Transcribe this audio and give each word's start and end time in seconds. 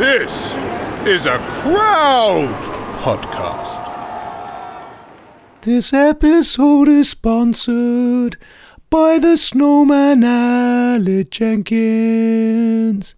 This 0.00 0.54
is 1.06 1.26
a 1.26 1.36
crowd 1.60 2.62
podcast. 3.02 3.84
This 5.60 5.92
episode 5.92 6.88
is 6.88 7.10
sponsored 7.10 8.38
by 8.88 9.18
the 9.18 9.36
snowman 9.36 10.22
Aled 10.22 11.30
Jenkins. 11.30 13.14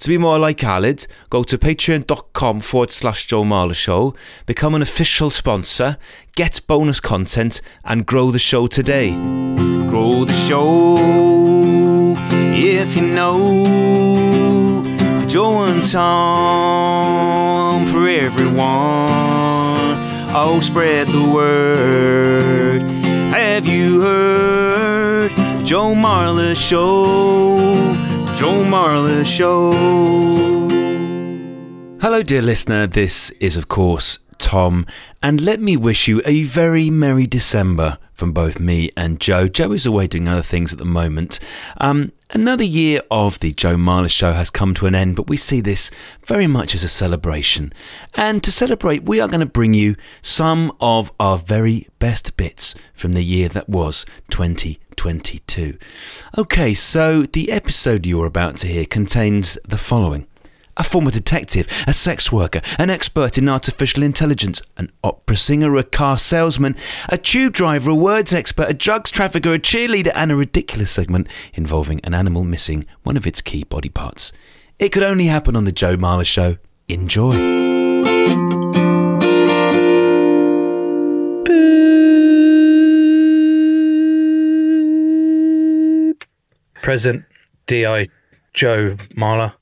To 0.00 0.08
be 0.10 0.18
more 0.18 0.38
like 0.38 0.58
Aled, 0.58 1.06
go 1.30 1.42
to 1.44 1.56
patreon.com 1.56 2.60
forward 2.60 2.90
slash 2.90 3.24
Joe 3.24 3.44
Marler 3.44 3.74
Show, 3.74 4.14
become 4.44 4.74
an 4.74 4.82
official 4.82 5.30
sponsor, 5.30 5.96
get 6.36 6.60
bonus 6.66 7.00
content, 7.00 7.62
and 7.86 8.04
grow 8.04 8.30
the 8.30 8.38
show 8.38 8.66
today. 8.66 9.12
Grow 9.88 10.26
the 10.26 10.34
show 10.34 10.98
if 12.54 12.94
you 12.94 13.06
know. 13.14 14.67
Joe 15.28 15.64
and 15.64 15.86
Tom, 15.86 17.86
for 17.88 18.08
everyone. 18.08 18.56
Oh, 20.34 20.58
spread 20.62 21.08
the 21.08 21.30
word. 21.30 22.80
Have 23.30 23.66
you 23.66 24.00
heard? 24.00 25.30
Joe 25.66 25.94
Marler 25.94 26.56
Show. 26.56 27.58
Joe 28.36 28.64
Marler 28.64 29.26
Show. 29.26 29.72
Hello, 32.00 32.22
dear 32.22 32.40
listener. 32.40 32.86
This 32.86 33.30
is, 33.32 33.58
of 33.58 33.68
course, 33.68 34.20
Tom, 34.38 34.86
and 35.22 35.42
let 35.42 35.60
me 35.60 35.76
wish 35.76 36.08
you 36.08 36.22
a 36.24 36.44
very 36.44 36.88
merry 36.88 37.26
December 37.26 37.98
from 38.18 38.32
both 38.32 38.58
me 38.58 38.90
and 38.96 39.20
Joe. 39.20 39.46
Joe 39.46 39.70
is 39.72 39.86
away 39.86 40.08
doing 40.08 40.26
other 40.26 40.42
things 40.42 40.72
at 40.72 40.78
the 40.80 40.84
moment. 40.84 41.38
Um, 41.76 42.10
another 42.30 42.64
year 42.64 43.00
of 43.12 43.38
the 43.38 43.52
Joe 43.52 43.76
Marler 43.76 44.10
Show 44.10 44.32
has 44.32 44.50
come 44.50 44.74
to 44.74 44.86
an 44.86 44.96
end, 44.96 45.14
but 45.14 45.28
we 45.28 45.36
see 45.36 45.60
this 45.60 45.92
very 46.26 46.48
much 46.48 46.74
as 46.74 46.82
a 46.82 46.88
celebration. 46.88 47.72
And 48.14 48.42
to 48.42 48.50
celebrate, 48.50 49.04
we 49.04 49.20
are 49.20 49.28
going 49.28 49.38
to 49.40 49.46
bring 49.46 49.72
you 49.72 49.94
some 50.20 50.72
of 50.80 51.12
our 51.20 51.38
very 51.38 51.86
best 52.00 52.36
bits 52.36 52.74
from 52.92 53.12
the 53.12 53.24
year 53.24 53.48
that 53.50 53.68
was 53.68 54.04
2022. 54.30 55.78
Okay, 56.36 56.74
so 56.74 57.22
the 57.22 57.52
episode 57.52 58.04
you're 58.04 58.26
about 58.26 58.56
to 58.58 58.66
hear 58.66 58.84
contains 58.84 59.56
the 59.66 59.78
following 59.78 60.26
a 60.78 60.84
former 60.84 61.10
detective, 61.10 61.66
a 61.86 61.92
sex 61.92 62.30
worker, 62.32 62.62
an 62.78 62.88
expert 62.88 63.36
in 63.36 63.48
artificial 63.48 64.02
intelligence, 64.02 64.62
an 64.76 64.90
opera 65.02 65.36
singer, 65.36 65.76
a 65.76 65.82
car 65.82 66.16
salesman, 66.16 66.76
a 67.08 67.18
tube 67.18 67.52
driver, 67.52 67.90
a 67.90 67.94
words 67.94 68.32
expert, 68.32 68.70
a 68.70 68.74
drugs 68.74 69.10
trafficker, 69.10 69.52
a 69.52 69.58
cheerleader, 69.58 70.12
and 70.14 70.30
a 70.30 70.36
ridiculous 70.36 70.90
segment 70.90 71.26
involving 71.54 72.00
an 72.04 72.14
animal 72.14 72.44
missing 72.44 72.84
one 73.02 73.16
of 73.16 73.26
its 73.26 73.40
key 73.40 73.64
body 73.64 73.88
parts. 73.88 74.32
It 74.78 74.90
could 74.90 75.02
only 75.02 75.26
happen 75.26 75.56
on 75.56 75.64
The 75.64 75.72
Joe 75.72 75.96
Marler 75.96 76.24
Show. 76.24 76.56
Enjoy. 76.88 77.32
Present 86.80 87.24
DI 87.66 88.06
Joe 88.54 88.96
Marler. 89.16 89.52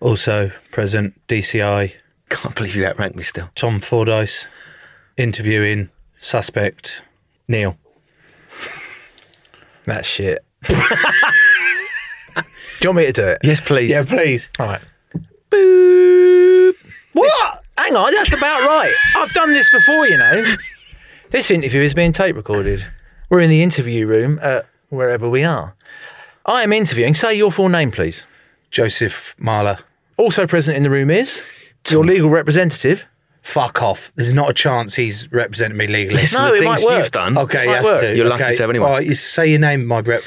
Also 0.00 0.50
present 0.70 1.14
DCI 1.28 1.92
Can't 2.28 2.54
believe 2.54 2.74
you 2.76 2.86
outranked 2.86 3.16
me 3.16 3.22
still. 3.22 3.48
Tom 3.54 3.80
Fordyce. 3.80 4.46
Interviewing 5.16 5.90
suspect 6.18 7.02
Neil. 7.48 7.76
That's 9.84 10.08
shit. 10.08 10.44
Do 10.64 10.72
you 12.82 12.90
want 12.90 12.96
me 12.96 13.06
to 13.06 13.12
do 13.12 13.26
it? 13.28 13.38
Yes, 13.42 13.60
please. 13.60 13.90
Yeah, 13.90 14.04
please. 14.04 14.50
All 14.58 14.66
right. 14.66 14.80
Boop. 15.50 16.74
What? 17.12 17.62
Hang 17.78 17.96
on, 17.96 18.12
that's 18.12 18.32
about 18.32 18.66
right. 18.66 18.92
I've 19.16 19.32
done 19.32 19.52
this 19.52 19.70
before, 19.70 20.06
you 20.06 20.16
know. 20.16 20.56
This 21.30 21.50
interview 21.50 21.80
is 21.82 21.94
being 21.94 22.12
tape 22.12 22.36
recorded. 22.36 22.84
We're 23.30 23.40
in 23.40 23.50
the 23.50 23.62
interview 23.62 24.06
room 24.06 24.38
at 24.42 24.66
wherever 24.90 25.28
we 25.28 25.44
are. 25.44 25.74
I 26.46 26.62
am 26.62 26.72
interviewing. 26.72 27.14
Say 27.14 27.34
your 27.34 27.50
full 27.50 27.68
name, 27.68 27.90
please. 27.90 28.24
Joseph 28.74 29.36
Marler. 29.40 29.78
Also 30.16 30.46
present 30.48 30.76
in 30.76 30.82
the 30.82 30.90
room 30.90 31.08
is 31.10 31.42
your 31.88 32.04
legal 32.04 32.28
representative. 32.28 33.04
Fuck 33.42 33.82
off. 33.82 34.10
There's 34.16 34.32
not 34.32 34.50
a 34.50 34.54
chance 34.54 34.96
he's 34.96 35.30
representing 35.30 35.76
me 35.76 35.86
legally. 35.86 36.22
No, 36.32 36.48
the 36.50 36.54
it 36.56 36.58
things 36.60 36.64
might 36.64 36.84
work. 36.84 37.02
you've 37.02 37.10
done. 37.12 37.38
Okay, 37.38 37.66
Might 37.66 37.72
yes, 37.72 37.84
work. 37.84 38.00
to. 38.00 38.16
You're 38.16 38.26
okay. 38.32 38.42
lucky 38.44 38.56
to 38.56 38.62
have 38.62 38.70
anyone. 38.70 38.88
All 38.90 38.96
right, 38.96 39.06
you 39.06 39.14
say 39.14 39.46
your 39.46 39.60
name, 39.60 39.86
my 39.86 40.00
rep. 40.00 40.22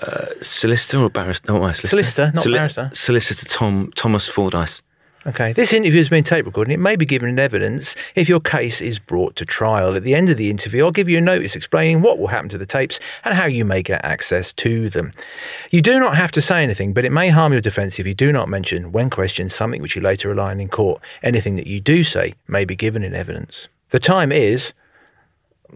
Uh, 0.00 0.26
solicitor 0.40 1.02
or 1.02 1.10
barrister? 1.10 1.52
Not 1.52 1.60
my 1.60 1.72
solicitor. 1.72 2.30
Solicitor, 2.32 2.32
not 2.34 2.56
barrister. 2.58 2.90
Solicitor 2.94 3.46
Tom 3.46 3.90
Thomas 3.94 4.26
Fordyce. 4.26 4.80
Okay, 5.24 5.52
this 5.52 5.72
interview 5.72 5.98
has 5.98 6.08
been 6.08 6.24
tape 6.24 6.46
recorded. 6.46 6.72
It 6.72 6.80
may 6.80 6.96
be 6.96 7.06
given 7.06 7.28
in 7.28 7.38
evidence 7.38 7.94
if 8.16 8.28
your 8.28 8.40
case 8.40 8.80
is 8.80 8.98
brought 8.98 9.36
to 9.36 9.44
trial. 9.44 9.94
At 9.94 10.02
the 10.02 10.16
end 10.16 10.30
of 10.30 10.36
the 10.36 10.50
interview, 10.50 10.84
I'll 10.84 10.90
give 10.90 11.08
you 11.08 11.18
a 11.18 11.20
notice 11.20 11.54
explaining 11.54 12.02
what 12.02 12.18
will 12.18 12.26
happen 12.26 12.48
to 12.48 12.58
the 12.58 12.66
tapes 12.66 12.98
and 13.24 13.32
how 13.32 13.46
you 13.46 13.64
may 13.64 13.84
get 13.84 14.04
access 14.04 14.52
to 14.54 14.88
them. 14.88 15.12
You 15.70 15.80
do 15.80 16.00
not 16.00 16.16
have 16.16 16.32
to 16.32 16.42
say 16.42 16.64
anything, 16.64 16.92
but 16.92 17.04
it 17.04 17.12
may 17.12 17.28
harm 17.28 17.52
your 17.52 17.60
defence 17.60 18.00
if 18.00 18.06
you 18.06 18.14
do 18.14 18.32
not 18.32 18.48
mention, 18.48 18.90
when 18.90 19.10
questioned, 19.10 19.52
something 19.52 19.80
which 19.80 19.94
you 19.94 20.02
later 20.02 20.28
rely 20.28 20.50
on 20.50 20.60
in 20.60 20.68
court. 20.68 21.00
Anything 21.22 21.54
that 21.54 21.68
you 21.68 21.80
do 21.80 22.02
say 22.02 22.34
may 22.48 22.64
be 22.64 22.74
given 22.74 23.04
in 23.04 23.14
evidence. 23.14 23.68
The 23.90 24.00
time 24.00 24.32
is. 24.32 24.72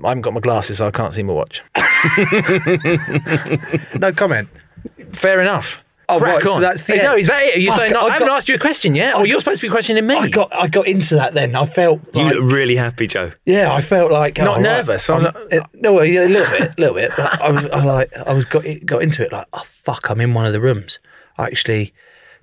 I 0.02 0.08
haven't 0.08 0.22
got 0.22 0.34
my 0.34 0.40
glasses, 0.40 0.78
so 0.78 0.88
I 0.88 0.90
can't 0.90 1.14
see 1.14 1.22
my 1.22 1.32
watch. 1.32 1.62
No 3.98 4.12
comment. 4.12 4.48
Fair 5.12 5.40
enough. 5.40 5.82
Oh, 6.08 6.18
Crack 6.18 6.36
right, 6.36 6.44
so 6.44 6.60
that's 6.60 6.86
the 6.86 6.94
no, 6.96 7.12
end. 7.12 7.20
is 7.22 7.26
that 7.26 7.42
it? 7.42 7.56
Are 7.56 7.58
you 7.58 7.68
Fuck, 7.70 7.78
saying, 7.78 7.92
no, 7.92 8.02
I 8.02 8.04
I 8.06 8.10
haven't 8.12 8.28
got- 8.28 8.36
asked 8.36 8.48
you 8.48 8.54
a 8.54 8.58
question 8.58 8.94
yet? 8.94 9.16
I 9.16 9.18
Or 9.20 9.26
you're 9.26 9.40
supposed 9.40 9.60
to 9.60 9.66
be 9.66 9.70
questioning 9.70 10.06
me. 10.06 10.14
I 10.14 10.28
got 10.28 10.54
I 10.54 10.68
got 10.68 10.86
into 10.86 11.16
that 11.16 11.34
then. 11.34 11.56
I 11.56 11.66
felt 11.66 12.00
You 12.14 12.22
like, 12.22 12.34
look 12.36 12.44
really 12.52 12.76
happy, 12.76 13.06
Joe. 13.08 13.32
yeah, 13.44 13.72
I 13.72 13.80
felt 13.80 14.12
like 14.12 14.38
Not 14.38 14.58
oh, 14.58 14.60
nervous, 14.60 15.10
I'm 15.10 15.24
I'm- 15.26 15.34
not- 15.34 15.52
it- 15.52 15.62
no, 15.74 15.92
well, 15.94 16.04
yeah, 16.04 16.24
a 16.24 16.28
little 16.28 16.58
bit, 16.58 16.70
a 16.78 16.80
little 16.80 16.94
bit. 16.94 17.10
But 17.16 17.40
I 17.42 17.50
was 17.50 17.64
I 17.66 17.82
like 17.84 18.16
I 18.16 18.32
was 18.32 18.44
got 18.44 18.64
got 18.84 19.02
into 19.02 19.24
it 19.24 19.32
like 19.32 19.46
oh 19.52 19.64
fuck, 19.68 20.08
I'm 20.10 20.20
in 20.20 20.32
one 20.32 20.46
of 20.46 20.52
the 20.52 20.60
rooms. 20.60 21.00
I 21.38 21.46
actually, 21.46 21.92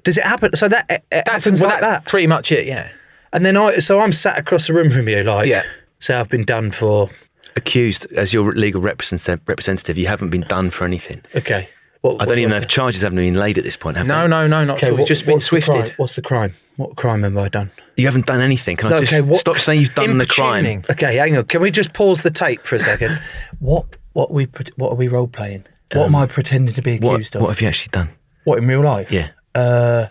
does 0.04 0.18
it 0.18 0.25
happen? 0.25 0.56
So 0.56 0.68
that 0.68 0.86
it, 0.89 1.04
it 1.12 1.24
That's, 1.25 1.45
happens 1.45 1.62
well, 1.62 1.69
like 1.69 1.80
that's 1.81 2.04
that, 2.04 2.10
pretty 2.12 2.27
much 2.27 2.51
it, 2.51 2.65
yeah. 2.68 2.89
and 3.31 3.45
then 3.45 3.56
I 3.56 3.77
so 3.80 4.01
I'm 4.01 4.12
sat 4.12 4.38
across 4.38 4.68
the 4.68 4.74
room 4.74 4.92
from 4.92 5.07
you, 5.07 5.24
like 5.24 5.48
Yeah. 5.48 5.63
So 6.00 6.19
I've 6.19 6.27
been 6.30 6.44
done 6.44 6.71
for 6.71 7.10
Accused 7.56 8.12
as 8.13 8.33
your 8.33 8.51
legal 8.54 8.81
represent- 8.81 9.42
representative, 9.48 9.95
you 9.98 10.07
haven't 10.07 10.31
been 10.31 10.42
done 10.42 10.69
for 10.71 10.86
anything. 10.86 11.21
okay, 11.36 11.69
What, 12.04 12.22
I 12.22 12.26
don't 12.26 12.38
even 12.38 12.50
know 12.50 12.58
what's 12.58 12.66
if 12.66 12.70
charges 12.70 13.02
haven't 13.02 13.16
been 13.16 13.34
laid 13.36 13.58
at 13.58 13.64
this 13.64 13.78
point, 13.78 13.96
have 13.96 14.06
No, 14.08 14.24
they? 14.24 14.28
no, 14.28 14.46
no, 14.46 14.66
not 14.66 14.76
Okay, 14.78 14.88
at 14.88 14.92
all. 14.92 15.00
what, 15.00 15.08
just 15.08 15.26
been 15.26 15.36
what's 15.36 15.46
the 15.50 15.62
swifted. 15.62 15.94
What's 15.98 16.16
the 16.18 16.22
crime? 16.22 16.54
What 16.76 16.98
crime 16.98 17.24
have 17.24 17.38
I 17.38 17.48
done? 17.48 17.72
You 17.96 18.06
haven't 18.08 18.26
done 18.26 18.42
anything. 18.42 18.76
Can 18.76 18.92
I 18.92 19.00
just 19.00 19.14
okay, 19.14 19.22
what- 19.22 19.40
stop 19.40 19.58
saying 19.58 19.80
you've 19.80 19.96
done 19.96 20.18
the 20.18 20.26
crime? 20.26 20.84
Okay, 20.90 21.16
hang 21.16 21.38
on. 21.38 21.46
Can 21.46 21.62
we 21.62 21.72
just 21.72 21.94
pause 21.94 22.22
the 22.22 22.30
tape 22.30 22.62
for 22.62 22.76
a 22.76 22.80
second? 22.80 23.22
what 23.60 23.86
what 24.12 24.30
are 24.32 24.34
we 24.34 24.48
what 24.76 24.92
are 24.92 24.96
we 24.96 25.08
role 25.08 25.28
playing? 25.28 25.66
What 25.94 26.06
am 26.08 26.16
I 26.16 26.26
pretending 26.26 26.76
to 26.76 26.82
be 26.82 26.96
accused 26.96 27.36
what 27.36 27.40
of? 27.40 27.42
What 27.44 27.50
have 27.52 27.62
you 27.62 27.68
actually 27.70 27.92
done? 27.92 28.10
What 28.44 28.58
in 28.58 28.68
real 28.68 28.82
life? 28.82 29.10
Yeah. 29.12 29.30
Uh, 29.56 30.08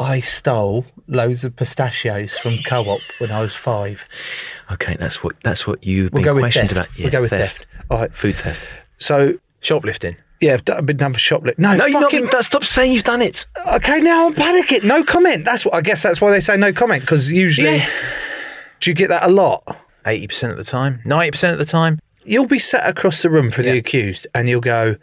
I 0.00 0.18
stole 0.20 0.84
loads 1.06 1.44
of 1.44 1.54
pistachios 1.54 2.36
from 2.38 2.52
Co-op 2.66 3.00
when 3.20 3.30
I 3.30 3.40
was 3.40 3.54
five. 3.54 4.04
Okay, 4.72 4.96
that's 4.98 5.22
what 5.22 5.36
that's 5.44 5.64
what 5.66 5.84
you've 5.86 6.12
We'll 6.12 6.24
been 6.24 6.34
go 6.34 6.40
questioned 6.40 6.70
theft. 6.70 6.88
about. 6.90 6.98
We'll 6.98 7.10
go 7.12 7.20
with 7.20 7.30
theft. 7.30 7.66
All 7.88 7.98
right. 7.98 8.12
Food 8.12 8.34
theft. 8.36 8.66
So 8.98 9.34
Shoplifting. 9.60 10.16
Yeah, 10.40 10.54
I've, 10.54 10.64
done, 10.64 10.78
I've 10.78 10.86
been 10.86 10.96
done 10.96 11.12
for 11.12 11.18
shoplifting. 11.18 11.62
No, 11.62 11.76
No, 11.76 11.86
you're 11.86 12.00
not. 12.30 12.44
Stop 12.44 12.64
saying 12.64 12.92
you've 12.92 13.04
done 13.04 13.22
it. 13.22 13.46
okay, 13.72 14.00
now 14.00 14.26
I'm 14.26 14.34
panicking. 14.34 14.84
No 14.84 15.04
comment. 15.04 15.44
That's 15.44 15.64
what 15.64 15.74
I 15.74 15.80
guess. 15.80 16.02
That's 16.02 16.20
why 16.20 16.30
they 16.30 16.40
say 16.40 16.56
no 16.56 16.72
comment 16.72 17.02
because 17.02 17.30
usually, 17.32 17.76
Yeah. 17.76 17.88
do 18.80 18.90
you 18.90 18.94
get 18.94 19.08
that 19.08 19.22
a 19.24 19.28
lot? 19.28 19.62
80% 20.06 20.50
of 20.50 20.56
the 20.56 20.64
time, 20.64 21.00
90% 21.04 21.52
of 21.52 21.58
the 21.58 21.64
time. 21.66 21.98
You'll 22.24 22.46
be 22.46 22.58
sat 22.58 22.88
across 22.88 23.22
the 23.22 23.28
room 23.30 23.50
for 23.50 23.62
the 23.62 23.76
accused, 23.76 24.26
and 24.34 24.48
you'll 24.48 24.60
go. 24.60 24.96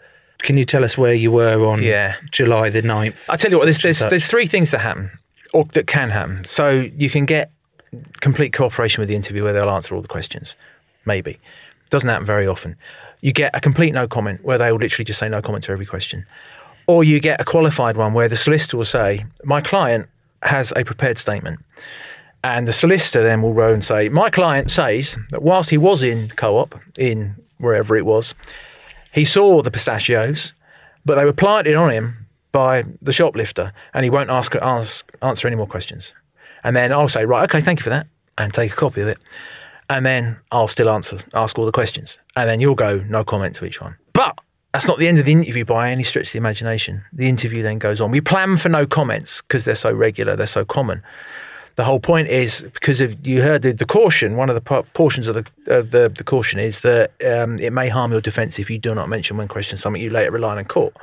Can 0.43 0.55
you 0.55 0.65
tell 0.65 0.85
us 0.85 0.97
where 0.99 1.15
you 1.15 1.31
were 1.31 1.65
on 1.65 1.81
Yeah. 1.81 2.15
July 2.31 2.69
the 2.69 2.83
9th? 2.83 3.27
I 3.27 3.37
tell 3.37 3.49
you 3.49 3.57
what, 3.57 3.63
there's, 3.65 3.79
there's, 3.81 3.99
there's 3.99 4.27
three 4.27 4.45
things 4.45 4.69
that 4.69 4.77
happen, 4.79 5.09
or 5.51 5.65
that 5.73 5.87
can 5.87 6.11
happen. 6.11 6.43
So 6.45 6.69
you 6.95 7.09
can 7.09 7.25
get 7.25 7.49
complete 8.19 8.53
cooperation 8.53 9.01
with 9.01 9.09
the 9.09 9.15
interview 9.15 9.43
where 9.43 9.53
they'll 9.53 9.69
answer 9.71 9.95
all 9.95 10.01
the 10.01 10.07
questions. 10.07 10.55
Maybe. 11.05 11.39
Doesn't 11.89 12.07
happen 12.07 12.25
very 12.25 12.45
often. 12.45 12.75
You 13.21 13.33
get 13.33 13.55
a 13.55 13.59
complete 13.59 13.93
no 13.93 14.07
comment 14.07 14.43
where 14.43 14.57
they 14.57 14.71
will 14.71 14.79
literally 14.79 15.05
just 15.05 15.19
say 15.19 15.29
no 15.29 15.41
comment 15.41 15.63
to 15.65 15.71
every 15.71 15.85
question. 15.85 16.25
Or 16.87 17.03
you 17.03 17.19
get 17.19 17.41
a 17.41 17.43
qualified 17.43 17.97
one 17.97 18.13
where 18.13 18.29
the 18.29 18.37
solicitor 18.37 18.77
will 18.77 18.85
say, 18.85 19.25
My 19.43 19.61
client 19.61 20.07
has 20.43 20.71
a 20.75 20.83
prepared 20.83 21.17
statement. 21.17 21.59
And 22.43 22.67
the 22.67 22.73
solicitor 22.73 23.23
then 23.23 23.41
will 23.41 23.53
row 23.53 23.73
and 23.73 23.83
say, 23.83 24.09
My 24.09 24.29
client 24.29 24.71
says 24.71 25.17
that 25.31 25.41
whilst 25.41 25.69
he 25.69 25.77
was 25.77 26.03
in 26.03 26.29
co 26.29 26.57
op, 26.59 26.79
in 26.97 27.35
wherever 27.57 27.95
it 27.95 28.05
was, 28.05 28.33
he 29.13 29.25
saw 29.25 29.61
the 29.61 29.71
pistachios, 29.71 30.53
but 31.05 31.15
they 31.15 31.25
were 31.25 31.33
planted 31.33 31.75
on 31.75 31.89
him 31.89 32.27
by 32.51 32.85
the 33.01 33.11
shoplifter, 33.11 33.73
and 33.93 34.03
he 34.03 34.09
won't 34.09 34.29
ask, 34.29 34.55
ask 34.55 35.11
answer 35.21 35.47
any 35.47 35.55
more 35.55 35.67
questions. 35.67 36.13
And 36.63 36.75
then 36.75 36.91
I'll 36.91 37.09
say, 37.09 37.25
right, 37.25 37.43
okay, 37.43 37.61
thank 37.61 37.79
you 37.79 37.83
for 37.83 37.89
that, 37.89 38.07
and 38.37 38.53
take 38.53 38.71
a 38.71 38.75
copy 38.75 39.01
of 39.01 39.07
it, 39.07 39.17
and 39.89 40.05
then 40.05 40.37
I'll 40.51 40.67
still 40.67 40.89
answer, 40.89 41.19
ask 41.33 41.57
all 41.57 41.65
the 41.65 41.71
questions, 41.71 42.19
and 42.35 42.49
then 42.49 42.59
you'll 42.59 42.75
go 42.75 42.99
no 43.09 43.23
comment 43.23 43.55
to 43.55 43.65
each 43.65 43.81
one. 43.81 43.95
But 44.13 44.37
that's 44.73 44.87
not 44.87 44.99
the 44.99 45.07
end 45.07 45.17
of 45.17 45.25
the 45.25 45.31
interview 45.31 45.65
by 45.65 45.89
any 45.91 46.03
stretch 46.03 46.27
of 46.27 46.33
the 46.33 46.37
imagination. 46.37 47.03
The 47.13 47.27
interview 47.27 47.63
then 47.63 47.79
goes 47.79 48.01
on. 48.01 48.11
We 48.11 48.21
plan 48.21 48.57
for 48.57 48.69
no 48.69 48.85
comments 48.85 49.41
because 49.41 49.65
they're 49.65 49.75
so 49.75 49.93
regular, 49.93 50.35
they're 50.35 50.47
so 50.47 50.65
common. 50.65 51.01
The 51.75 51.83
whole 51.83 51.99
point 51.99 52.27
is 52.27 52.63
because 52.73 53.01
of 53.01 53.25
you 53.25 53.43
heard 53.43 53.61
the, 53.61 53.71
the 53.71 53.85
caution. 53.85 54.35
One 54.35 54.49
of 54.49 54.55
the 54.55 54.61
po- 54.61 54.83
portions 54.93 55.27
of 55.27 55.35
the 55.35 55.45
the, 55.65 56.11
the 56.15 56.23
caution 56.23 56.59
is 56.59 56.81
that 56.81 57.11
um, 57.23 57.59
it 57.59 57.71
may 57.71 57.87
harm 57.87 58.11
your 58.11 58.21
defence 58.21 58.57
if 58.57 58.69
you 58.69 58.79
do 58.79 58.95
not 58.95 59.09
mention 59.09 59.37
when 59.37 59.47
questioned 59.47 59.79
something 59.79 60.01
you 60.01 60.09
later 60.09 60.31
rely 60.31 60.53
on 60.53 60.59
in 60.59 60.65
court. 60.65 60.95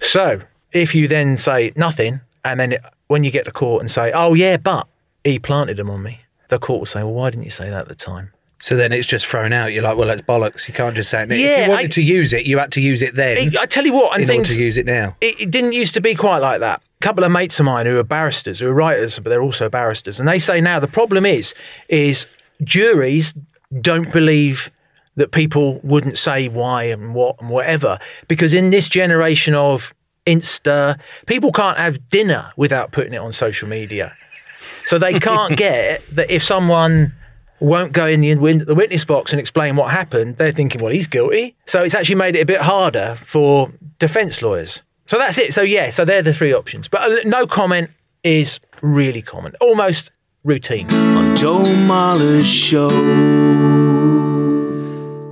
So 0.00 0.40
if 0.72 0.92
you 0.92 1.06
then 1.06 1.36
say 1.36 1.72
nothing, 1.76 2.20
and 2.44 2.58
then 2.58 2.72
it, 2.72 2.82
when 3.06 3.22
you 3.22 3.30
get 3.30 3.44
to 3.44 3.52
court 3.52 3.80
and 3.80 3.88
say, 3.88 4.10
"Oh 4.12 4.34
yeah, 4.34 4.56
but 4.56 4.88
he 5.22 5.38
planted 5.38 5.76
them 5.76 5.88
on 5.88 6.02
me," 6.02 6.20
the 6.50 6.58
court 6.58 6.80
will 6.80 6.86
say, 6.86 7.02
"Well, 7.02 7.14
why 7.14 7.30
didn't 7.30 7.44
you 7.44 7.50
say 7.50 7.70
that 7.70 7.80
at 7.82 7.88
the 7.88 7.94
time?" 7.94 8.32
So 8.62 8.76
then 8.76 8.92
it's 8.92 9.06
just 9.06 9.26
thrown 9.26 9.54
out. 9.54 9.72
You're 9.72 9.82
like, 9.82 9.96
well, 9.96 10.06
that's 10.08 10.20
bollocks. 10.20 10.68
You 10.68 10.74
can't 10.74 10.94
just 10.94 11.08
say 11.08 11.22
it. 11.22 11.32
if 11.32 11.38
Yeah, 11.38 11.64
you 11.64 11.70
wanted 11.70 11.84
I- 11.86 11.88
to 11.88 12.02
use 12.02 12.34
it, 12.34 12.44
you 12.44 12.58
had 12.58 12.70
to 12.72 12.82
use 12.82 13.00
it 13.02 13.14
then. 13.14 13.38
It- 13.38 13.56
I 13.56 13.64
tell 13.64 13.86
you 13.86 13.94
what, 13.94 14.12
and 14.12 14.22
in 14.22 14.28
order 14.28 14.44
things 14.44 14.54
to 14.54 14.62
use 14.62 14.76
it 14.76 14.84
now. 14.84 15.16
it, 15.22 15.40
it 15.40 15.50
didn't 15.50 15.72
used 15.72 15.94
to 15.94 16.02
be 16.02 16.14
quite 16.14 16.38
like 16.42 16.60
that. 16.60 16.82
A 17.00 17.04
couple 17.04 17.24
of 17.24 17.32
mates 17.32 17.58
of 17.58 17.64
mine 17.64 17.86
who 17.86 17.98
are 17.98 18.02
barristers, 18.04 18.60
who 18.60 18.66
are 18.66 18.74
writers, 18.74 19.18
but 19.18 19.30
they're 19.30 19.40
also 19.40 19.70
barristers, 19.70 20.20
and 20.20 20.28
they 20.28 20.38
say 20.38 20.60
now 20.60 20.78
the 20.78 20.86
problem 20.88 21.24
is, 21.24 21.54
is 21.88 22.26
juries 22.62 23.32
don't 23.80 24.12
believe 24.12 24.70
that 25.16 25.32
people 25.32 25.80
wouldn't 25.82 26.18
say 26.18 26.48
why 26.48 26.84
and 26.84 27.14
what 27.14 27.36
and 27.40 27.48
whatever, 27.48 27.98
because 28.28 28.52
in 28.52 28.68
this 28.68 28.90
generation 28.90 29.54
of 29.54 29.94
Insta, 30.26 30.98
people 31.26 31.50
can't 31.50 31.78
have 31.78 32.10
dinner 32.10 32.50
without 32.56 32.92
putting 32.92 33.14
it 33.14 33.18
on 33.18 33.32
social 33.32 33.68
media. 33.68 34.12
So 34.90 34.98
they 34.98 35.20
can't 35.20 35.56
get 35.56 36.02
that 36.16 36.32
if 36.32 36.42
someone 36.42 37.10
won't 37.60 37.92
go 37.92 38.08
in 38.08 38.22
the, 38.22 38.34
win- 38.34 38.64
the 38.64 38.74
witness 38.74 39.04
box 39.04 39.30
and 39.32 39.38
explain 39.38 39.76
what 39.76 39.92
happened, 39.92 40.36
they're 40.36 40.50
thinking, 40.50 40.82
well, 40.82 40.92
he's 40.92 41.06
guilty. 41.06 41.54
So 41.66 41.84
it's 41.84 41.94
actually 41.94 42.16
made 42.16 42.34
it 42.34 42.40
a 42.40 42.44
bit 42.44 42.60
harder 42.60 43.16
for 43.20 43.70
defence 44.00 44.42
lawyers. 44.42 44.82
So 45.06 45.16
that's 45.16 45.38
it. 45.38 45.54
So 45.54 45.62
yeah, 45.62 45.90
so 45.90 46.04
they're 46.04 46.22
the 46.22 46.34
three 46.34 46.52
options. 46.52 46.88
But 46.88 47.02
uh, 47.02 47.16
no 47.24 47.46
comment 47.46 47.90
is 48.24 48.58
really 48.82 49.22
common, 49.22 49.54
almost 49.60 50.10
routine. 50.42 50.92
On 50.92 51.36
Joe 51.36 51.62
Marler's 51.86 52.48
show. 52.48 53.79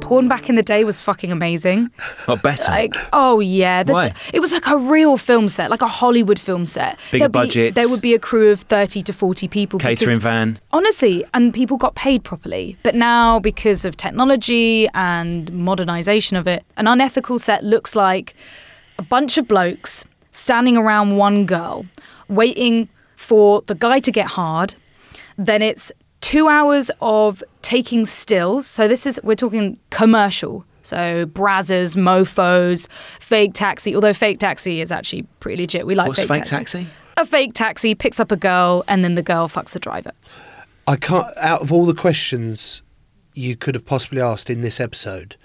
Porn 0.08 0.28
back 0.28 0.48
in 0.48 0.56
the 0.56 0.62
day 0.62 0.84
was 0.84 1.00
fucking 1.00 1.30
amazing. 1.30 1.90
Or 2.26 2.36
better. 2.36 2.70
Like, 2.70 2.94
oh 3.12 3.40
yeah, 3.40 3.82
this, 3.82 3.94
Why? 3.94 4.12
it 4.32 4.40
was 4.40 4.52
like 4.52 4.66
a 4.66 4.76
real 4.76 5.16
film 5.16 5.48
set, 5.48 5.70
like 5.70 5.82
a 5.82 5.86
Hollywood 5.88 6.38
film 6.38 6.66
set. 6.66 6.98
Bigger 7.12 7.28
There'd 7.28 7.50
be- 7.52 7.70
There 7.70 7.88
would 7.88 8.00
be 8.00 8.14
a 8.14 8.18
crew 8.18 8.50
of 8.50 8.60
thirty 8.62 9.02
to 9.02 9.12
forty 9.12 9.48
people. 9.48 9.78
Catering 9.78 10.16
because- 10.16 10.22
van. 10.22 10.58
Honestly, 10.72 11.24
and 11.34 11.52
people 11.54 11.76
got 11.76 11.94
paid 11.94 12.24
properly. 12.24 12.76
But 12.82 12.94
now, 12.94 13.38
because 13.38 13.84
of 13.84 13.96
technology 13.96 14.88
and 14.94 15.52
modernization 15.52 16.36
of 16.36 16.46
it, 16.46 16.64
an 16.76 16.86
unethical 16.86 17.38
set 17.38 17.64
looks 17.64 17.94
like 17.94 18.34
a 18.98 19.02
bunch 19.02 19.38
of 19.38 19.46
blokes 19.46 20.04
standing 20.32 20.76
around 20.76 21.16
one 21.16 21.46
girl, 21.46 21.86
waiting 22.28 22.88
for 23.16 23.62
the 23.62 23.74
guy 23.74 23.98
to 24.00 24.10
get 24.10 24.26
hard. 24.26 24.74
Then 25.36 25.62
it's 25.62 25.92
two 26.28 26.46
hours 26.46 26.90
of 27.00 27.42
taking 27.62 28.04
stills. 28.04 28.66
So 28.66 28.86
this 28.86 29.06
is 29.06 29.18
we're 29.22 29.34
talking 29.34 29.78
commercial. 29.88 30.62
So 30.82 31.24
Brazzers, 31.24 31.96
Mofos, 31.96 32.86
Fake 33.18 33.54
Taxi. 33.54 33.94
Although 33.94 34.12
Fake 34.12 34.38
Taxi 34.38 34.82
is 34.82 34.92
actually 34.92 35.22
pretty 35.40 35.62
legit. 35.62 35.86
We 35.86 35.94
like 35.94 36.08
What's 36.08 36.20
Fake, 36.20 36.28
fake 36.28 36.44
taxi? 36.44 36.86
A 37.16 37.24
fake 37.24 37.54
taxi 37.54 37.94
picks 37.94 38.20
up 38.20 38.30
a 38.30 38.36
girl 38.36 38.84
and 38.88 39.02
then 39.02 39.14
the 39.14 39.22
girl 39.22 39.48
fucks 39.48 39.70
the 39.72 39.78
driver. 39.78 40.12
I 40.86 40.96
can't. 40.96 41.26
Out 41.38 41.62
of 41.62 41.72
all 41.72 41.86
the 41.86 41.94
questions 41.94 42.82
you 43.32 43.56
could 43.56 43.74
have 43.74 43.86
possibly 43.86 44.20
asked 44.20 44.50
in 44.50 44.60
this 44.60 44.80
episode, 44.80 45.36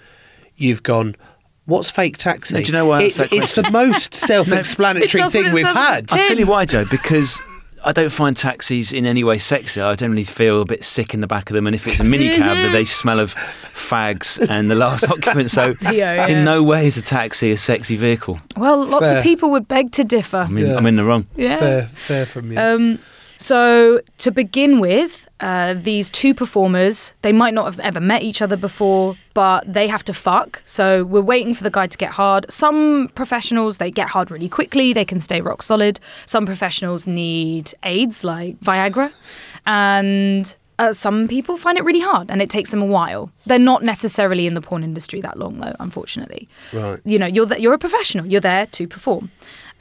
you've 0.56 0.82
gone. 0.82 1.16
What's 1.64 1.90
fake 1.90 2.18
taxi? 2.18 2.54
No, 2.56 2.60
do 2.60 2.66
you 2.66 2.72
know 2.74 2.84
why 2.84 2.98
I 2.98 3.02
It- 3.04 3.06
asked 3.06 3.16
that 3.18 3.32
It's 3.32 3.52
the 3.52 3.70
most 3.70 4.12
self-explanatory 4.30 5.22
It 5.24 5.32
thing 5.32 5.46
it 5.46 5.52
we've 5.54 5.64
says 5.66 5.76
on 5.76 5.82
the 5.82 5.90
had. 5.90 6.12
I'll 6.12 6.28
tell 6.28 6.38
you 6.38 6.46
why, 6.46 6.66
Joe, 6.66 6.84
because 6.90 7.40
I 7.86 7.92
don't 7.92 8.10
find 8.10 8.36
taxis 8.36 8.92
in 8.92 9.04
any 9.06 9.22
way 9.24 9.36
sexy. 9.38 9.80
I 9.80 9.94
generally 9.94 10.24
feel 10.24 10.62
a 10.62 10.64
bit 10.64 10.84
sick 10.84 11.12
in 11.12 11.20
the 11.20 11.26
back 11.26 11.50
of 11.50 11.54
them, 11.54 11.66
and 11.66 11.76
if 11.76 11.86
it's 11.86 12.00
a 12.00 12.02
minicab, 12.02 12.38
that 12.38 12.72
they 12.72 12.84
smell 12.84 13.20
of 13.20 13.34
fags 13.34 14.38
and 14.48 14.70
the 14.70 14.74
last 14.74 15.04
occupant. 15.08 15.50
So, 15.50 15.74
Yeah, 15.82 15.90
yeah. 15.92 16.26
in 16.28 16.44
no 16.44 16.62
way 16.62 16.86
is 16.86 16.96
a 16.96 17.02
taxi 17.02 17.50
a 17.50 17.56
sexy 17.58 17.96
vehicle. 17.96 18.40
Well, 18.56 18.84
lots 18.86 19.06
Fair. 19.10 19.18
of 19.18 19.22
people 19.22 19.50
would 19.50 19.68
beg 19.68 19.92
to 19.92 20.04
differ. 20.04 20.38
I 20.38 20.48
mean, 20.48 20.66
Yeah. 20.66 20.76
I'm 20.76 20.86
in 20.86 20.96
the 20.96 21.04
wrong. 21.04 21.26
Yeah. 21.36 21.58
Fair, 21.58 21.86
fair 21.88 22.26
from 22.26 22.52
you. 22.52 22.58
Um, 22.58 22.98
so 23.44 24.00
to 24.16 24.30
begin 24.30 24.80
with, 24.80 25.28
uh, 25.40 25.74
these 25.74 26.10
two 26.10 26.32
performers, 26.32 27.12
they 27.20 27.30
might 27.32 27.52
not 27.52 27.66
have 27.66 27.78
ever 27.80 28.00
met 28.00 28.22
each 28.22 28.40
other 28.40 28.56
before, 28.56 29.18
but 29.34 29.70
they 29.70 29.86
have 29.86 30.02
to 30.04 30.14
fuck. 30.14 30.62
So 30.64 31.04
we're 31.04 31.20
waiting 31.20 31.52
for 31.52 31.62
the 31.62 31.70
guy 31.70 31.86
to 31.86 31.98
get 31.98 32.12
hard. 32.12 32.46
Some 32.48 33.10
professionals, 33.14 33.76
they 33.76 33.90
get 33.90 34.08
hard 34.08 34.30
really 34.30 34.48
quickly. 34.48 34.94
They 34.94 35.04
can 35.04 35.20
stay 35.20 35.42
rock 35.42 35.62
solid. 35.62 36.00
Some 36.24 36.46
professionals 36.46 37.06
need 37.06 37.74
aids 37.82 38.24
like 38.24 38.58
Viagra. 38.60 39.12
And 39.66 40.56
uh, 40.78 40.94
some 40.94 41.28
people 41.28 41.58
find 41.58 41.76
it 41.76 41.84
really 41.84 42.00
hard 42.00 42.30
and 42.30 42.40
it 42.40 42.48
takes 42.48 42.70
them 42.70 42.80
a 42.80 42.86
while. 42.86 43.30
They're 43.44 43.58
not 43.58 43.82
necessarily 43.82 44.46
in 44.46 44.54
the 44.54 44.62
porn 44.62 44.82
industry 44.82 45.20
that 45.20 45.38
long, 45.38 45.58
though, 45.58 45.76
unfortunately. 45.80 46.48
Right. 46.72 46.98
You 47.04 47.18
know, 47.18 47.26
you're, 47.26 47.46
th- 47.46 47.60
you're 47.60 47.74
a 47.74 47.78
professional. 47.78 48.24
You're 48.24 48.40
there 48.40 48.64
to 48.66 48.88
perform. 48.88 49.30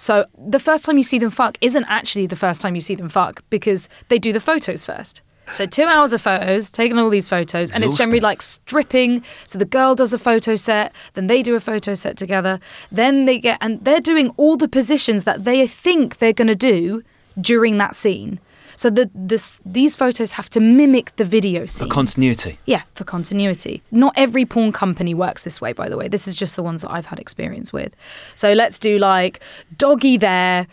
So 0.03 0.25
the 0.37 0.59
first 0.59 0.83
time 0.83 0.97
you 0.97 1.03
see 1.03 1.17
them 1.17 1.29
fuck 1.29 1.57
isn't 1.61 1.85
actually 1.87 2.27
the 2.27 2.35
first 2.35 2.59
time 2.59 2.75
you 2.75 2.81
see 2.81 2.93
them 2.93 3.07
fuck 3.07 3.41
because 3.49 3.87
they 4.09 4.19
do 4.19 4.33
the 4.33 4.41
photos 4.41 4.83
first. 4.83 5.21
So 5.53 5.65
two 5.65 5.85
hours 5.85 6.11
of 6.11 6.21
photos, 6.21 6.69
taking 6.69 6.99
all 6.99 7.09
these 7.09 7.29
photos, 7.29 7.71
and 7.71 7.85
it's 7.85 7.93
generally 7.93 8.19
like 8.19 8.41
stripping. 8.41 9.23
So 9.45 9.57
the 9.57 9.63
girl 9.63 9.95
does 9.95 10.11
a 10.11 10.19
photo 10.19 10.57
set, 10.57 10.91
then 11.13 11.27
they 11.27 11.41
do 11.41 11.55
a 11.55 11.61
photo 11.61 11.93
set 11.93 12.17
together, 12.17 12.59
then 12.91 13.23
they 13.23 13.39
get 13.39 13.57
and 13.61 13.81
they're 13.85 14.01
doing 14.01 14.31
all 14.35 14.57
the 14.57 14.67
positions 14.67 15.23
that 15.23 15.45
they 15.45 15.65
think 15.67 16.17
they're 16.17 16.33
going 16.33 16.49
to 16.49 16.55
do 16.55 17.01
during 17.39 17.77
that 17.77 17.95
scene. 17.95 18.41
So 18.75 18.89
the 18.89 19.09
this 19.13 19.59
these 19.65 19.95
photos 19.95 20.31
have 20.33 20.49
to 20.51 20.59
mimic 20.59 21.15
the 21.15 21.25
video 21.25 21.65
scene. 21.65 21.89
continuity. 21.89 22.57
Yeah, 22.65 22.83
for 22.93 23.03
continuity. 23.03 23.81
Not 23.91 24.13
every 24.15 24.45
porn 24.45 24.71
company 24.71 25.13
works 25.13 25.43
this 25.43 25.61
way, 25.61 25.73
by 25.73 25.89
the 25.89 25.97
way. 25.97 26.07
This 26.07 26.27
is 26.27 26.35
just 26.35 26.55
the 26.55 26.63
ones 26.63 26.81
that 26.81 26.91
I've 26.91 27.05
had 27.05 27.19
experience 27.19 27.71
with. 27.71 27.95
So 28.35 28.53
let's 28.53 28.79
do 28.79 28.99
like 28.99 29.41
doggy 29.77 30.17
there, 30.17 30.67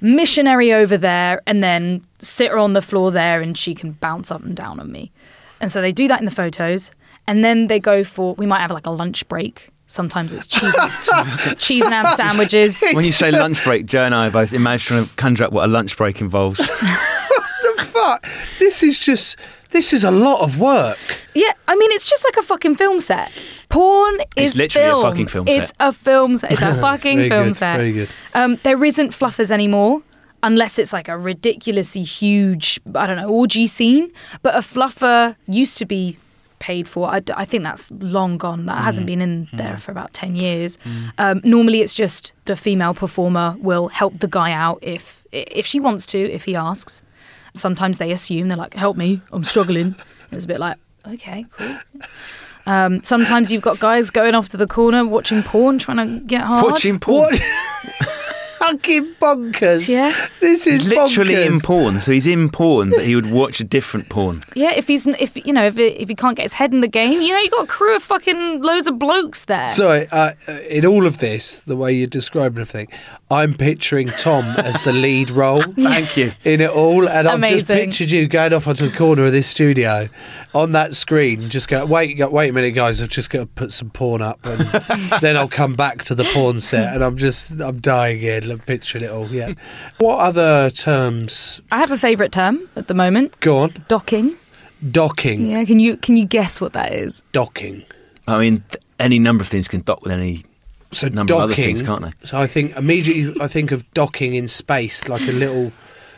missionary 0.00 0.72
over 0.72 0.96
there, 0.96 1.42
and 1.46 1.62
then 1.62 2.04
sit 2.18 2.50
her 2.50 2.58
on 2.58 2.72
the 2.72 2.82
floor 2.82 3.10
there 3.10 3.40
and 3.40 3.56
she 3.56 3.74
can 3.74 3.92
bounce 3.92 4.30
up 4.30 4.42
and 4.44 4.56
down 4.56 4.80
on 4.80 4.90
me. 4.90 5.12
And 5.60 5.70
so 5.70 5.80
they 5.80 5.92
do 5.92 6.08
that 6.08 6.18
in 6.18 6.24
the 6.24 6.30
photos. 6.30 6.92
And 7.28 7.42
then 7.44 7.66
they 7.66 7.80
go 7.80 8.04
for, 8.04 8.34
we 8.34 8.46
might 8.46 8.60
have 8.60 8.70
like 8.70 8.86
a 8.86 8.90
lunch 8.90 9.26
break 9.28 9.72
Sometimes 9.88 10.32
it's 10.32 10.48
cheese, 10.48 10.74
cheese 11.58 11.84
and 11.84 11.94
ham 11.94 12.06
sandwiches. 12.16 12.82
When 12.92 13.04
you 13.04 13.12
say 13.12 13.30
lunch 13.30 13.62
break, 13.62 13.86
Joe 13.86 14.00
and 14.00 14.14
I 14.14 14.30
both 14.30 14.52
imagine 14.52 14.86
trying 14.86 15.06
to 15.06 15.14
conjure 15.14 15.44
up 15.44 15.52
what 15.52 15.64
a 15.64 15.68
lunch 15.68 15.96
break 15.96 16.20
involves. 16.20 16.58
the? 18.22 18.30
This 18.58 18.82
is 18.82 18.98
just. 18.98 19.36
This 19.70 19.92
is 19.92 20.04
a 20.04 20.10
lot 20.12 20.40
of 20.42 20.58
work. 20.60 20.96
Yeah, 21.34 21.52
I 21.68 21.74
mean, 21.76 21.90
it's 21.92 22.08
just 22.08 22.24
like 22.24 22.36
a 22.42 22.46
fucking 22.46 22.76
film 22.76 23.00
set. 23.00 23.30
Porn 23.68 24.18
It's 24.36 24.52
is 24.52 24.56
literally 24.56 24.88
a 24.88 25.02
fucking 25.02 25.26
film 25.26 25.46
set. 25.48 25.58
It's 25.62 25.72
a 25.80 25.92
film 25.92 26.36
set. 26.36 26.52
It's 26.52 26.62
a 26.62 26.74
fucking 26.80 27.18
Very 27.18 27.28
film 27.28 27.48
good, 27.48 27.56
set. 27.56 27.76
very 27.76 27.92
good. 27.92 28.08
Um, 28.32 28.56
there 28.62 28.82
isn't 28.82 29.10
fluffers 29.10 29.50
anymore, 29.50 30.02
unless 30.42 30.78
it's 30.78 30.92
like 30.92 31.08
a 31.08 31.18
ridiculously 31.18 32.04
huge, 32.04 32.80
I 32.94 33.06
don't 33.08 33.16
know, 33.16 33.28
orgy 33.28 33.66
scene. 33.66 34.12
But 34.42 34.54
a 34.54 34.60
fluffer 34.60 35.34
used 35.48 35.76
to 35.78 35.84
be 35.84 36.16
paid 36.60 36.88
for. 36.88 37.08
I, 37.08 37.20
I 37.34 37.44
think 37.44 37.64
that's 37.64 37.90
long 37.90 38.38
gone. 38.38 38.66
That 38.66 38.82
hasn't 38.82 39.06
been 39.06 39.20
in 39.20 39.48
there 39.52 39.76
for 39.76 39.90
about 39.90 40.12
10 40.14 40.36
years. 40.36 40.78
Um, 41.18 41.40
normally, 41.44 41.80
it's 41.80 41.92
just 41.92 42.32
the 42.46 42.56
female 42.56 42.94
performer 42.94 43.56
will 43.58 43.88
help 43.88 44.20
the 44.20 44.28
guy 44.28 44.52
out 44.52 44.78
if 44.80 45.26
if 45.32 45.66
she 45.66 45.80
wants 45.80 46.06
to, 46.06 46.18
if 46.18 46.44
he 46.44 46.54
asks. 46.56 47.02
Sometimes 47.56 47.98
they 47.98 48.12
assume 48.12 48.48
they're 48.48 48.56
like, 48.56 48.74
"Help 48.74 48.96
me, 48.96 49.20
I'm 49.32 49.44
struggling." 49.44 49.94
It's 50.32 50.44
a 50.44 50.48
bit 50.48 50.60
like, 50.60 50.76
"Okay, 51.06 51.46
cool." 51.50 51.76
Um, 52.66 53.02
sometimes 53.04 53.52
you've 53.52 53.62
got 53.62 53.78
guys 53.78 54.10
going 54.10 54.34
off 54.34 54.48
to 54.50 54.56
the 54.56 54.66
corner 54.66 55.06
watching 55.06 55.42
porn, 55.42 55.78
trying 55.78 55.98
to 55.98 56.24
get 56.26 56.42
hard. 56.42 56.64
Watching 56.64 56.98
porn. 56.98 57.34
Fucking 58.58 59.06
bonkers. 59.20 59.86
Yeah. 59.86 60.12
This 60.40 60.66
is 60.66 60.86
He's 60.86 60.88
literally 60.88 61.34
bonkers. 61.34 61.46
in 61.46 61.60
porn, 61.60 62.00
so 62.00 62.10
he's 62.10 62.26
in 62.26 62.48
porn, 62.50 62.90
but 62.90 63.04
he 63.04 63.14
would 63.14 63.30
watch 63.30 63.60
a 63.60 63.64
different 63.64 64.08
porn. 64.08 64.42
Yeah, 64.56 64.72
if 64.72 64.88
he's 64.88 65.06
if 65.06 65.36
you 65.46 65.52
know 65.52 65.66
if 65.66 65.78
it, 65.78 66.00
if 66.00 66.08
he 66.08 66.14
can't 66.16 66.36
get 66.36 66.44
his 66.44 66.54
head 66.54 66.72
in 66.72 66.80
the 66.80 66.88
game, 66.88 67.20
you 67.20 67.32
know 67.32 67.38
you 67.38 67.50
got 67.50 67.64
a 67.64 67.68
crew 67.68 67.94
of 67.94 68.02
fucking 68.02 68.62
loads 68.62 68.88
of 68.88 68.98
blokes 68.98 69.44
there. 69.44 69.68
Sorry, 69.68 70.08
uh, 70.10 70.32
uh, 70.48 70.52
in 70.68 70.84
all 70.84 71.06
of 71.06 71.18
this, 71.18 71.60
the 71.60 71.76
way 71.76 71.92
you're 71.92 72.08
describing 72.08 72.60
everything, 72.60 72.88
I'm 73.28 73.54
picturing 73.54 74.06
Tom 74.06 74.44
as 74.58 74.80
the 74.84 74.92
lead 74.92 75.30
role. 75.30 75.60
Thank 75.72 76.16
you. 76.16 76.32
In 76.44 76.60
it 76.60 76.70
all, 76.70 77.08
and 77.08 77.26
I've 77.26 77.40
just 77.40 77.66
pictured 77.66 78.10
you 78.10 78.28
going 78.28 78.52
off 78.52 78.68
onto 78.68 78.88
the 78.88 78.96
corner 78.96 79.24
of 79.24 79.32
this 79.32 79.48
studio 79.48 80.08
on 80.54 80.72
that 80.72 80.94
screen. 80.94 81.50
Just 81.50 81.68
go, 81.68 81.84
wait, 81.86 82.16
wait 82.30 82.50
a 82.50 82.52
minute, 82.52 82.70
guys. 82.72 83.02
I've 83.02 83.08
just 83.08 83.30
got 83.30 83.40
to 83.40 83.46
put 83.46 83.72
some 83.72 83.90
porn 83.90 84.22
up, 84.22 84.38
and 84.44 84.60
then 85.20 85.36
I'll 85.36 85.48
come 85.48 85.74
back 85.74 86.04
to 86.04 86.14
the 86.14 86.22
porn 86.32 86.60
set, 86.60 86.94
and 86.94 87.02
I'm 87.02 87.16
just, 87.16 87.60
I'm 87.60 87.80
dying 87.80 88.22
in. 88.22 88.48
I'm 88.48 88.60
picturing 88.60 89.02
it 89.02 89.10
all. 89.10 89.26
Yeah. 89.26 89.54
What 89.98 90.18
other 90.18 90.70
terms? 90.70 91.60
I 91.72 91.78
have 91.78 91.90
a 91.90 91.98
favourite 91.98 92.30
term 92.30 92.68
at 92.76 92.86
the 92.86 92.94
moment: 92.94 93.38
Go 93.40 93.58
on. 93.58 93.84
docking. 93.88 94.36
Docking. 94.90 95.48
Yeah, 95.48 95.64
can 95.64 95.80
you 95.80 95.96
can 95.96 96.16
you 96.16 96.26
guess 96.26 96.60
what 96.60 96.74
that 96.74 96.92
is? 96.92 97.22
Docking. 97.32 97.82
I 98.28 98.38
mean, 98.38 98.62
th- 98.70 98.84
any 99.00 99.18
number 99.18 99.42
of 99.42 99.48
things 99.48 99.68
can 99.68 99.80
dock 99.80 100.02
with 100.02 100.12
any 100.12 100.44
So 100.92 101.08
number 101.08 101.32
docking. 101.34 101.42
of 101.42 101.42
other 101.44 101.54
things, 101.54 101.82
can't 101.82 102.02
they? 102.02 102.12
So 102.24 102.38
I 102.38 102.46
think 102.46 102.76
immediately 102.76 103.40
I 103.40 103.48
think 103.48 103.72
of 103.72 103.90
docking 103.92 104.34
in 104.34 104.48
space, 104.48 105.08
like 105.08 105.22
a 105.22 105.32
little. 105.32 105.72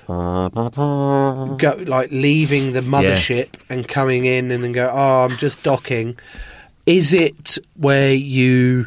Go 0.07 1.85
like 1.87 2.11
leaving 2.11 2.73
the 2.73 2.81
mothership 2.81 3.49
and 3.69 3.87
coming 3.87 4.25
in, 4.25 4.51
and 4.51 4.65
then 4.65 4.73
go. 4.73 4.91
Oh, 4.93 5.25
I'm 5.25 5.37
just 5.37 5.63
docking. 5.63 6.19
Is 6.87 7.13
it 7.13 7.59
where 7.75 8.15
you 8.15 8.87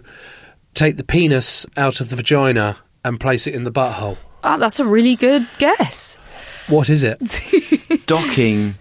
take 0.73 0.97
the 0.97 1.03
penis 1.03 1.65
out 1.77 2.01
of 2.01 2.09
the 2.09 2.15
vagina 2.15 2.77
and 3.05 3.19
place 3.19 3.45
it 3.45 3.53
in 3.53 3.63
the 3.63 3.71
butthole? 3.71 4.17
Oh, 4.43 4.57
that's 4.57 4.79
a 4.79 4.85
really 4.85 5.15
good 5.15 5.47
guess. 5.59 6.15
What 6.67 6.89
is 6.89 7.03
it? 7.03 7.19
Docking, 8.07 8.75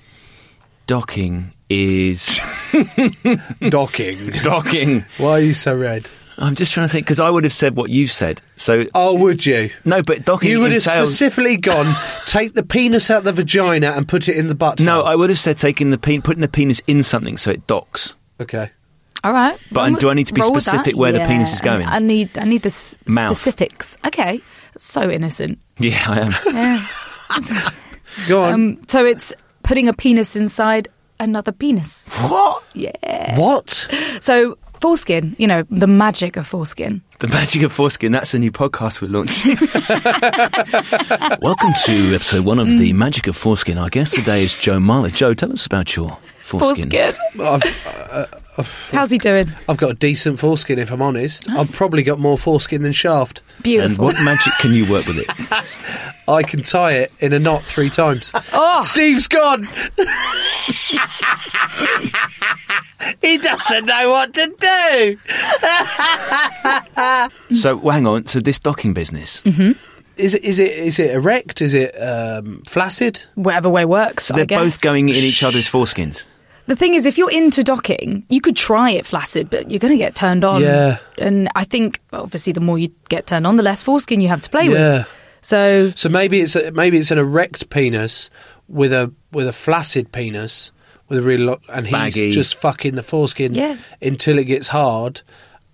docking 0.87 1.53
is 1.69 2.41
docking. 3.69 4.31
docking. 4.43 5.05
Why 5.19 5.31
are 5.33 5.41
you 5.41 5.55
so 5.55 5.77
red? 5.77 6.09
I'm 6.41 6.55
just 6.55 6.73
trying 6.73 6.87
to 6.89 6.93
think 6.93 7.05
because 7.07 7.21
I 7.21 7.29
would 7.31 7.45
have 7.45 7.53
said 7.53 7.77
what 7.77 7.91
you 7.91 8.07
said. 8.07 8.41
So 8.57 8.87
Oh, 8.95 9.15
would 9.19 9.45
you? 9.45 9.71
no, 9.85 10.03
but 10.03 10.25
docking 10.25 10.51
You 10.51 10.61
would 10.61 10.73
have 10.73 10.83
specifically 10.83 11.57
gone 11.59 11.95
take 12.27 12.55
the 12.55 12.63
penis 12.63 13.11
out 13.11 13.25
the 13.25 13.33
vagina 13.33 13.91
and 13.91 14.09
put 14.09 14.29
it 14.29 14.37
in 14.37 14.47
the 14.47 14.55
butt. 14.55 14.81
no, 14.81 15.03
I 15.03 15.15
would 15.17 15.29
have 15.31 15.39
said 15.39 15.59
taking 15.59 15.91
the 15.91 15.99
pen, 15.99 16.23
putting 16.23 16.41
the 16.41 16.49
penis 16.49 16.81
in 16.87 17.03
something 17.03 17.37
so 17.37 17.51
it 17.51 17.67
docks. 17.67 18.15
Okay. 18.41 18.71
All 19.23 19.33
right. 19.35 19.59
But 19.71 19.91
Roll 19.91 19.99
do 19.99 20.09
I 20.11 20.15
need 20.15 20.29
to 20.29 20.35
be 20.35 20.41
roll 20.41 20.53
with 20.53 20.65
that. 20.65 20.71
specific 20.71 20.97
where 20.97 21.13
the 21.13 21.21
penis 21.21 21.53
is 21.53 21.61
going? 21.61 21.87
I 21.87 21.99
need 21.99 22.37
I 22.39 22.45
need 22.45 22.63
the 22.63 22.69
s- 22.69 22.95
Mouth. 23.07 23.37
specifics. 23.37 23.99
Okay, 24.07 24.41
so 24.79 25.11
innocent. 25.11 25.59
Yeah, 25.79 26.03
I 26.09 26.21
am. 26.21 26.35
Yeah. 26.55 27.71
Go 28.29 28.43
on. 28.43 28.53
um, 28.55 28.83
so 28.89 29.05
it's 29.05 29.33
putting 29.63 29.89
a 29.89 29.93
penis 29.93 30.37
inside 30.37 30.89
another 31.19 31.53
penis. 31.53 32.07
what? 32.09 32.63
Yeah. 32.73 33.39
What? 33.39 33.89
So 34.21 34.57
foreskin, 34.81 35.37
you 35.39 35.47
know, 35.47 35.65
the 35.71 35.87
magic 35.87 36.37
of 36.37 36.47
foreskin. 36.47 37.03
The 37.19 37.29
Magic 37.29 37.63
of 37.63 37.71
Foreskin, 37.71 38.13
that's 38.13 38.33
a 38.33 38.39
new 38.39 38.51
podcast 38.51 39.03
we're 39.03 39.09
launching. 39.09 39.51
Welcome 41.43 41.73
to 41.85 42.15
episode 42.15 42.47
one 42.47 42.59
of 42.59 42.67
The 42.67 42.95
Magic 42.95 43.27
of 43.27 43.37
Foreskin. 43.37 43.77
Our 43.77 43.91
guest 43.91 44.15
today 44.15 44.43
is 44.43 44.55
Joe 44.55 44.79
Marler. 44.79 45.15
Joe, 45.15 45.35
tell 45.35 45.53
us 45.53 45.67
about 45.67 45.95
your 45.95 46.17
foreskin. 46.41 46.89
Foreskin. 46.89 47.41
I've, 47.41 47.63
uh, 47.87 48.27
How's 48.63 49.11
he 49.11 49.19
doing? 49.19 49.53
I've 49.69 49.77
got 49.77 49.91
a 49.91 49.95
decent 49.95 50.39
foreskin, 50.39 50.79
if 50.79 50.91
I'm 50.91 51.03
honest. 51.03 51.49
I've 51.51 51.71
probably 51.73 52.03
got 52.03 52.19
more 52.19 52.39
foreskin 52.39 52.83
than 52.83 52.93
shaft. 52.93 53.43
Beautiful. 53.63 53.91
And 53.91 53.99
what 54.17 54.23
magic 54.25 54.53
can 54.61 54.73
you 54.73 54.91
work 54.91 55.07
with 55.07 55.19
it? 55.19 55.29
I 56.29 56.43
can 56.45 56.63
tie 56.63 56.93
it 56.93 57.13
in 57.21 57.33
a 57.33 57.39
knot 57.39 57.63
three 57.65 57.91
times. 57.91 58.31
Oh. 58.53 58.83
Steve's 58.85 59.27
gone. 59.29 59.65
he 63.21 63.39
doesn't 63.39 63.87
know 63.87 64.11
what 64.11 64.33
to 64.35 64.47
do. 64.59 65.17
so, 67.55 67.77
well, 67.77 67.95
hang 67.95 68.07
on. 68.07 68.27
So, 68.27 68.41
this 68.41 68.59
docking 68.59 68.95
business, 68.95 69.43
Mm-hmm. 69.43 69.73
Is 70.17 70.35
it? 70.35 70.45
Is 70.45 70.59
it? 70.61 70.73
Is 70.73 70.99
it 70.99 71.13
erect? 71.13 71.63
Is 71.63 71.73
it 71.73 71.93
um, 71.99 72.63
flaccid? 72.69 73.23
Whatever 73.37 73.71
way 73.71 73.87
works. 73.87 74.27
so 74.27 74.35
they're 74.35 74.45
guess. 74.45 74.63
both 74.63 74.81
going 74.83 75.09
in 75.09 75.15
each 75.15 75.43
other's 75.43 75.67
foreskins. 75.67 76.27
The 76.71 76.77
thing 76.77 76.95
is, 76.95 77.05
if 77.05 77.19
you're 77.19 77.33
into 77.33 77.65
docking, 77.65 78.25
you 78.29 78.41
could 78.41 78.55
try 78.55 78.91
it 78.93 79.05
flaccid, 79.05 79.51
but 79.51 79.73
you're 79.73 79.81
going 79.81 79.93
to 79.93 79.99
get 79.99 80.15
turned 80.15 80.45
on. 80.45 80.63
Yeah. 80.63 80.99
And 81.19 81.49
I 81.57 81.65
think, 81.65 81.99
obviously, 82.13 82.53
the 82.53 82.61
more 82.61 82.79
you 82.79 82.93
get 83.09 83.27
turned 83.27 83.45
on, 83.45 83.57
the 83.57 83.65
less 83.65 83.83
foreskin 83.83 84.21
you 84.21 84.29
have 84.29 84.41
to 84.43 84.51
play 84.51 84.67
Yeah. 84.69 84.99
with. 84.99 85.09
So, 85.43 85.91
So 85.97 86.09
maybe 86.09 86.41
it's 86.41 86.55
a, 86.55 86.71
maybe 86.71 86.97
it's 86.99 87.11
an 87.11 87.19
erect 87.19 87.71
penis 87.71 88.31
with 88.69 88.93
a 88.93 89.13
with 89.33 89.49
a 89.49 89.53
flaccid 89.53 90.13
penis 90.13 90.71
with 91.09 91.19
a 91.19 91.23
really 91.23 91.43
lot, 91.43 91.61
and 91.69 91.87
he's 91.89 91.93
Baggy. 92.15 92.31
just 92.31 92.55
fucking 92.55 92.95
the 92.95 93.03
foreskin 93.03 93.53
Yeah. 93.53 93.77
until 94.01 94.39
it 94.39 94.45
gets 94.45 94.69
hard, 94.69 95.23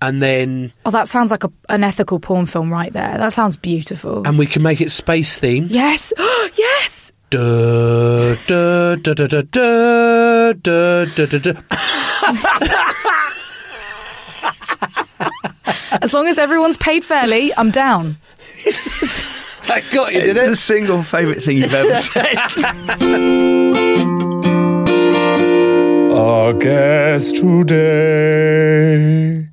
and 0.01 0.23
then 0.23 0.73
oh, 0.87 0.91
that 0.93 1.09
sounds 1.09 1.31
like 1.31 1.45
a, 1.45 1.53
an 1.69 1.85
ethical 1.85 2.21
porn 2.21 2.47
film 2.47 2.73
right 2.73 2.91
there. 2.93 3.19
That 3.19 3.35
sounds 3.35 3.59
beautiful. 3.59 4.23
and 4.27 4.39
we 4.39 4.47
can 4.47 4.63
make 4.63 4.81
it 4.81 4.91
space 4.91 5.39
themed. 5.39 5.67
yes. 5.73 6.11
yes. 6.57 7.06
As 16.03 16.13
long 16.13 16.27
as 16.29 16.39
everyone's 16.39 16.77
paid 16.77 17.05
fairly, 17.05 17.53
I'm 17.57 17.71
down. 17.73 18.17
I 19.69 19.83
got 19.93 20.15
you, 20.15 20.21
did 20.21 20.37
It's 20.37 20.51
the 20.51 20.57
single 20.57 21.03
favourite 21.03 21.43
thing 21.43 21.57
you've 21.59 21.75
ever 21.75 21.95
said. 21.97 22.37
Our 26.13 26.53
guest 26.53 27.35
today 27.37 29.49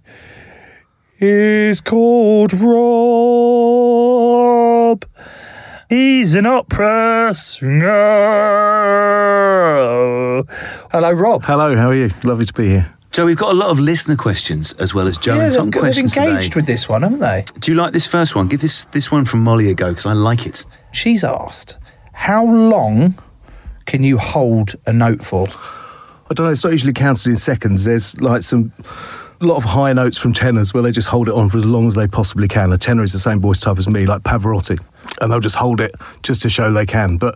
is 1.19 1.81
called 1.81 2.53
Rob. 2.53 2.83
He's 5.93 6.33
an 6.33 6.47
opera 6.47 7.35
singer. 7.35 7.91
Hello, 10.91 11.11
Rob. 11.11 11.45
Hello, 11.45 11.75
how 11.75 11.89
are 11.89 11.93
you? 11.93 12.09
Lovely 12.23 12.47
to 12.47 12.53
be 12.53 12.69
here. 12.69 12.91
Joe, 13.11 13.27
we've 13.27 13.37
got 13.37 13.51
a 13.51 13.55
lot 13.55 13.69
of 13.69 13.79
listener 13.79 14.15
questions 14.15 14.73
as 14.79 14.95
well 14.95 15.05
as 15.07 15.19
Joe 15.19 15.39
and 15.39 15.53
Tom 15.53 15.65
they've, 15.65 15.73
they've 15.73 15.81
questions 15.81 16.17
engaged 16.17 16.45
today. 16.45 16.55
with 16.55 16.65
this 16.65 16.89
one, 16.89 17.03
haven't 17.03 17.19
they? 17.19 17.45
Do 17.59 17.71
you 17.71 17.77
like 17.77 17.93
this 17.93 18.07
first 18.07 18.35
one? 18.35 18.47
Give 18.47 18.59
this 18.59 18.85
this 18.85 19.11
one 19.11 19.25
from 19.25 19.43
Molly 19.43 19.69
a 19.69 19.75
go 19.75 19.89
because 19.89 20.07
I 20.07 20.13
like 20.13 20.47
it. 20.47 20.65
She's 20.91 21.23
asked, 21.23 21.77
how 22.13 22.43
long 22.43 23.13
can 23.85 24.01
you 24.01 24.17
hold 24.17 24.73
a 24.87 24.93
note 24.93 25.23
for? 25.23 25.47
I 25.47 26.33
don't 26.33 26.47
know, 26.47 26.53
it's 26.53 26.63
not 26.63 26.71
usually 26.71 26.93
counted 26.93 27.27
in 27.27 27.35
seconds. 27.35 27.83
There's 27.83 28.19
like 28.19 28.41
some 28.41 28.71
a 29.41 29.45
lot 29.45 29.57
of 29.57 29.63
high 29.63 29.93
notes 29.93 30.17
from 30.17 30.33
tenors 30.33 30.73
where 30.73 30.81
they 30.81 30.91
just 30.91 31.09
hold 31.09 31.27
it 31.27 31.35
on 31.35 31.49
for 31.49 31.57
as 31.59 31.67
long 31.67 31.85
as 31.85 31.93
they 31.93 32.07
possibly 32.07 32.47
can. 32.47 32.71
A 32.73 32.77
tenor 32.77 33.03
is 33.03 33.11
the 33.11 33.19
same 33.19 33.39
voice 33.39 33.59
type 33.59 33.77
as 33.77 33.87
me, 33.87 34.07
like 34.07 34.23
Pavarotti, 34.23 34.79
and 35.21 35.31
they'll 35.31 35.39
just 35.39 35.55
hold 35.55 35.81
it 35.81 35.93
just 36.23 36.41
to 36.43 36.49
show 36.49 36.71
they 36.73 36.85
can. 36.85 37.17
But 37.17 37.35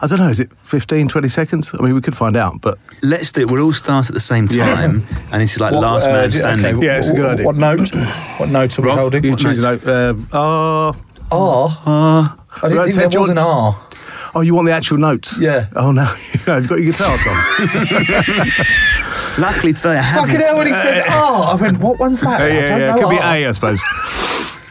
I 0.00 0.06
don't 0.06 0.18
know, 0.18 0.28
is 0.28 0.40
it 0.40 0.50
15, 0.64 1.08
20 1.08 1.28
seconds? 1.28 1.72
I 1.78 1.82
mean, 1.82 1.94
we 1.94 2.00
could 2.00 2.16
find 2.16 2.36
out, 2.36 2.60
but 2.60 2.78
Let's 3.02 3.30
do 3.32 3.42
it. 3.42 3.50
We'll 3.50 3.62
all 3.62 3.72
start 3.72 4.08
at 4.08 4.14
the 4.14 4.20
same 4.20 4.48
Yeah. 4.50 4.74
time, 4.74 5.04
and 5.32 5.40
this 5.42 5.54
is 5.54 5.60
like 5.60 5.72
What, 5.72 5.82
last 5.82 6.06
uh, 6.06 6.12
man 6.12 6.30
standing. 6.32 6.76
okay, 6.76 6.86
Yeah, 6.86 6.98
it's 6.98 7.08
a 7.08 7.12
good 7.14 7.24
what- 7.24 7.32
idea. 7.34 7.46
What 7.46 7.56
note? 7.56 7.94
What 8.38 8.48
note 8.48 8.78
are 8.78 8.82
we 8.82 8.90
holding? 8.90 9.24
you 9.24 9.30
What 9.30 9.38
choose 9.40 9.62
a 9.62 9.72
note? 9.72 9.86
note. 9.86 10.34
Uh, 10.34 10.92
R. 11.30 11.78
ah. 11.86 12.36
I 12.62 12.68
didn't 12.68 12.82
think 12.84 12.92
so 12.92 12.98
there 13.08 13.20
was 13.20 13.28
John- 13.28 13.38
an 13.38 13.44
R. 13.44 13.76
Oh, 14.34 14.40
you 14.40 14.54
want 14.54 14.66
the 14.66 14.72
actual 14.72 14.96
notes? 14.98 15.38
Yeah. 15.38 15.66
Oh 15.76 15.92
no, 15.92 16.04
no, 16.46 16.56
you've 16.56 16.66
got 16.68 16.76
your 16.80 16.86
guitar, 16.86 17.16
Tom. 17.18 17.36
Luckily 19.38 19.72
today 19.72 19.90
I 19.98 20.02
haven't. 20.02 20.26
Fucking 20.30 20.40
hell, 20.40 20.56
when 20.56 20.66
he 20.66 20.72
said, 20.72 21.02
oh, 21.08 21.50
I 21.52 21.54
went, 21.62 21.78
what 21.78 21.98
one's 21.98 22.20
that? 22.22 22.40
Uh, 22.40 22.44
I 22.44 22.48
yeah, 22.48 22.64
don't 22.66 22.80
yeah, 22.80 22.94
know. 22.94 23.00
could 23.02 23.10
be 23.10 23.18
Oh. 23.18 23.30
A, 23.30 23.46
I 23.46 23.52
suppose. 23.52 23.82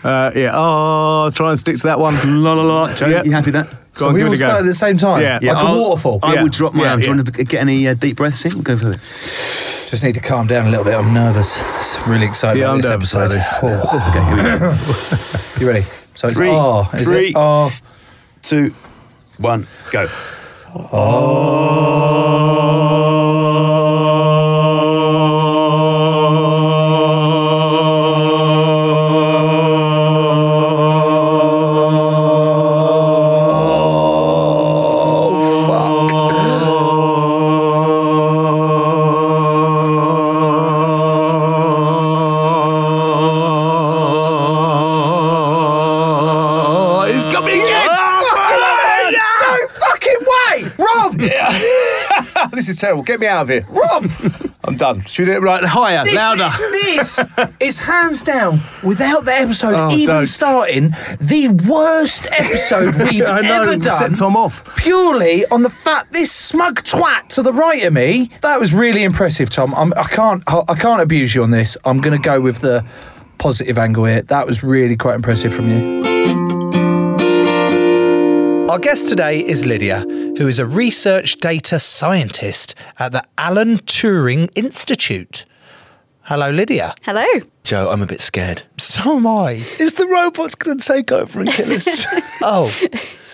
Uh, 0.03 0.31
yeah. 0.35 0.51
Oh, 0.53 1.29
try 1.33 1.49
and 1.49 1.59
stick 1.59 1.77
to 1.77 1.83
that 1.83 1.99
one. 1.99 2.15
La 2.43 2.53
la 2.53 2.63
la. 2.63 2.93
Joe, 2.95 3.07
Yeah. 3.07 3.23
you 3.23 3.31
happy 3.31 3.51
with 3.51 3.55
that? 3.55 3.69
Go 3.69 3.75
So 3.93 4.07
on, 4.07 4.13
we 4.13 4.19
give 4.21 4.27
all 4.27 4.33
it 4.33 4.37
started 4.37 4.59
at 4.61 4.65
the 4.65 4.73
same 4.73 4.97
time? 4.97 5.21
Yeah. 5.21 5.39
Like 5.41 5.57
a 5.57 5.59
I'll- 5.59 5.79
waterfall? 5.79 6.19
I 6.23 6.33
Yeah. 6.35 6.43
would 6.43 6.51
drop 6.53 6.73
my 6.73 6.83
Yeah, 6.83 6.91
arm. 6.91 6.99
Do 7.01 7.09
you 7.09 7.15
want 7.17 7.33
to 7.35 7.43
get 7.43 7.59
any 7.61 7.87
uh, 7.87 7.93
deep 7.93 8.17
breaths 8.17 8.43
in? 8.45 8.51
We'll 8.55 8.63
go 8.63 8.77
for 8.77 8.91
it. 8.93 8.99
Just 8.99 10.03
need 10.03 10.13
to 10.15 10.21
calm 10.21 10.47
down 10.47 10.65
a 10.67 10.69
little 10.69 10.85
bit. 10.85 10.95
I'm 10.95 11.13
nervous. 11.13 11.59
It's 11.79 11.97
really 12.07 12.25
excited 12.25 12.59
Yeah, 12.59 12.65
about 12.73 12.73
I'm 12.93 12.99
this 13.01 13.13
nervous 13.13 13.13
episode. 13.13 13.35
this. 13.35 13.53
Oh. 13.61 13.99
Okay, 14.09 14.23
here 14.25 14.35
we 14.37 14.43
go. 14.59 14.75
You 15.59 15.67
ready? 15.67 15.85
So 16.15 16.27
it's 16.29 16.37
Three, 16.37 16.49
R. 16.49 16.87
Is 16.93 17.07
three. 17.07 17.27
it 17.29 17.35
R? 17.35 17.69
Two, 18.41 18.73
one, 19.37 19.67
go. 19.91 20.07
Oh, 20.73 20.89
terrible. 52.81 53.03
Get 53.03 53.19
me 53.19 53.27
out 53.27 53.43
of 53.43 53.49
here. 53.49 53.65
Rob! 53.69 54.05
I'm 54.63 54.77
done. 54.77 55.03
Should 55.05 55.25
we 55.27 55.31
do 55.33 55.37
it 55.37 55.41
right 55.41 55.63
higher, 55.63 56.03
This, 56.03 56.15
louder? 56.15 56.51
this 56.57 57.19
is 57.59 57.79
hands 57.79 58.21
down, 58.21 58.59
without 58.83 59.25
the 59.25 59.33
episode 59.33 59.73
Oh, 59.73 59.91
even 59.91 60.15
don't. 60.17 60.25
starting, 60.27 60.91
the 61.19 61.47
worst 61.67 62.27
episode 62.31 62.93
we've 63.11 63.23
I 63.23 63.41
know, 63.41 63.63
ever 63.63 63.77
done. 63.77 63.97
set 63.97 64.15
Tom 64.15 64.37
off. 64.37 64.75
Purely 64.77 65.45
on 65.47 65.63
the 65.63 65.69
fact 65.71 66.13
this 66.13 66.31
smug 66.31 66.83
twat 66.83 67.27
to 67.29 67.41
the 67.41 67.53
right 67.53 67.83
of 67.83 67.93
me. 67.93 68.29
That 68.41 68.59
was 68.59 68.71
really 68.71 69.01
impressive, 69.03 69.49
Tom. 69.49 69.73
I'm, 69.75 69.93
I 69.97 70.03
can't, 70.03 70.43
I 70.47 70.75
can't 70.75 71.01
abuse 71.01 71.33
you 71.33 71.41
on 71.41 71.49
this. 71.49 71.75
I'm 71.83 71.99
going 71.99 72.15
to 72.21 72.23
go 72.23 72.39
with 72.39 72.59
the 72.59 72.85
positive 73.39 73.79
angle 73.79 74.05
here. 74.05 74.21
That 74.21 74.45
was 74.45 74.61
really 74.61 74.95
quite 74.95 75.15
impressive 75.15 75.51
from 75.53 75.69
you. 75.69 76.00
Our 78.71 78.79
guest 78.79 79.09
today 79.09 79.45
is 79.45 79.65
Lydia, 79.65 79.99
who 79.99 80.47
is 80.47 80.57
a 80.57 80.65
research 80.65 81.35
data 81.41 81.77
scientist 81.77 82.73
at 82.99 83.11
the 83.11 83.21
Alan 83.37 83.79
Turing 83.79 84.49
Institute. 84.55 85.43
Hello, 86.21 86.49
Lydia. 86.51 86.95
Hello. 87.03 87.25
Joe, 87.65 87.91
I'm 87.91 88.01
a 88.01 88.05
bit 88.05 88.21
scared. 88.21 88.63
So 88.77 89.17
am 89.17 89.27
I. 89.27 89.65
Is 89.77 89.95
the 89.95 90.07
robots 90.07 90.55
going 90.55 90.77
to 90.77 90.87
take 90.87 91.11
over 91.11 91.41
and 91.41 91.51
kill 91.51 91.73
us? 91.73 92.05
oh, 92.41 92.73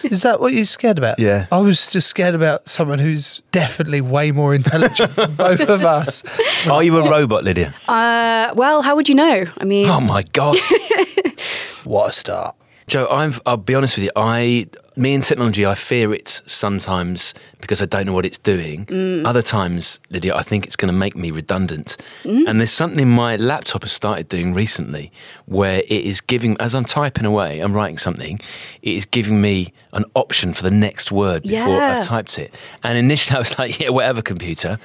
is 0.05 0.23
that 0.23 0.41
what 0.41 0.53
you're 0.53 0.65
scared 0.65 0.97
about? 0.97 1.19
Yeah. 1.19 1.45
I 1.51 1.59
was 1.59 1.87
just 1.87 2.07
scared 2.07 2.33
about 2.33 2.67
someone 2.67 2.97
who's 2.97 3.43
definitely 3.51 4.01
way 4.01 4.31
more 4.31 4.55
intelligent 4.55 5.11
than 5.11 5.35
both 5.35 5.61
of 5.61 5.85
us. 5.85 6.23
Are 6.67 6.81
you 6.81 6.97
a 6.97 7.07
robot, 7.07 7.43
Lydia? 7.43 7.75
Uh, 7.87 8.55
well, 8.55 8.81
how 8.81 8.95
would 8.95 9.07
you 9.07 9.13
know? 9.13 9.45
I 9.59 9.65
mean, 9.65 9.85
Oh 9.87 10.01
my 10.01 10.23
god. 10.33 10.57
What 11.83 12.09
a 12.09 12.11
start. 12.11 12.55
Joe, 12.87 13.07
I'm, 13.11 13.33
I'll 13.45 13.57
be 13.57 13.75
honest 13.75 13.97
with 13.97 14.05
you. 14.05 14.11
I, 14.15 14.67
me 14.97 15.13
and 15.13 15.23
technology, 15.23 15.65
I 15.65 15.75
fear 15.75 16.13
it 16.13 16.41
sometimes 16.45 17.33
because 17.59 17.81
I 17.81 17.85
don't 17.85 18.05
know 18.05 18.13
what 18.13 18.25
it's 18.25 18.37
doing. 18.37 18.85
Mm. 18.87 19.25
Other 19.27 19.41
times, 19.41 19.99
Lydia, 20.09 20.35
I 20.35 20.41
think 20.43 20.65
it's 20.65 20.75
going 20.75 20.91
to 20.91 20.97
make 20.97 21.15
me 21.15 21.31
redundant. 21.31 21.97
Mm. 22.23 22.45
And 22.47 22.59
there's 22.59 22.71
something 22.71 23.07
my 23.07 23.35
laptop 23.35 23.83
has 23.83 23.91
started 23.91 24.27
doing 24.29 24.53
recently 24.53 25.11
where 25.45 25.79
it 25.79 25.91
is 25.91 26.21
giving, 26.21 26.57
as 26.59 26.73
I'm 26.73 26.85
typing 26.85 27.25
away, 27.25 27.59
I'm 27.59 27.73
writing 27.73 27.97
something, 27.97 28.39
it 28.81 28.95
is 28.95 29.05
giving 29.05 29.39
me 29.41 29.73
an 29.93 30.05
option 30.15 30.53
for 30.53 30.63
the 30.63 30.71
next 30.71 31.11
word 31.11 31.43
before 31.43 31.77
Yeah. 31.77 31.97
I've 31.99 32.05
typed 32.05 32.39
it. 32.39 32.53
And 32.83 32.97
initially 32.97 33.35
I 33.37 33.39
was 33.39 33.57
like, 33.59 33.79
yeah, 33.79 33.89
whatever, 33.89 34.21
computer. 34.21 34.79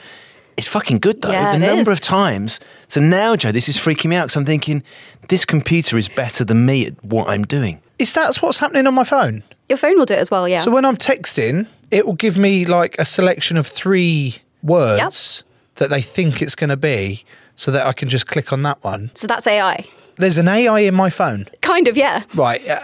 It's 0.56 0.68
fucking 0.68 0.98
good 0.98 1.22
though. 1.22 1.30
Yeah, 1.30 1.56
the 1.56 1.64
it 1.64 1.66
number 1.76 1.92
is. 1.92 1.98
of 1.98 2.00
times. 2.02 2.60
So 2.86 3.00
now, 3.00 3.36
Joe, 3.36 3.52
this 3.52 3.68
is 3.68 3.78
freaking 3.78 4.06
me 4.10 4.16
out 4.16 4.24
because 4.26 4.36
I'm 4.36 4.44
thinking 4.44 4.82
this 5.28 5.44
computer 5.46 5.96
is 5.96 6.08
better 6.08 6.44
than 6.44 6.66
me 6.66 6.86
at 6.86 7.02
what 7.02 7.28
I'm 7.28 7.44
doing. 7.44 7.80
Is 7.98 8.12
that 8.14 8.36
what's 8.36 8.58
happening 8.58 8.86
on 8.86 8.94
my 8.94 9.04
phone? 9.04 9.42
Your 9.72 9.78
phone 9.78 9.98
will 9.98 10.06
do 10.06 10.14
it 10.14 10.18
as 10.20 10.30
well, 10.30 10.46
yeah. 10.48 10.60
So 10.60 10.70
when 10.70 10.84
I'm 10.84 10.96
texting, 10.96 11.66
it 11.90 12.06
will 12.06 12.12
give 12.14 12.36
me 12.36 12.64
like 12.64 12.94
a 12.98 13.04
selection 13.04 13.56
of 13.56 13.66
three 13.66 14.36
words 14.62 15.44
that 15.76 15.90
they 15.90 16.00
think 16.02 16.42
it's 16.42 16.54
going 16.54 16.70
to 16.70 16.76
be 16.76 17.24
so 17.56 17.70
that 17.70 17.86
I 17.86 17.92
can 17.92 18.08
just 18.08 18.26
click 18.26 18.52
on 18.52 18.62
that 18.62 18.82
one. 18.84 19.10
So 19.14 19.26
that's 19.26 19.46
AI. 19.46 19.84
There's 20.16 20.38
an 20.38 20.46
AI 20.48 20.80
in 20.80 20.94
my 20.94 21.10
phone. 21.10 21.48
Kind 21.62 21.88
of, 21.88 21.96
yeah. 21.96 22.22
Right. 22.34 22.60
Uh, 22.68 22.80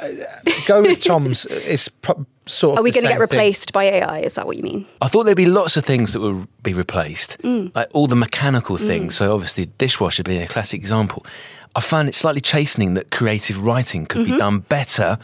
go 0.67 0.81
with 0.83 1.01
Tom's. 1.05 1.45
It's 1.47 1.89
pro- 1.89 2.25
sort 2.47 2.73
of 2.73 2.79
Are 2.79 2.83
we 2.83 2.91
going 2.91 3.03
to 3.03 3.09
get 3.09 3.19
same 3.19 3.19
thing. 3.19 3.21
replaced 3.21 3.73
by 3.75 3.85
AI? 3.85 4.21
Is 4.21 4.35
that 4.35 4.47
what 4.47 4.57
you 4.57 4.63
mean? 4.63 4.87
I 5.03 5.09
thought 5.09 5.25
there'd 5.25 5.37
be 5.37 5.45
lots 5.47 5.77
of 5.77 5.85
things 5.85 6.15
that 6.15 6.21
would 6.21 6.49
be 6.63 6.73
replaced, 6.73 7.39
Mm. 7.43 7.75
like 7.75 7.89
all 7.93 8.07
the 8.07 8.17
mechanical 8.17 8.79
things. 8.79 9.15
Mm. 9.15 9.19
So 9.19 9.35
obviously, 9.35 9.67
dishwasher 9.79 10.23
being 10.23 10.43
a 10.43 10.47
classic 10.49 10.81
example. 10.81 11.25
I 11.77 11.81
found 11.81 12.09
it 12.09 12.15
slightly 12.15 12.41
chastening 12.41 12.95
that 12.95 13.11
creative 13.11 13.61
writing 13.63 14.07
could 14.07 14.25
be 14.25 14.33
Mhm. 14.33 14.39
done 14.39 14.59
better 14.61 15.19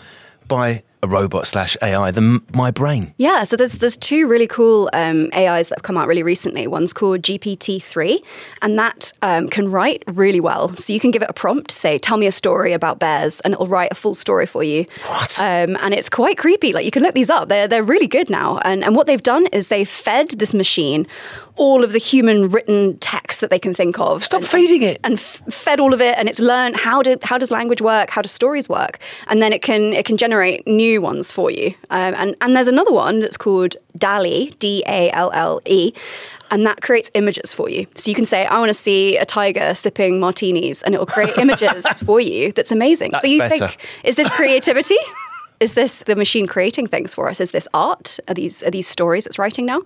by 0.47 0.83
a 1.05 1.07
robot 1.07 1.47
slash 1.47 1.77
AI 1.83 2.11
than 2.11 2.41
my 2.53 2.71
brain. 2.71 3.15
Yeah, 3.19 3.45
so 3.45 3.57
there's 3.57 3.75
there's 3.75 3.97
two 3.97 4.27
really 4.27 4.47
cool 4.47 4.89
um, 4.93 5.29
AIs 5.35 5.69
that 5.69 5.79
have 5.79 5.83
come 5.83 5.99
out 5.99 6.09
really 6.09 6.23
recently. 6.23 6.67
One's 6.67 6.93
called 6.93 7.21
GPT 7.23 7.83
three, 7.83 8.23
and 8.63 8.79
that 8.79 9.13
um, 9.23 9.49
can 9.49 9.71
write 9.71 10.03
really 10.07 10.41
well. 10.41 10.75
So 10.75 10.93
you 10.93 11.01
can 11.01 11.11
give 11.11 11.23
it 11.23 11.29
a 11.29 11.35
prompt, 11.35 11.71
say, 11.71 11.99
"Tell 11.99 12.17
me 12.17 12.27
a 12.27 12.33
story 12.33 12.73
about 12.73 12.99
bears," 12.99 13.41
and 13.41 13.53
it'll 13.53 13.67
write 13.67 13.93
a 13.93 13.95
full 13.95 14.15
story 14.15 14.47
for 14.47 14.65
you. 14.65 14.87
What? 15.07 15.39
Um, 15.41 15.77
and 15.81 15.93
it's 15.93 16.09
quite 16.09 16.39
creepy. 16.39 16.73
Like 16.73 16.87
you 16.87 16.91
can 16.91 17.03
look 17.03 17.15
these 17.15 17.31
up. 17.31 17.49
They're 17.49 17.69
they're 17.69 17.85
really 17.85 18.09
good 18.09 18.31
now. 18.31 18.59
And 18.65 18.83
and 18.83 18.97
what 18.97 19.07
they've 19.07 19.23
done 19.23 19.47
is 19.53 19.69
they've 19.69 19.89
fed 19.89 20.31
this 20.31 20.55
machine 20.55 21.07
all 21.57 21.85
of 21.85 21.93
the 21.93 21.99
human 21.99 22.49
written 22.49 22.99
text 22.99 23.41
that 23.41 23.51
they 23.51 23.59
can 23.59 23.73
think 23.73 23.99
of. 23.99 24.25
Stop 24.25 24.43
feeding 24.43 24.83
it. 24.83 24.99
And 25.05 25.15
f- 25.15 25.43
fed 25.51 25.79
all 25.79 25.95
of 25.95 26.01
it, 26.01 26.17
and 26.19 26.29
it's 26.29 26.41
learned 26.41 26.77
how 26.77 27.03
do 27.03 27.17
how 27.23 27.39
does 27.39 27.51
language 27.51 27.81
work, 27.81 28.11
how 28.11 28.23
do 28.23 28.29
stories 28.29 28.69
work, 28.69 28.99
and 29.29 29.41
then 29.41 29.53
it 29.53 29.63
can 29.63 29.93
it 29.93 30.05
can 30.05 30.17
generate 30.17 30.67
new 30.67 31.01
ones 31.01 31.31
for 31.31 31.51
you. 31.51 31.75
Um, 31.91 32.15
and 32.15 32.37
and 32.41 32.57
there's 32.57 32.69
another 32.69 32.93
one 32.93 33.21
that's 33.21 33.37
called 33.37 33.77
DALL-E, 33.99 34.51
D 34.59 34.83
A 34.87 35.11
L 35.13 35.31
L 35.33 35.61
E. 35.67 35.93
And 36.51 36.67
that 36.67 36.83
creates 36.83 37.11
images 37.15 37.53
for 37.53 37.69
you. 37.71 37.87
So 37.95 38.11
you 38.11 38.15
can 38.15 38.27
say, 38.27 38.45
I 38.45 38.59
want 38.59 38.69
to 38.69 38.75
see 38.75 39.17
a 39.17 39.25
tiger 39.25 39.75
sipping 39.75 40.21
martinis, 40.21 40.83
and 40.83 40.95
it 40.95 40.99
will 40.99 41.07
create 41.07 41.37
images 41.39 41.87
for 42.05 42.21
you 42.21 42.53
that's 42.53 42.71
amazing. 42.71 43.13
That's 43.13 43.27
so 43.27 43.33
you 43.33 43.39
better. 43.39 43.69
think, 43.69 43.79
is 44.05 44.17
this 44.17 44.29
creativity? 44.29 44.97
is 45.61 45.75
this 45.75 46.03
the 46.03 46.15
machine 46.15 46.47
creating 46.47 46.87
things 46.87 47.15
for 47.15 47.29
us? 47.29 47.41
Is 47.41 47.51
this 47.53 47.67
art? 47.73 48.19
Are 48.29 48.35
these 48.35 48.63
are 48.63 48.71
these 48.71 48.87
stories 48.87 49.27
it's 49.27 49.39
writing 49.39 49.67
now? 49.67 49.83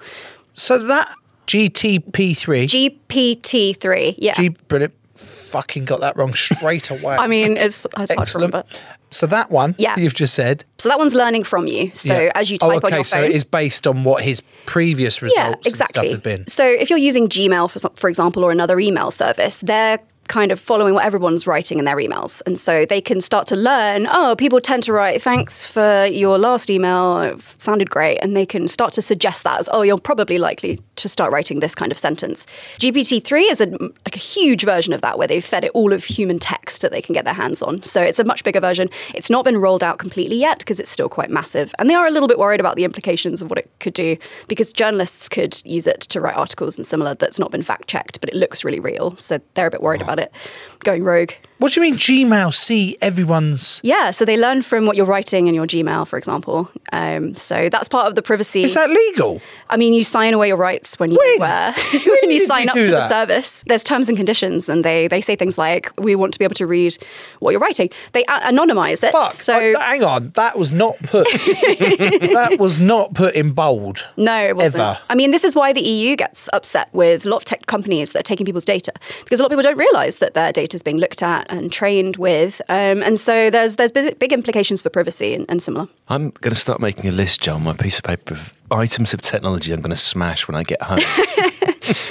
So 0.55 0.79
that 0.79 1.09
GTP3. 1.49 2.67
GPT-3, 3.09 4.15
yeah. 4.19 4.35
G, 4.35 4.49
brilliant. 4.51 4.95
Fucking 5.17 5.85
got 5.87 6.01
that 6.01 6.17
wrong 6.17 6.35
straight 6.35 6.91
away. 6.91 7.17
I 7.19 7.27
mean, 7.27 7.57
it's, 7.57 7.85
it's 7.87 7.95
hard 7.97 8.09
to 8.09 8.21
Excellent. 8.21 8.53
remember. 8.53 8.69
So 9.11 9.27
that 9.29 9.51
one, 9.51 9.75
Yeah. 9.79 9.97
you've 9.99 10.15
just 10.15 10.35
said. 10.35 10.67
So 10.77 10.91
that 10.91 10.99
one's 10.99 11.15
learning 11.15 11.45
from 11.45 11.67
you. 11.67 11.91
So 11.95 12.21
Yeah. 12.21 12.33
as 12.35 12.51
you 12.51 12.59
oh, 12.61 12.69
type 12.69 12.85
okay, 12.85 12.87
on 12.89 12.99
your 12.99 13.05
so 13.05 13.17
phone. 13.17 13.25
it 13.31 13.33
is 13.35 13.43
based 13.45 13.87
on 13.87 14.05
what 14.05 14.23
his 14.23 14.43
previous 14.67 15.23
results 15.23 15.39
yeah, 15.39 15.47
and 15.53 15.67
exactly. 15.67 16.03
stuff 16.09 16.13
have 16.13 16.23
been. 16.23 16.47
So 16.47 16.65
if 16.69 16.91
you're 16.91 16.99
using 16.99 17.29
Gmail, 17.29 17.71
for, 17.71 17.79
some- 17.79 17.95
for 17.95 18.11
example, 18.11 18.45
or 18.45 18.53
another 18.53 18.79
email 18.79 19.11
service, 19.11 19.61
they're 19.61 19.99
kind 20.29 20.53
of 20.53 20.61
following 20.61 20.95
what 20.95 21.05
everyone's 21.05 21.47
writing 21.47 21.79
in 21.79 21.85
their 21.85 21.97
emails. 21.97 22.43
And 22.47 22.59
so 22.59 22.87
they 22.87 23.01
can 23.01 23.21
start 23.21 23.47
to 23.49 23.57
learn, 23.57 24.07
oh, 24.11 24.37
people 24.37 24.61
tend 24.61 24.83
to 24.85 24.93
write, 24.93 25.23
thanks 25.23 25.65
for 25.65 26.05
your 26.07 26.39
last 26.39 26.71
email, 26.71 27.21
it 27.21 27.43
sounded 27.61 27.91
great. 27.91 28.19
And 28.19 28.37
they 28.37 28.47
can 28.47 28.69
start 28.69 28.93
to 28.95 29.03
suggest 29.03 29.45
that 29.45 29.59
as, 29.59 29.69
oh, 29.73 29.83
you're 29.83 29.99
probably 29.99 30.39
likely 30.39 30.81
to 30.97 31.09
start 31.09 31.33
writing 31.33 31.61
this 31.61 31.75
kind 31.75 31.91
of 31.91 31.99
sentence. 31.99 32.47
GPT-3 32.79 33.51
is 33.51 33.61
a, 33.61 33.67
like 33.67 34.17
a 34.17 34.21
huge 34.21 34.65
version 34.65 34.93
of 34.93 35.01
that 35.01 35.19
where 35.19 35.29
they've 35.29 35.45
fed 35.45 35.65
it 35.65 35.71
all 35.73 35.93
of 35.93 36.05
human 36.05 36.39
text 36.39 36.83
that 36.83 36.93
they 36.93 37.01
can 37.01 37.13
get 37.13 37.25
their 37.25 37.35
hands 37.35 37.63
on. 37.63 37.83
So 37.83 38.03
it's 38.03 38.19
a 38.19 38.25
much 38.25 38.45
bigger 38.45 38.61
version. 38.61 38.89
It's 39.15 39.31
not 39.31 39.45
been 39.45 39.59
rolled 39.59 39.83
out 39.83 39.99
completely 39.99 40.37
yet 40.37 40.59
because 40.59 40.79
it's 40.79 40.91
still 40.91 41.09
quite 41.09 41.31
massive. 41.31 41.75
And 41.79 41.89
they 41.89 41.95
are 41.95 42.07
a 42.07 42.11
little 42.11 42.29
bit 42.29 42.39
worried 42.39 42.61
about 42.61 42.77
the 42.77 42.85
implications 42.85 43.41
of 43.41 43.51
what 43.51 43.59
it 43.59 43.71
could 43.81 43.95
do 43.95 44.17
because 44.49 44.73
journalists 44.73 45.29
could 45.29 45.61
use 45.65 45.87
it 45.87 46.01
to 46.01 46.21
write 46.21 46.37
articles 46.37 46.77
and 46.77 46.87
similar 46.87 47.15
that's 47.15 47.39
not 47.39 47.51
been 47.51 47.63
fact 47.63 47.89
checked, 47.89 48.21
but 48.21 48.29
it 48.29 48.37
looks 48.37 48.65
really 48.65 48.81
real. 48.81 49.17
So 49.17 49.41
they're 49.55 49.67
a 49.67 49.71
bit 49.71 49.83
worried 49.83 50.03
oh. 50.03 50.05
about 50.05 50.18
it 50.19 50.33
going 50.85 51.03
rogue. 51.03 51.33
What 51.59 51.73
do 51.73 51.81
you 51.81 51.91
mean 51.91 51.97
Gmail 51.99 52.55
see 52.55 52.97
everyone's? 53.03 53.81
Yeah, 53.83 54.13
so 54.13 54.25
they 54.25 54.37
learn 54.37 54.63
from 54.63 54.87
what 54.87 54.97
you're 54.97 55.07
writing 55.07 55.49
in 55.49 55.55
your 55.55 55.67
Gmail, 55.67 56.07
for 56.07 56.17
example. 56.17 56.71
Um, 56.93 57.35
so 57.35 57.69
that's 57.69 57.89
part 57.89 58.07
of 58.07 58.15
the 58.15 58.23
privacy. 58.23 58.63
Is 58.63 58.75
that 58.75 58.89
legal? 58.89 59.41
I 59.69 59.77
mean, 59.77 59.93
you 59.93 60.05
sign 60.05 60.35
away 60.35 60.49
your 60.49 60.57
rights 60.57 60.99
when 61.01 61.11
you 61.11 61.19
uh, 61.41 61.73
when 62.23 62.31
you 62.31 62.39
sign 62.47 62.69
up 62.69 62.77
to 62.77 62.87
the 62.87 63.09
service. 63.09 63.65
There's 63.67 63.83
terms 63.83 64.09
and 64.09 64.17
conditions, 64.17 64.69
and 64.69 64.85
they 64.85 65.09
they 65.09 65.21
say 65.21 65.35
things 65.35 65.59
like, 65.59 65.91
"We 65.99 66.15
want 66.15 66.33
to 66.35 66.39
be 66.39 66.45
able 66.45 66.55
to 66.55 66.67
read 66.67 66.97
what 67.41 67.51
you're 67.51 67.61
writing." 67.61 67.91
They 68.13 68.23
a- 68.25 68.41
anonymize 68.53 69.03
it. 69.03 69.11
Fuck. 69.11 69.33
So 69.33 69.79
hang 69.79 70.05
on, 70.05 70.31
that 70.37 70.57
was 70.59 70.71
not 70.71 70.97
put. 70.99 71.27
that 71.33 72.57
was 72.61 72.79
not 72.79 73.15
put 73.15 73.35
in 73.35 73.51
bold. 73.51 74.07
No, 74.17 74.47
it 74.47 74.57
wasn't. 74.57 74.83
Ever. 74.83 74.99
I 75.11 75.15
mean, 75.17 75.33
this 75.33 75.45
is 75.45 75.57
why 75.57 75.73
the 75.73 75.81
EU 75.83 76.15
gets 76.15 76.49
upset 76.53 76.89
with 76.93 77.27
a 77.27 77.29
lot 77.29 77.39
of 77.39 77.45
tech 77.45 77.67
companies 77.67 78.13
that 78.13 78.21
are 78.21 78.23
taking 78.23 78.47
people's 78.47 78.65
data 78.65 78.93
because 79.25 79.41
a 79.41 79.43
lot 79.43 79.53
of 79.53 79.59
people 79.59 79.69
don't 79.69 79.79
realise 79.79 80.17
that 80.17 80.35
their 80.35 80.53
data 80.53 80.77
is 80.77 80.83
being 80.83 80.99
looked 80.99 81.23
at 81.23 81.48
and 81.49 81.73
trained 81.73 82.17
with, 82.17 82.61
um, 82.69 83.03
and 83.03 83.19
so 83.19 83.51
there's 83.51 83.77
there's 83.77 83.93
big, 83.93 84.19
big 84.19 84.33
implications 84.33 84.83
for 84.83 84.91
privacy 84.91 85.35
and, 85.35 85.47
and 85.49 85.63
similar. 85.63 85.89
I'm 86.09 86.31
going 86.31 86.53
to 86.53 86.61
start 86.61 86.81
making 86.81 87.09
a 87.09 87.13
list, 87.13 87.41
John, 87.41 87.57
on 87.57 87.63
my 87.65 87.75
piece 87.75 87.99
of 87.99 88.05
paper 88.05 88.35
of 88.35 88.55
items 88.71 89.15
of 89.15 89.23
technology 89.23 89.73
I'm 89.73 89.81
going 89.81 89.91
to 89.91 89.97
smash 89.97 90.47
when 90.47 90.55
I 90.55 90.63
get 90.63 90.83
home. 90.83 91.01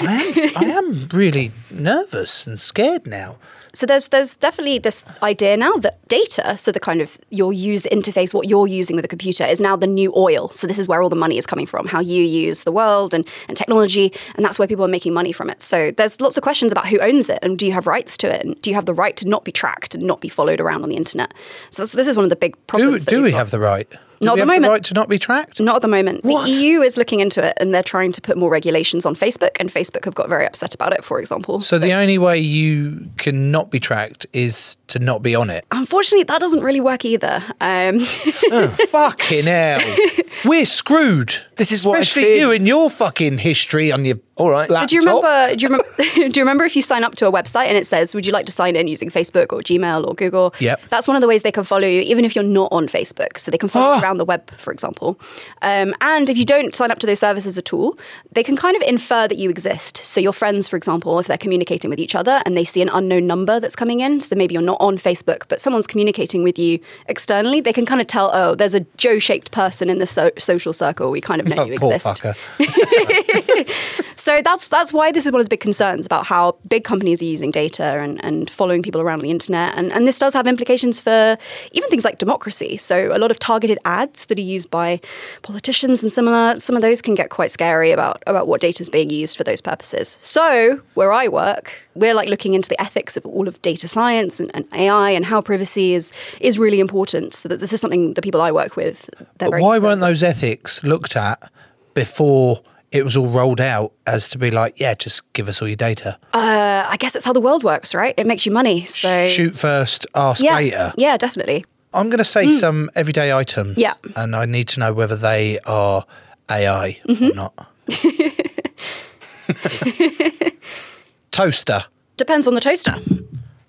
I 0.02 0.34
am, 0.36 0.58
I 0.58 0.66
am 0.66 1.08
really 1.14 1.52
nervous 1.70 2.48
and 2.48 2.60
scared 2.60 3.06
now. 3.06 3.38
So 3.78 3.86
there's 3.86 4.08
there's 4.08 4.34
definitely 4.34 4.80
this 4.80 5.04
idea 5.22 5.56
now 5.56 5.74
that 5.76 6.00
data, 6.08 6.58
so 6.58 6.72
the 6.72 6.80
kind 6.80 7.00
of 7.00 7.16
your 7.30 7.54
user 7.54 7.88
interface, 7.90 8.34
what 8.34 8.50
you're 8.50 8.66
using 8.66 8.96
with 8.96 9.06
a 9.06 9.08
computer, 9.08 9.44
is 9.46 9.62
now 9.62 9.76
the 9.76 9.86
new 9.86 10.12
oil. 10.16 10.50
So 10.50 10.66
this 10.66 10.80
is 10.80 10.88
where 10.88 11.00
all 11.04 11.10
the 11.10 11.16
money 11.16 11.38
is 11.38 11.46
coming 11.46 11.68
from, 11.68 11.86
how 11.86 12.00
you 12.00 12.24
use 12.24 12.64
the 12.64 12.72
world 12.72 13.14
and, 13.14 13.28
and 13.48 13.56
technology, 13.56 14.12
and 14.36 14.44
that's 14.44 14.58
where 14.58 14.68
people 14.68 14.84
are 14.84 14.88
making 14.88 15.14
money 15.14 15.32
from 15.32 15.48
it. 15.52 15.62
So 15.62 15.92
there's 15.92 16.20
lots 16.20 16.38
of 16.38 16.42
questions 16.42 16.72
about 16.72 16.88
who 16.88 17.00
owns 17.02 17.30
it 17.30 17.38
and 17.44 17.60
do 17.60 17.68
you 17.68 17.72
have 17.72 17.86
rights 17.86 18.18
to 18.18 18.36
it, 18.36 18.44
and 18.44 18.60
do 18.64 18.72
you 18.72 18.76
have 18.76 18.88
the 18.88 18.96
right 18.96 19.16
to 19.18 19.28
not 19.28 19.46
be 19.46 19.52
tracked 19.52 19.94
and 19.94 20.04
not 20.06 20.22
be 20.22 20.30
followed 20.30 20.60
around 20.60 20.82
on 20.82 20.90
the 20.90 20.96
internet. 20.98 21.32
So 21.70 21.86
this 21.86 22.08
is 22.08 22.16
one 22.16 22.24
of 22.24 22.32
the 22.32 22.36
big 22.36 22.54
Do, 22.56 22.62
problems. 22.66 23.06
do 23.06 23.18
we've 23.18 23.26
we 23.26 23.32
got. 23.32 23.38
have 23.38 23.52
the 23.52 23.60
right? 23.60 23.88
Do 24.20 24.26
Not 24.26 24.38
at 24.38 24.42
the 24.42 24.46
moment. 24.48 24.64
the 24.64 24.70
right 24.70 24.84
to 24.86 24.94
not 24.94 25.10
be 25.10 25.20
tracked? 25.20 25.60
Not 25.60 25.78
at 25.78 25.82
the 25.82 25.88
moment. 25.88 26.24
What? 26.24 26.46
The 26.46 26.52
EU 26.52 26.82
is 26.82 26.98
looking 26.98 27.20
into 27.20 27.44
it 27.44 27.54
and 27.58 27.74
they're 27.74 27.84
trying 27.84 28.12
to 28.14 28.22
put 28.22 28.38
more 28.38 28.50
regulations 28.50 29.06
on 29.06 29.16
Facebook, 29.16 29.58
and 29.60 29.70
Facebook 29.70 30.06
have 30.06 30.16
got 30.16 30.30
very 30.30 30.46
upset 30.46 30.74
about 30.74 30.94
it, 30.94 31.04
for 31.04 31.20
example. 31.20 31.62
So 31.62 31.78
the 31.78 31.94
only 31.94 32.18
way 32.18 32.40
you 32.40 33.10
can 33.18 33.52
not 33.52 33.70
be 33.72 33.80
tracked 33.80 34.26
is 34.34 34.78
to 34.88 35.00
not 35.00 35.22
be 35.22 35.36
on 35.36 35.50
it. 35.50 35.66
Unfortunately, 35.72 36.24
that 36.24 36.40
doesn't 36.40 36.62
really 36.62 36.82
work 36.82 37.06
either. 37.06 37.44
Um, 37.62 38.00
Fucking 38.90 39.44
hell. 39.46 39.96
We're 40.46 40.66
screwed. 40.66 41.36
This 41.58 41.72
is 41.72 41.86
what 41.86 41.98
I 41.98 42.02
Especially 42.02 42.40
you 42.40 42.52
and 42.52 42.68
your 42.68 42.90
fucking 42.90 43.40
history 43.40 43.92
on 43.92 44.06
your 44.06 44.18
All 44.38 44.52
right. 44.52 44.70
So 44.70 44.86
do 44.86 44.96
you 44.96 45.02
remember? 45.02 45.56
Do 45.56 45.64
you 45.64 45.70
remember? 45.70 45.88
do 45.98 46.40
you 46.40 46.44
remember 46.44 46.64
if 46.64 46.76
you 46.76 46.82
sign 46.82 47.04
up 47.04 47.16
to 47.16 47.28
a 47.28 47.32
website 47.32 47.66
and 47.66 47.78
it 47.78 47.88
says, 47.88 48.14
"Would 48.14 48.26
you 48.26 48.32
like 48.32 48.46
to 48.46 48.52
sign 48.52 48.76
in 48.76 48.88
using 48.88 49.10
Facebook 49.10 49.52
or 49.52 49.62
Gmail 49.62 50.08
or 50.08 50.14
Google?" 50.14 50.54
Yep. 50.60 50.82
That's 50.90 51.08
one 51.08 51.16
of 51.18 51.22
the 51.22 51.28
ways 51.28 51.42
they 51.42 51.52
can 51.52 51.64
follow 51.64 51.88
you, 51.88 52.02
even 52.02 52.24
if 52.24 52.36
you're 52.36 52.44
not 52.44 52.70
on 52.72 52.88
Facebook. 52.88 53.40
So 53.40 53.50
they 53.50 53.58
can 53.58 53.68
follow 53.70 53.96
you 53.96 54.02
around 54.04 54.18
the 54.18 54.26
web, 54.26 54.50
for 54.58 54.72
example. 54.72 55.20
Um, 55.62 55.94
and 56.02 56.30
if 56.30 56.38
you 56.38 56.46
don't 56.46 56.76
sign 56.76 56.92
up 56.92 57.00
to 57.00 57.08
those 57.08 57.20
services 57.20 57.58
at 57.58 57.74
all, 57.74 57.98
they 58.32 58.44
can 58.44 58.56
kind 58.56 58.76
of 58.76 58.84
infer 58.84 59.28
that 59.28 59.38
you 59.38 59.50
exist. 59.50 59.98
So 59.98 60.22
your 60.22 60.34
friends, 60.34 60.68
for 60.68 60.78
example, 60.78 61.18
if 61.20 61.28
they're 61.28 61.38
communicating 61.38 61.90
with 61.90 62.00
each 62.00 62.14
other 62.16 62.42
and 62.46 62.56
they 62.56 62.64
see 62.64 62.82
an 62.82 62.90
unknown 62.90 63.26
number 63.26 63.60
that's 63.60 63.76
coming 63.76 64.02
in, 64.02 64.22
so 64.22 64.36
maybe 64.36 64.54
you're 64.54 64.62
not 64.62 64.78
on 64.80 64.98
Facebook, 64.98 65.44
but 65.48 65.60
someone's 65.60 65.88
communicating 65.88 66.44
with 66.44 66.60
you 66.60 66.80
externally, 67.08 67.60
they 67.60 67.74
can 67.74 67.86
kind 67.86 68.02
of 68.02 68.08
tell, 68.08 68.30
"Oh, 68.34 68.54
there's 68.54 68.76
a 68.76 68.82
Joe-shaped 68.98 69.52
person 69.52 69.90
in 69.90 69.98
the 69.98 70.08
so- 70.08 70.32
social 70.38 70.74
circle. 70.74 71.10
We 71.10 71.22
kind 71.22 71.42
of 71.42 71.48
know 71.48 71.58
Oh, 71.64 71.66
you 71.66 71.74
exist." 71.74 72.24
So 74.28 74.42
that's 74.42 74.68
that's 74.68 74.92
why 74.92 75.14
this 75.14 75.26
is 75.26 75.32
one 75.32 75.40
of 75.40 75.46
the 75.46 75.50
big 75.50 75.62
concerns 75.62 76.06
about 76.06 76.26
how 76.26 76.58
big 76.68 76.84
companies 76.84 77.22
are 77.22 77.26
using 77.26 77.50
data 77.50 77.86
and, 77.86 78.22
and 78.26 78.50
following 78.50 78.84
people 78.84 79.00
around 79.00 79.22
the 79.22 79.32
internet. 79.32 79.78
And, 79.78 79.90
and 79.94 80.06
this 80.06 80.20
does 80.20 80.34
have 80.34 80.48
implications 80.48 81.00
for 81.00 81.38
even 81.72 81.90
things 81.90 82.04
like 82.04 82.18
democracy. 82.18 82.76
So 82.76 83.16
a 83.16 83.20
lot 83.20 83.32
of 83.32 83.40
targeted 83.40 83.80
ads 83.86 84.26
that 84.26 84.38
are 84.38 84.42
used 84.42 84.70
by 84.70 85.00
politicians 85.44 86.04
and 86.04 86.12
similar, 86.12 86.60
some 86.60 86.76
of 86.76 86.82
those 86.82 87.02
can 87.02 87.16
get 87.16 87.30
quite 87.30 87.52
scary 87.52 87.92
about, 87.92 88.22
about 88.28 88.50
what 88.50 88.60
data 88.60 88.82
is 88.82 88.90
being 88.90 89.10
used 89.10 89.38
for 89.38 89.46
those 89.46 89.62
purposes. 89.62 90.18
So 90.22 90.82
where 90.96 91.14
I 91.14 91.30
work, 91.30 91.72
we're 91.96 92.14
like 92.14 92.28
looking 92.28 92.54
into 92.54 92.68
the 92.68 92.82
ethics 92.82 93.16
of 93.16 93.26
all 93.26 93.48
of 93.48 93.62
data 93.62 93.88
science 93.88 94.42
and, 94.42 94.52
and 94.54 94.68
AI 94.74 95.12
and 95.12 95.26
how 95.26 95.40
privacy 95.40 95.94
is 95.94 96.12
is 96.42 96.60
really 96.60 96.82
important. 96.82 97.34
So 97.34 97.48
that 97.48 97.62
this 97.62 97.72
is 97.72 97.80
something 97.80 98.14
the 98.16 98.22
people 98.22 98.42
I 98.42 98.52
work 98.52 98.76
with. 98.76 99.10
But 99.38 99.52
why 99.52 99.80
weren't 99.80 100.02
those 100.02 100.22
ethics 100.22 100.84
looked 100.84 101.16
at 101.16 101.50
before 101.94 102.62
it 102.92 103.04
was 103.04 103.18
all 103.18 103.28
rolled 103.28 103.60
out 103.62 103.92
as 104.06 104.30
to 104.30 104.38
be 104.38 104.52
like, 104.52 104.80
yeah, 104.80 104.94
just 104.94 105.32
give 105.34 105.50
us 105.50 105.62
all 105.62 105.68
your 105.68 105.76
data? 105.78 106.18
Uh, 106.34 106.86
I 106.88 106.96
guess 106.98 107.16
it's 107.16 107.26
how 107.26 107.34
the 107.34 107.42
world 107.42 107.64
works, 107.64 107.94
right? 107.94 108.14
It 108.18 108.26
makes 108.28 108.46
you 108.46 108.52
money. 108.52 108.86
So 108.86 109.28
Shoot 109.28 109.56
first, 109.56 110.06
ask 110.16 110.44
yeah, 110.44 110.56
later. 110.56 110.94
yeah, 110.98 111.18
definitely. 111.18 111.66
I'm 111.94 112.10
going 112.10 112.20
to 112.20 112.24
say 112.24 112.52
some 112.52 112.90
everyday 112.96 113.34
items. 113.34 113.78
Yeah. 113.78 113.94
And 114.16 114.36
I 114.36 114.46
need 114.46 114.68
to 114.70 114.80
know 114.80 114.94
whether 114.94 115.16
they 115.16 115.60
are 115.66 116.06
AI 116.50 117.00
Mm-hmm. 117.08 117.32
or 117.32 117.34
not. 117.34 117.68
Toaster. 121.32 121.86
Depends 122.18 122.48
on 122.48 122.54
the 122.54 122.60
toaster. 122.62 122.96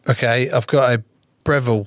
Okay, 0.08 0.50
I've 0.50 0.66
got 0.66 0.92
a 0.98 1.02
Breville 1.44 1.86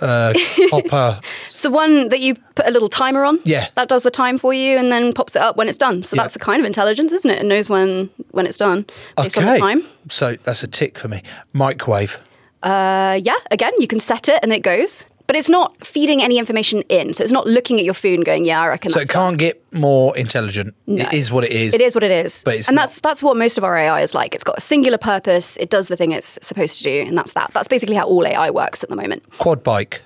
uh, 0.00 0.32
copper. 0.70 1.20
So 1.48 1.70
one 1.70 2.08
that 2.08 2.20
you 2.20 2.34
put 2.56 2.66
a 2.66 2.70
little 2.70 2.88
timer 2.88 3.24
on. 3.24 3.38
Yeah. 3.44 3.68
That 3.76 3.88
does 3.88 4.02
the 4.02 4.10
time 4.10 4.38
for 4.38 4.52
you 4.52 4.76
and 4.76 4.90
then 4.92 5.12
pops 5.12 5.36
it 5.36 5.42
up 5.42 5.56
when 5.56 5.68
it's 5.68 5.78
done. 5.78 6.02
So 6.02 6.16
Yeah. 6.16 6.22
that's 6.24 6.36
a 6.36 6.38
kind 6.40 6.60
of 6.60 6.66
intelligence, 6.66 7.12
isn't 7.12 7.30
it? 7.30 7.38
It 7.38 7.46
knows 7.46 7.70
when 7.70 8.10
when 8.32 8.46
it's 8.46 8.58
done 8.58 8.86
based 9.16 9.38
on 9.38 9.44
Okay. 9.44 9.52
the 9.54 9.58
time. 9.60 9.86
So 10.10 10.36
that's 10.42 10.62
a 10.62 10.66
tick 10.66 10.98
for 10.98 11.08
me. 11.08 11.22
Microwave. 11.52 12.18
Uh, 12.62 13.20
yeah. 13.22 13.36
Again, 13.50 13.72
you 13.78 13.86
can 13.86 14.00
set 14.00 14.28
it 14.28 14.40
and 14.42 14.52
it 14.52 14.62
goes, 14.62 15.04
but 15.26 15.36
it's 15.36 15.48
not 15.48 15.84
feeding 15.84 16.22
any 16.22 16.38
information 16.38 16.82
in. 16.88 17.14
So 17.14 17.22
it's 17.22 17.32
not 17.32 17.46
looking 17.46 17.78
at 17.78 17.84
your 17.84 17.94
food 17.94 18.18
and 18.18 18.24
going, 18.24 18.44
"Yeah, 18.44 18.60
I 18.60 18.68
reckon." 18.68 18.90
So 18.90 19.00
it 19.00 19.08
can't 19.08 19.38
get 19.38 19.62
more 19.72 20.16
intelligent. 20.16 20.74
No. 20.86 21.04
It 21.04 21.12
is 21.14 21.32
what 21.32 21.44
it 21.44 21.52
is. 21.52 21.74
It 21.74 21.80
is 21.80 21.94
what 21.94 22.04
it 22.04 22.10
is. 22.10 22.42
But 22.44 22.56
it's 22.56 22.68
and 22.68 22.76
not- 22.76 22.82
that's 22.82 23.00
that's 23.00 23.22
what 23.22 23.36
most 23.36 23.58
of 23.58 23.64
our 23.64 23.76
AI 23.76 24.02
is 24.02 24.14
like. 24.14 24.34
It's 24.34 24.44
got 24.44 24.58
a 24.58 24.60
singular 24.60 24.98
purpose. 24.98 25.56
It 25.56 25.70
does 25.70 25.88
the 25.88 25.96
thing 25.96 26.12
it's 26.12 26.38
supposed 26.42 26.78
to 26.78 26.84
do, 26.84 27.04
and 27.06 27.16
that's 27.16 27.32
that. 27.32 27.50
That's 27.52 27.68
basically 27.68 27.96
how 27.96 28.04
all 28.04 28.26
AI 28.26 28.50
works 28.50 28.82
at 28.82 28.90
the 28.90 28.96
moment. 28.96 29.22
Quad 29.38 29.62
bike. 29.62 30.02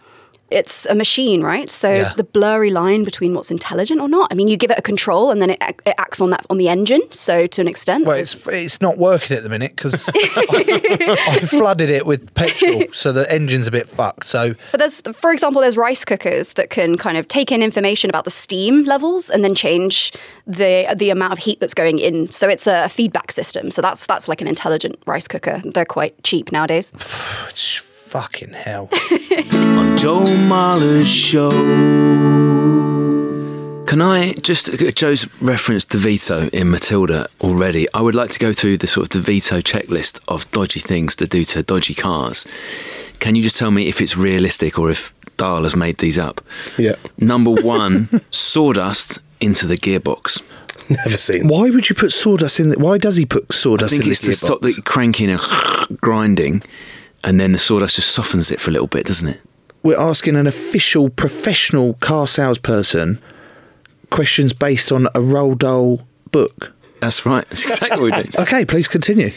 It's 0.50 0.86
a 0.86 0.94
machine, 0.94 1.42
right? 1.42 1.70
So 1.70 1.92
Yeah. 1.92 2.12
the 2.16 2.24
blurry 2.24 2.70
line 2.70 3.04
between 3.04 3.34
what's 3.34 3.50
intelligent 3.50 4.00
or 4.00 4.08
not. 4.08 4.28
I 4.30 4.34
mean, 4.34 4.48
you 4.48 4.56
give 4.56 4.70
it 4.70 4.78
a 4.78 4.82
control, 4.82 5.30
and 5.30 5.40
then 5.42 5.50
it, 5.50 5.62
it 5.84 5.94
acts 5.98 6.20
on 6.20 6.30
that 6.30 6.46
on 6.50 6.58
the 6.58 6.68
engine. 6.68 7.02
So 7.10 7.46
to 7.46 7.60
an 7.60 7.68
extent, 7.68 8.06
Well, 8.06 8.16
it's 8.16 8.34
it's 8.48 8.80
not 8.80 8.98
working 8.98 9.36
at 9.36 9.42
the 9.42 9.48
minute 9.48 9.72
because 9.76 10.08
I 10.14 11.40
flooded 11.48 11.90
it 11.90 12.06
with 12.06 12.32
petrol, 12.34 12.84
so 12.92 13.12
the 13.12 13.30
engine's 13.32 13.66
a 13.66 13.70
bit 13.70 13.88
fucked. 13.88 14.26
So 14.26 14.54
But 14.72 14.78
there's, 14.80 15.00
for 15.12 15.32
example, 15.32 15.60
there's 15.60 15.76
rice 15.76 16.04
cookers 16.04 16.54
that 16.54 16.70
can 16.70 16.96
kind 16.96 17.16
of 17.18 17.28
take 17.28 17.52
in 17.52 17.62
information 17.62 18.10
about 18.10 18.24
the 18.24 18.30
steam 18.30 18.84
levels 18.84 19.30
and 19.30 19.44
then 19.44 19.54
change 19.54 20.12
the 20.46 20.86
the 20.96 21.10
amount 21.10 21.32
of 21.32 21.38
heat 21.38 21.60
that's 21.60 21.74
going 21.74 21.98
in. 21.98 22.30
So 22.30 22.48
it's 22.48 22.66
a 22.66 22.88
feedback 22.88 23.32
system. 23.32 23.70
So 23.70 23.82
that's 23.82 24.06
that's 24.06 24.28
like 24.28 24.40
an 24.40 24.48
intelligent 24.48 24.96
rice 25.06 25.28
cooker. 25.28 25.60
They're 25.64 25.84
quite 25.84 26.22
cheap 26.22 26.52
nowadays. 26.52 26.92
fucking 28.08 28.54
hell. 28.54 28.88
on 29.52 29.98
Joe 29.98 30.24
Marler's 30.48 31.08
show. 31.08 31.50
Can 33.86 34.02
I 34.02 34.32
just 34.40 34.68
uh, 34.70 34.90
Joe's 34.92 35.28
referenced 35.42 35.90
DeVito 35.90 36.48
in 36.50 36.70
Matilda 36.70 37.28
already? 37.40 37.86
I 37.92 38.00
would 38.00 38.14
like 38.14 38.30
to 38.30 38.38
go 38.38 38.52
through 38.52 38.78
the 38.78 38.86
sort 38.86 39.14
of 39.14 39.22
DeVito 39.22 39.60
checklist 39.62 40.20
of 40.28 40.50
dodgy 40.52 40.80
things 40.80 41.14
to 41.16 41.26
do 41.26 41.44
to 41.44 41.62
dodgy 41.62 41.94
cars. 41.94 42.46
Can 43.18 43.34
you 43.34 43.42
just 43.42 43.58
tell 43.58 43.70
me 43.70 43.88
if 43.88 44.00
it's 44.00 44.16
realistic 44.16 44.78
or 44.78 44.90
if 44.90 45.12
Dahl 45.36 45.62
has 45.64 45.76
made 45.76 45.98
these 45.98 46.18
up? 46.18 46.40
Yeah. 46.78 46.96
Number 47.18 47.50
one, 47.62 48.22
sawdust 48.30 49.22
into 49.40 49.66
the 49.66 49.76
gearbox. 49.76 50.42
Never 50.90 51.18
seen. 51.18 51.48
Why 51.48 51.68
would 51.68 51.88
you 51.90 51.94
put 51.94 52.12
sawdust 52.12 52.60
in? 52.60 52.70
The, 52.70 52.78
why 52.78 52.96
does 52.96 53.16
he 53.16 53.26
put 53.26 53.52
sawdust? 53.52 53.56
I 53.56 53.62
sawdust 53.62 53.90
think 53.92 54.04
in 54.06 54.10
it's 54.10 54.20
the 54.20 54.26
to 54.28 54.32
gearbox? 54.32 54.46
stop 54.46 54.60
the 54.62 54.82
cranking 54.82 55.30
and 55.30 56.00
grinding, 56.00 56.62
and 57.24 57.40
then 57.40 57.52
the 57.52 57.58
sawdust 57.58 57.96
just 57.96 58.10
softens 58.10 58.50
it 58.50 58.60
for 58.60 58.70
a 58.70 58.72
little 58.72 58.86
bit, 58.88 59.06
doesn't 59.06 59.28
it? 59.28 59.40
We're 59.82 59.98
asking 59.98 60.36
an 60.36 60.46
official, 60.46 61.08
professional 61.10 61.94
car 61.94 62.26
salesperson 62.26 63.20
questions 64.10 64.52
based 64.52 64.90
on 64.90 65.06
a 65.06 65.20
Roald 65.20 65.58
Dahl 65.58 66.06
book. 66.30 66.72
That's 67.00 67.24
right. 67.24 67.48
That's 67.48 67.64
exactly 67.64 67.90
what 68.10 68.16
we 68.16 68.22
do. 68.22 68.30
Okay, 68.42 68.64
please 68.64 68.88
continue. 68.88 69.30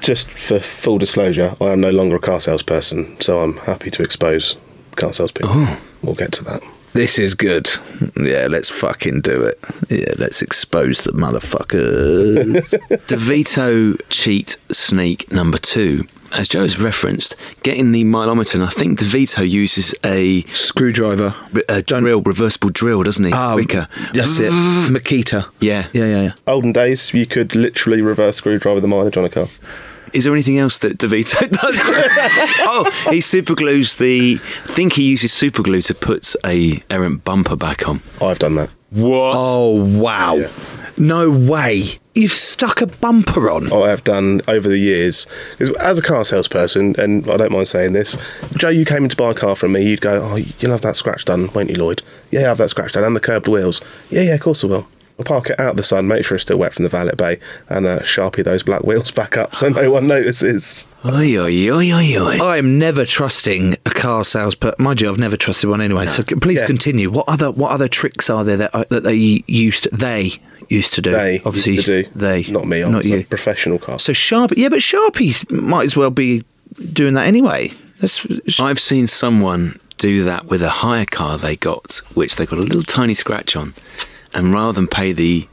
Just 0.00 0.30
for 0.30 0.60
full 0.60 0.98
disclosure, 0.98 1.54
I 1.60 1.66
am 1.66 1.80
no 1.80 1.90
longer 1.90 2.16
a 2.16 2.20
car 2.20 2.40
salesperson, 2.40 3.20
so 3.20 3.40
I'm 3.40 3.56
happy 3.58 3.90
to 3.90 4.02
expose 4.02 4.56
car 4.96 5.12
salespeople. 5.12 5.50
Oh. 5.54 5.80
We'll 6.02 6.14
get 6.14 6.32
to 6.32 6.44
that. 6.44 6.62
This 6.92 7.18
is 7.18 7.34
good. 7.34 7.68
Yeah, 8.16 8.46
let's 8.48 8.70
fucking 8.70 9.22
do 9.22 9.42
it. 9.42 9.58
Yeah, 9.88 10.12
let's 10.18 10.42
expose 10.42 11.02
the 11.04 11.12
motherfuckers. 11.12 12.52
DeVito 13.08 14.00
cheat 14.10 14.58
sneak 14.70 15.32
number 15.32 15.58
two. 15.58 16.06
As 16.32 16.48
Joe 16.48 16.62
has 16.62 16.82
referenced, 16.82 17.36
getting 17.62 17.92
the 17.92 18.02
mileometer, 18.04 18.54
and 18.56 18.64
I 18.64 18.68
think 18.68 18.98
DeVito 18.98 19.48
uses 19.48 19.94
a 20.04 20.42
screwdriver, 20.44 21.34
a 21.68 21.82
drill, 21.82 22.22
reversible 22.22 22.70
drill, 22.70 23.02
doesn't 23.04 23.24
he? 23.24 23.32
Ah, 23.32 23.52
Quicker. 23.54 23.86
That's 24.12 24.38
it. 24.40 24.50
Makita. 24.50 25.48
Yeah. 25.60 25.86
Yeah, 25.92 26.06
yeah, 26.06 26.22
yeah. 26.22 26.32
Olden 26.46 26.72
days, 26.72 27.14
you 27.14 27.26
could 27.26 27.54
literally 27.54 28.02
reverse 28.02 28.36
screwdriver 28.38 28.80
the 28.80 28.88
mileage 28.88 29.16
on 29.16 29.24
a 29.24 29.30
car. 29.30 29.46
Is 30.12 30.24
there 30.24 30.32
anything 30.32 30.58
else 30.58 30.78
that 30.78 30.98
DeVito 30.98 31.50
does? 31.60 31.76
oh, 32.66 33.08
he 33.10 33.20
super 33.20 33.54
glues 33.54 33.96
the. 33.96 34.40
I 34.68 34.72
think 34.72 34.92
he 34.94 35.02
uses 35.10 35.32
super 35.32 35.62
glue 35.62 35.80
to 35.82 35.94
put 35.94 36.34
a 36.44 36.82
errant 36.90 37.24
bumper 37.24 37.56
back 37.56 37.88
on. 37.88 38.00
I've 38.20 38.38
done 38.38 38.54
that. 38.56 38.70
What? 38.90 39.34
Oh 39.36 39.84
wow! 39.84 40.48
No 40.96 41.30
way! 41.30 41.98
You've 42.14 42.32
stuck 42.32 42.80
a 42.80 42.86
bumper 42.86 43.50
on. 43.50 43.72
I 43.72 43.88
have 43.90 44.04
done 44.04 44.40
over 44.46 44.68
the 44.68 44.78
years. 44.78 45.26
as 45.80 45.98
a 45.98 46.02
car 46.02 46.24
salesperson, 46.24 46.94
and 46.98 47.28
I 47.28 47.36
don't 47.36 47.50
mind 47.50 47.66
saying 47.68 47.92
this, 47.92 48.16
Joe, 48.56 48.68
you 48.68 48.84
came 48.84 49.02
in 49.04 49.08
to 49.10 49.16
buy 49.16 49.32
a 49.32 49.34
car 49.34 49.56
from 49.56 49.72
me, 49.72 49.88
you'd 49.88 50.00
go, 50.00 50.22
Oh, 50.22 50.36
you'll 50.36 50.70
have 50.72 50.82
that 50.82 50.96
scratch 50.96 51.24
done, 51.24 51.50
won't 51.54 51.70
you, 51.70 51.76
Lloyd? 51.76 52.02
Yeah, 52.30 52.40
I'll 52.42 52.46
have 52.48 52.58
that 52.58 52.70
scratch 52.70 52.92
done, 52.92 53.02
and 53.04 53.16
the 53.16 53.20
curbed 53.20 53.48
wheels. 53.48 53.80
Yeah, 54.10 54.22
yeah, 54.22 54.34
of 54.34 54.40
course 54.40 54.62
I 54.62 54.68
will. 54.68 54.86
I'll 55.18 55.24
park 55.24 55.50
it 55.50 55.60
out 55.60 55.70
of 55.70 55.76
the 55.76 55.84
sun, 55.84 56.08
make 56.08 56.24
sure 56.24 56.34
it's 56.34 56.42
still 56.42 56.56
wet 56.58 56.74
from 56.74 56.82
the 56.82 56.88
valet 56.88 57.14
bay, 57.16 57.38
and 57.68 57.86
uh, 57.86 58.00
sharpie 58.00 58.42
those 58.42 58.64
black 58.64 58.82
wheels 58.82 59.12
back 59.12 59.36
up 59.36 59.54
so 59.54 59.68
no 59.68 59.90
one 59.92 60.08
notices. 60.08 60.88
Oi, 61.04 61.36
oi, 61.38 61.68
oi, 61.70 61.92
oi, 61.92 62.16
oi. 62.20 62.38
I'm 62.40 62.78
never 62.78 63.04
trusting 63.04 63.74
a 63.86 63.90
car 63.90 64.24
salesperson. 64.24 64.74
Mind 64.82 65.00
you, 65.00 65.08
I've 65.08 65.18
never 65.18 65.36
trusted 65.36 65.70
one 65.70 65.80
anyway. 65.80 66.06
So 66.06 66.24
please 66.24 66.60
Yeah. 66.60 66.66
continue. 66.66 67.10
What 67.12 67.28
other 67.28 67.52
what 67.52 67.70
other 67.70 67.86
tricks 67.86 68.28
are 68.28 68.42
there 68.42 68.56
that 68.56 68.74
uh, 68.74 68.84
that 68.90 69.04
they 69.04 69.44
used 69.46 69.88
they 69.92 70.32
used 70.68 70.94
to 70.94 71.02
do? 71.02 71.12
They 71.12 71.40
obviously 71.44 71.74
used 71.74 71.86
to 71.86 72.02
do. 72.04 72.10
they 72.14 72.44
Not 72.44 72.66
me, 72.66 72.80
I'm 72.82 72.92
not 72.92 73.04
a 73.04 73.08
you. 73.08 73.24
professional 73.24 73.78
car. 73.78 73.98
So 73.98 74.12
Sharpie, 74.12 74.56
yeah, 74.56 74.68
but 74.68 74.80
Sharpies 74.80 75.50
might 75.50 75.84
as 75.84 75.96
well 75.96 76.10
be 76.10 76.44
doing 76.92 77.14
that 77.14 77.26
anyway. 77.26 77.70
That's 78.00 78.26
I've 78.60 78.80
seen 78.80 79.06
someone 79.06 79.78
do 79.98 80.24
that 80.24 80.46
with 80.46 80.60
a 80.62 80.70
hire 80.70 81.06
car 81.06 81.38
they 81.38 81.56
got, 81.56 82.02
which 82.14 82.36
they 82.36 82.46
got 82.46 82.58
a 82.58 82.62
little 82.62 82.82
tiny 82.82 83.14
scratch 83.14 83.54
on, 83.56 83.74
and 84.32 84.52
rather 84.52 84.72
than 84.72 84.88
pay 84.88 85.12
the 85.12 85.48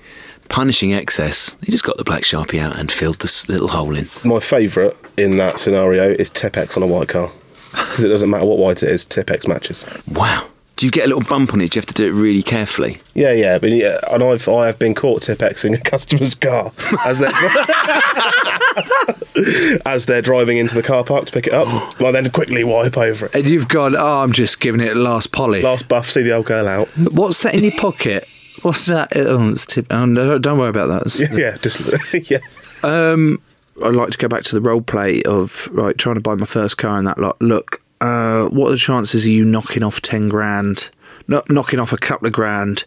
punishing 0.50 0.93
excess, 0.93 1.54
they 1.54 1.67
just 1.67 1.86
got 1.86 1.97
the 1.97 2.04
black 2.04 2.24
sharpie 2.24 2.60
out 2.60 2.78
and 2.78 2.91
filled 2.91 3.19
this 3.19 3.47
little 3.47 3.69
hole 3.69 3.95
in. 3.95 4.10
My 4.26 4.39
favourite 4.39 4.97
in 5.17 5.38
that 5.38 5.60
scenario 5.60 6.12
is 6.12 6.30
Tipp-Ex 6.30 6.76
on 6.76 6.84
a 6.84 6.88
white 6.88 7.08
car. 7.08 7.32
Because 7.71 8.04
it 8.04 8.10
doesn't 8.10 8.30
matter 8.30 8.45
what 8.45 8.58
white 8.58 8.84
it 8.84 8.89
is, 8.89 9.06
Tipp-Ex 9.06 9.47
matches. 9.47 9.86
Wow. 10.10 10.45
Do 10.77 10.88
you 10.88 10.91
get 10.91 11.05
a 11.05 11.07
little 11.07 11.23
bump 11.29 11.53
on 11.53 11.62
it? 11.62 11.71
Do 11.71 11.77
you 11.77 11.81
have 11.81 11.86
to 11.88 11.93
do 11.93 12.07
it 12.07 12.19
really 12.19 12.41
carefully? 12.41 13.01
Yeah, 13.13 13.34
yeah, 13.34 13.60
but 13.60 13.69
yeah, 13.69 13.99
and 14.10 14.23
I've 14.23 14.47
I 14.49 14.65
have 14.65 14.79
been 14.79 14.95
caught 14.95 15.21
tipexing 15.21 15.77
a 15.77 15.81
customer's 15.81 16.34
car 16.34 16.71
as 17.05 17.19
they're 17.19 17.31
as 19.86 20.05
they're 20.05 20.21
driving 20.21 20.57
into 20.57 20.75
the 20.75 20.84
car 20.84 21.03
park 21.03 21.25
to 21.25 21.34
pick 21.34 21.47
it 21.47 21.53
up. 21.53 21.67
well, 21.99 22.12
then 22.12 22.29
quickly 22.31 22.63
wipe 22.63 22.97
over 22.97 23.27
it. 23.27 23.36
and 23.36 23.49
you've 23.49 23.67
gone. 23.67 23.95
Oh, 23.95 24.21
I'm 24.21 24.31
just 24.31 24.60
giving 24.60 24.81
it 24.81 24.95
a 24.95 24.99
last 24.99 25.31
polish. 25.31 25.63
Last 25.63 25.88
buff, 25.88 26.10
see 26.10 26.23
the 26.23 26.34
old 26.34 26.45
girl 26.45 26.67
out. 26.67 26.88
What's 27.12 27.41
that 27.43 27.53
in 27.53 27.63
your 27.63 27.71
pocket? 27.73 28.27
What's 28.63 28.86
that? 28.88 29.10
Oh, 29.15 29.49
it's 29.49 29.65
tip. 29.65 29.88
Oh, 29.91 30.05
no, 30.05 30.38
don't 30.38 30.57
worry 30.57 30.69
about 30.69 30.88
that. 30.88 31.07
It's- 31.07 31.19
Yeah, 31.31 31.38
yeah, 31.51 31.57
just 31.57 31.81
yeah. 32.29 32.39
Um, 32.84 33.41
I'd 33.84 33.95
like 33.95 34.10
to 34.12 34.17
go 34.17 34.27
back 34.27 34.43
to 34.45 34.55
the 34.55 34.62
role 34.62 34.81
play 34.81 35.23
of 35.23 35.67
right 35.71 35.97
trying 35.97 36.15
to 36.15 36.21
buy 36.21 36.36
my 36.36 36.45
first 36.45 36.77
car 36.77 36.97
and 36.97 37.07
that 37.07 37.17
lot. 37.17 37.41
Look, 37.41 37.81
uh, 38.01 38.45
what 38.49 38.67
are 38.67 38.71
the 38.71 38.77
chances 38.77 39.23
of 39.23 39.31
you 39.31 39.45
knocking 39.45 39.83
off 39.83 40.01
ten 40.01 40.27
grand, 40.27 40.89
not 41.27 41.49
knocking 41.49 41.79
off 41.79 41.93
a 41.93 41.97
couple 41.97 42.27
of 42.27 42.33
grand, 42.33 42.83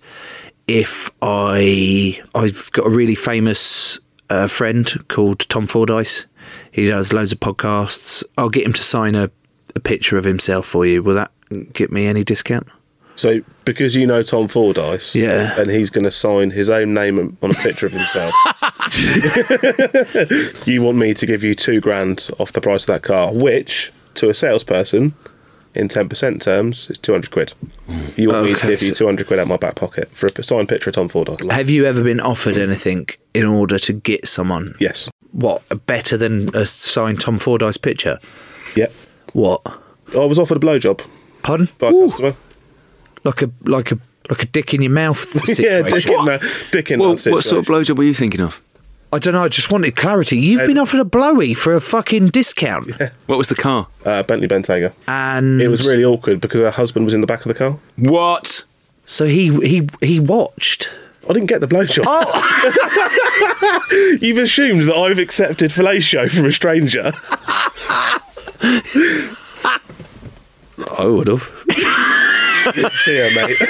if 0.68 1.10
I 1.22 2.20
I've 2.34 2.70
got 2.72 2.86
a 2.86 2.90
really 2.90 3.14
famous 3.14 3.98
uh, 4.28 4.48
friend 4.48 4.92
called 5.08 5.48
Tom 5.48 5.66
Fordyce. 5.66 6.26
He 6.70 6.88
does 6.88 7.12
loads 7.12 7.32
of 7.32 7.40
podcasts. 7.40 8.22
I'll 8.36 8.50
get 8.50 8.66
him 8.66 8.74
to 8.74 8.82
sign 8.82 9.14
a, 9.14 9.30
a 9.74 9.80
picture 9.80 10.18
of 10.18 10.24
himself 10.24 10.66
for 10.66 10.84
you. 10.84 11.02
Will 11.02 11.14
that 11.14 11.30
get 11.72 11.90
me 11.90 12.06
any 12.06 12.22
discount? 12.24 12.66
So 13.16 13.40
because 13.64 13.94
you 13.94 14.08
know 14.08 14.22
Tom 14.24 14.48
Fordyce, 14.48 15.14
Yeah. 15.14 15.58
and 15.60 15.70
he's 15.70 15.88
going 15.88 16.02
to 16.04 16.10
sign 16.10 16.50
his 16.50 16.68
own 16.68 16.94
name 16.94 17.38
on 17.42 17.50
a 17.52 17.54
picture 17.54 17.86
of 17.86 17.92
himself, 17.92 18.34
you 20.66 20.82
want 20.82 20.98
me 20.98 21.14
to 21.14 21.24
give 21.26 21.44
you 21.44 21.54
two 21.54 21.80
grand 21.80 22.28
off 22.40 22.50
the 22.52 22.60
price 22.60 22.82
of 22.82 22.86
that 22.88 23.02
car, 23.02 23.32
which 23.32 23.92
to 24.16 24.30
a 24.30 24.34
salesperson, 24.34 25.14
in 25.74 25.88
ten 25.88 26.08
percent 26.08 26.42
terms, 26.42 26.88
is 26.90 26.98
two 26.98 27.12
hundred 27.12 27.30
quid. 27.30 27.52
You 28.16 28.30
want 28.30 28.44
me 28.46 28.52
to 28.52 28.58
Okay, 28.58 28.68
give 28.68 28.82
you 28.82 28.94
two 28.94 29.06
hundred 29.06 29.26
quid 29.26 29.38
out 29.38 29.42
of 29.42 29.48
my 29.48 29.56
back 29.56 29.74
pocket 29.74 30.08
for 30.10 30.26
a 30.26 30.42
signed 30.42 30.68
picture 30.68 30.90
of 30.90 30.94
Tom 30.94 31.08
Fordyce? 31.08 31.46
Have 31.50 31.70
you 31.70 31.84
ever 31.84 32.02
been 32.02 32.20
offered 32.20 32.56
anything 32.56 33.08
in 33.34 33.44
order 33.46 33.78
to 33.78 33.92
get 33.92 34.26
someone? 34.28 34.74
Yes. 34.80 35.10
What 35.32 35.62
better 35.86 36.16
than 36.16 36.54
a 36.54 36.64
signed 36.66 37.20
Tom 37.20 37.38
Fordyce 37.38 37.76
picture? 37.76 38.18
Yeah. 38.76 38.86
What? 39.32 39.60
I 40.16 40.24
was 40.24 40.38
offered 40.38 40.58
a 40.58 40.60
blowjob. 40.60 41.00
Pardon? 41.42 41.68
By 41.78 41.88
a 41.88 41.92
customer. 41.92 42.34
Like 43.24 43.42
a 43.42 43.50
like 43.64 43.90
a 43.92 43.98
like 44.30 44.42
a 44.42 44.46
dick 44.46 44.74
in 44.74 44.82
your 44.82 44.92
mouth 44.92 45.18
situation. 45.18 45.64
yeah, 45.68 45.82
dick 45.82 46.06
in, 46.06 46.24
that, 46.26 46.42
dick 46.72 46.90
in 46.90 47.00
Well, 47.00 47.16
that 47.16 47.30
what 47.32 47.44
sort 47.44 47.60
of 47.60 47.66
blowjob 47.66 47.96
were 47.98 48.04
you 48.04 48.14
thinking 48.14 48.40
of? 48.40 48.60
I 49.14 49.18
don't 49.20 49.32
know. 49.32 49.44
I 49.44 49.48
just 49.48 49.70
wanted 49.70 49.94
clarity. 49.94 50.36
You've 50.36 50.66
been 50.66 50.76
offered 50.76 50.98
a 50.98 51.04
blowy 51.04 51.54
for 51.54 51.72
a 51.72 51.80
fucking 51.80 52.30
discount, 52.30 52.90
What 53.26 53.38
was 53.38 53.48
the 53.48 53.54
car? 53.54 53.86
Uh, 54.04 54.24
Bentley 54.24 54.48
Bentayga. 54.48 54.92
and 55.06 55.62
It 55.62 55.68
was 55.68 55.86
really 55.86 56.04
awkward 56.04 56.40
because 56.40 56.60
her 56.60 56.72
husband 56.72 57.04
was 57.04 57.14
in 57.14 57.20
the 57.20 57.26
back 57.28 57.38
of 57.40 57.44
the 57.46 57.54
car. 57.54 57.78
What? 57.96 58.64
So 59.04 59.26
he 59.26 59.54
he 59.64 59.88
he 60.00 60.18
watched. 60.18 60.90
I 61.28 61.32
didn't 61.32 61.46
get 61.46 61.60
the 61.60 61.68
blowjob. 61.68 62.04
Oh, 62.06 64.18
You've 64.20 64.38
assumed 64.38 64.88
that 64.88 64.96
I've 64.96 65.20
accepted 65.20 65.70
fellatio 65.70 66.28
from 66.28 66.46
a 66.46 66.52
stranger. 66.52 67.12
I 70.98 71.06
would 71.06 71.28
have. 71.28 71.42
See 72.94 73.16
her, 73.16 73.30
mate. 73.46 73.62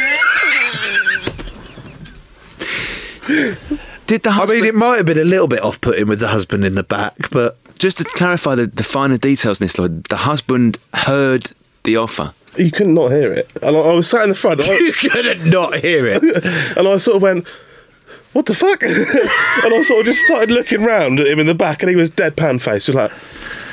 Did 4.07 4.23
the 4.23 4.31
I 4.31 4.47
mean, 4.47 4.64
it 4.64 4.75
might 4.75 4.97
have 4.99 5.07
been 5.07 5.19
a 5.19 5.25
little 5.25 5.49
bit 5.49 5.62
off-putting 5.62 6.07
with 6.07 6.21
the 6.21 6.29
husband 6.29 6.64
in 6.64 6.75
the 6.75 6.83
back, 6.83 7.31
but 7.31 7.57
just 7.79 7.99
to 7.99 8.05
clarify 8.05 8.55
the, 8.55 8.67
the 8.67 8.85
finer 8.85 9.17
details 9.17 9.61
in 9.61 9.64
this, 9.67 9.79
Lloyd, 9.79 10.05
the 10.05 10.19
husband 10.19 10.79
heard 10.93 11.53
the 11.85 11.97
offer. 11.97 12.33
You 12.57 12.71
couldn't 12.71 12.95
not 12.95 13.11
hear 13.11 13.33
it. 13.33 13.51
And 13.62 13.77
I, 13.77 13.81
I 13.81 13.93
was 13.95 14.09
sat 14.09 14.23
in 14.23 14.29
the 14.29 14.35
front. 14.35 14.62
I- 14.69 14.75
you 14.79 14.93
couldn't 14.93 15.51
not 15.51 15.81
hear 15.81 16.07
it. 16.07 16.23
and 16.77 16.87
I 16.87 16.97
sort 16.99 17.17
of 17.17 17.23
went, 17.23 17.47
"What 18.33 18.47
the 18.47 18.55
fuck?" 18.55 18.83
and 18.83 18.95
I 18.95 19.83
sort 19.83 20.01
of 20.01 20.07
just 20.07 20.25
started 20.27 20.51
looking 20.51 20.83
round 20.85 21.19
at 21.21 21.27
him 21.27 21.40
in 21.40 21.47
the 21.47 21.55
back, 21.55 21.83
and 21.83 21.90
he 21.90 21.97
was 21.97 22.11
deadpan 22.11 22.61
face, 22.61 22.87
just 22.87 22.97
like, 22.97 23.11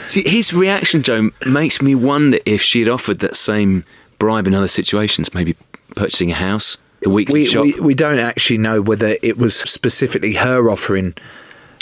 See, 0.08 0.28
his 0.28 0.52
reaction, 0.54 1.04
Joe, 1.04 1.30
makes 1.46 1.82
me 1.82 1.94
wonder 1.96 2.40
if 2.46 2.62
she 2.62 2.80
had 2.82 2.90
offered 2.90 3.20
that 3.20 3.36
same 3.36 3.86
bribe 4.20 4.48
in 4.48 4.54
other 4.54 4.68
situations, 4.68 5.34
maybe 5.34 5.56
purchasing 5.96 6.32
a 6.32 6.36
house, 6.36 6.78
the 7.02 7.10
weekly 7.10 7.42
We, 7.42 7.46
shop. 7.46 7.64
we 7.64 7.74
we 7.80 7.94
don't 7.94 8.20
actually 8.20 8.58
know 8.60 8.82
whether 8.82 9.18
it 9.22 9.38
was 9.38 9.56
specifically 9.56 10.34
her 10.36 10.70
offering 10.70 11.14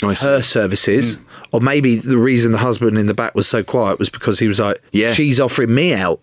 her 0.02 0.40
services, 0.42 1.18
or 1.52 1.60
maybe 1.60 1.96
the 1.96 2.16
reason 2.16 2.52
the 2.52 2.58
husband 2.58 2.96
in 2.98 3.06
the 3.06 3.12
back 3.14 3.34
was 3.34 3.46
so 3.46 3.62
quiet 3.62 3.98
was 3.98 4.08
because 4.08 4.38
he 4.38 4.48
was 4.48 4.58
like, 4.58 4.80
Yeah. 4.92 5.12
she's 5.12 5.38
offering 5.38 5.74
me 5.74 5.92
out." 5.94 6.20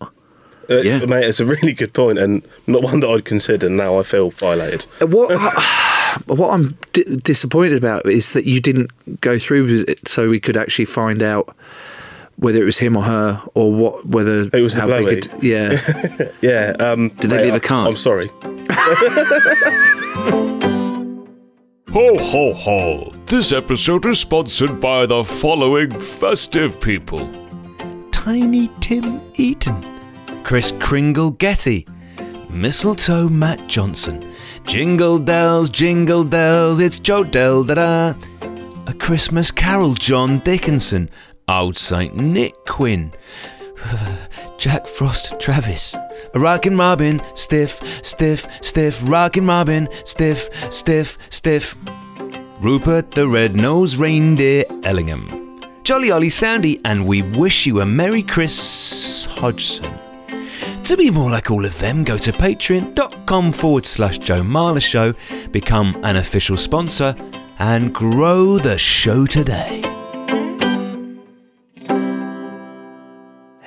uh, 0.68 0.78
Yeah. 0.82 1.04
"Mate, 1.06 1.24
it's 1.26 1.38
a 1.40 1.46
really 1.46 1.72
good 1.72 1.92
point, 1.92 2.18
and 2.18 2.42
not 2.66 2.82
one 2.82 2.98
that 3.00 3.08
I'd 3.08 3.24
consider. 3.24 3.68
Now 3.70 3.98
I 3.98 4.02
feel 4.02 4.30
violated. 4.32 4.86
Uh, 5.00 5.06
What 5.06 5.30
what 6.26 6.50
I'm 6.50 6.76
di- 6.92 7.04
disappointed 7.22 7.76
about 7.78 8.04
is 8.06 8.32
that 8.32 8.44
you 8.46 8.60
didn't 8.60 8.90
go 9.20 9.38
through 9.38 9.62
with 9.64 9.88
it, 9.88 10.08
so 10.08 10.28
we 10.28 10.40
could 10.40 10.56
actually 10.56 10.86
find 10.86 11.22
out 11.22 11.54
whether 12.38 12.60
it 12.60 12.64
was 12.64 12.78
him 12.78 12.96
or 12.96 13.02
her, 13.02 13.42
or 13.54 13.72
what 13.72 14.06
whether 14.06 14.48
It 14.52 14.62
was 14.62 14.74
how 14.74 14.86
blowy. 14.86 15.16
big 15.16 15.26
it, 15.26 15.42
yeah. 15.42 16.28
Yeah. 16.40 16.74
Um, 16.78 17.08
Did 17.20 17.30
they 17.30 17.36
mate, 17.36 17.44
leave 17.44 17.52
a 17.54 17.56
I- 17.56 17.60
card? 17.60 17.88
I'm 17.90 17.96
sorry. 17.96 18.30
Ho 21.90 22.18
ho 22.18 22.52
ho! 22.52 23.12
This 23.26 23.50
episode 23.52 24.04
is 24.06 24.20
sponsored 24.20 24.78
by 24.80 25.06
the 25.06 25.24
following 25.24 25.90
festive 25.98 26.78
people. 26.80 27.28
Tiny 28.12 28.68
Tim 28.80 29.22
Eaton, 29.36 29.84
Chris 30.44 30.70
Kringle 30.80 31.30
Getty, 31.32 31.86
Mistletoe 32.50 33.28
Matt 33.30 33.66
Johnson, 33.68 34.32
Jingle 34.64 35.18
Dells, 35.18 35.70
Jingle 35.70 36.24
Dells, 36.24 36.78
it's 36.78 36.98
Joe 36.98 37.24
Dell 37.24 37.64
da 37.64 37.74
da. 37.74 38.14
A 38.86 38.92
Christmas 38.94 39.50
Carol 39.50 39.94
John 39.94 40.38
Dickinson, 40.40 41.08
Old 41.48 41.78
Saint 41.78 42.14
Nick 42.14 42.64
Quinn, 42.66 43.12
Jack 44.58 44.86
Frost 44.86 45.38
Travis, 45.40 45.96
Rockin' 46.34 46.76
Robin, 46.76 47.22
stiff, 47.34 47.80
stiff, 48.04 48.46
stiff, 48.62 49.00
Rockin' 49.02 49.46
Robin, 49.46 49.88
stiff, 50.04 50.50
stiff, 50.72 51.16
stiff. 51.30 51.76
Rupert 52.60 53.12
the 53.12 53.28
Red-Nosed 53.28 53.98
Reindeer 53.98 54.64
Ellingham. 54.82 55.60
Jolly 55.84 56.10
Ollie 56.10 56.28
Sandy, 56.28 56.80
and 56.84 57.06
we 57.06 57.22
wish 57.22 57.66
you 57.66 57.80
a 57.80 57.86
Merry 57.86 58.22
Chris 58.22 59.26
Hodgson. 59.30 59.90
To 60.82 60.96
be 60.96 61.10
more 61.10 61.30
like 61.30 61.50
all 61.50 61.64
of 61.64 61.78
them, 61.78 62.02
go 62.02 62.18
to 62.18 62.32
patreon.com 62.32 63.52
forward 63.52 63.86
slash 63.86 64.18
Joe 64.18 64.42
Marler 64.42 64.82
Show, 64.82 65.14
become 65.50 65.98
an 66.02 66.16
official 66.16 66.56
sponsor, 66.56 67.14
and 67.58 67.94
grow 67.94 68.58
the 68.58 68.76
show 68.76 69.24
today. 69.24 69.97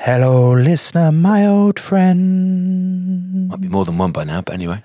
Hello, 0.04 0.54
listener, 0.54 1.12
my 1.12 1.46
old 1.46 1.80
friend. 1.80 3.50
Might 3.50 3.62
be 3.62 3.68
more 3.68 3.86
than 3.86 4.00
one 4.00 4.12
by 4.12 4.24
now, 4.24 4.42
but 4.42 4.56
anyway. 4.56 4.82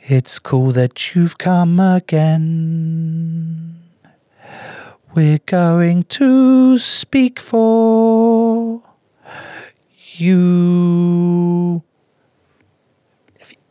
It's 0.00 0.38
cool 0.38 0.72
that 0.72 1.14
you've 1.14 1.36
come 1.36 1.78
again. 1.78 3.82
We're 5.14 5.40
going 5.44 6.04
to 6.04 6.78
speak 6.78 7.38
for 7.38 8.80
you. 10.14 11.82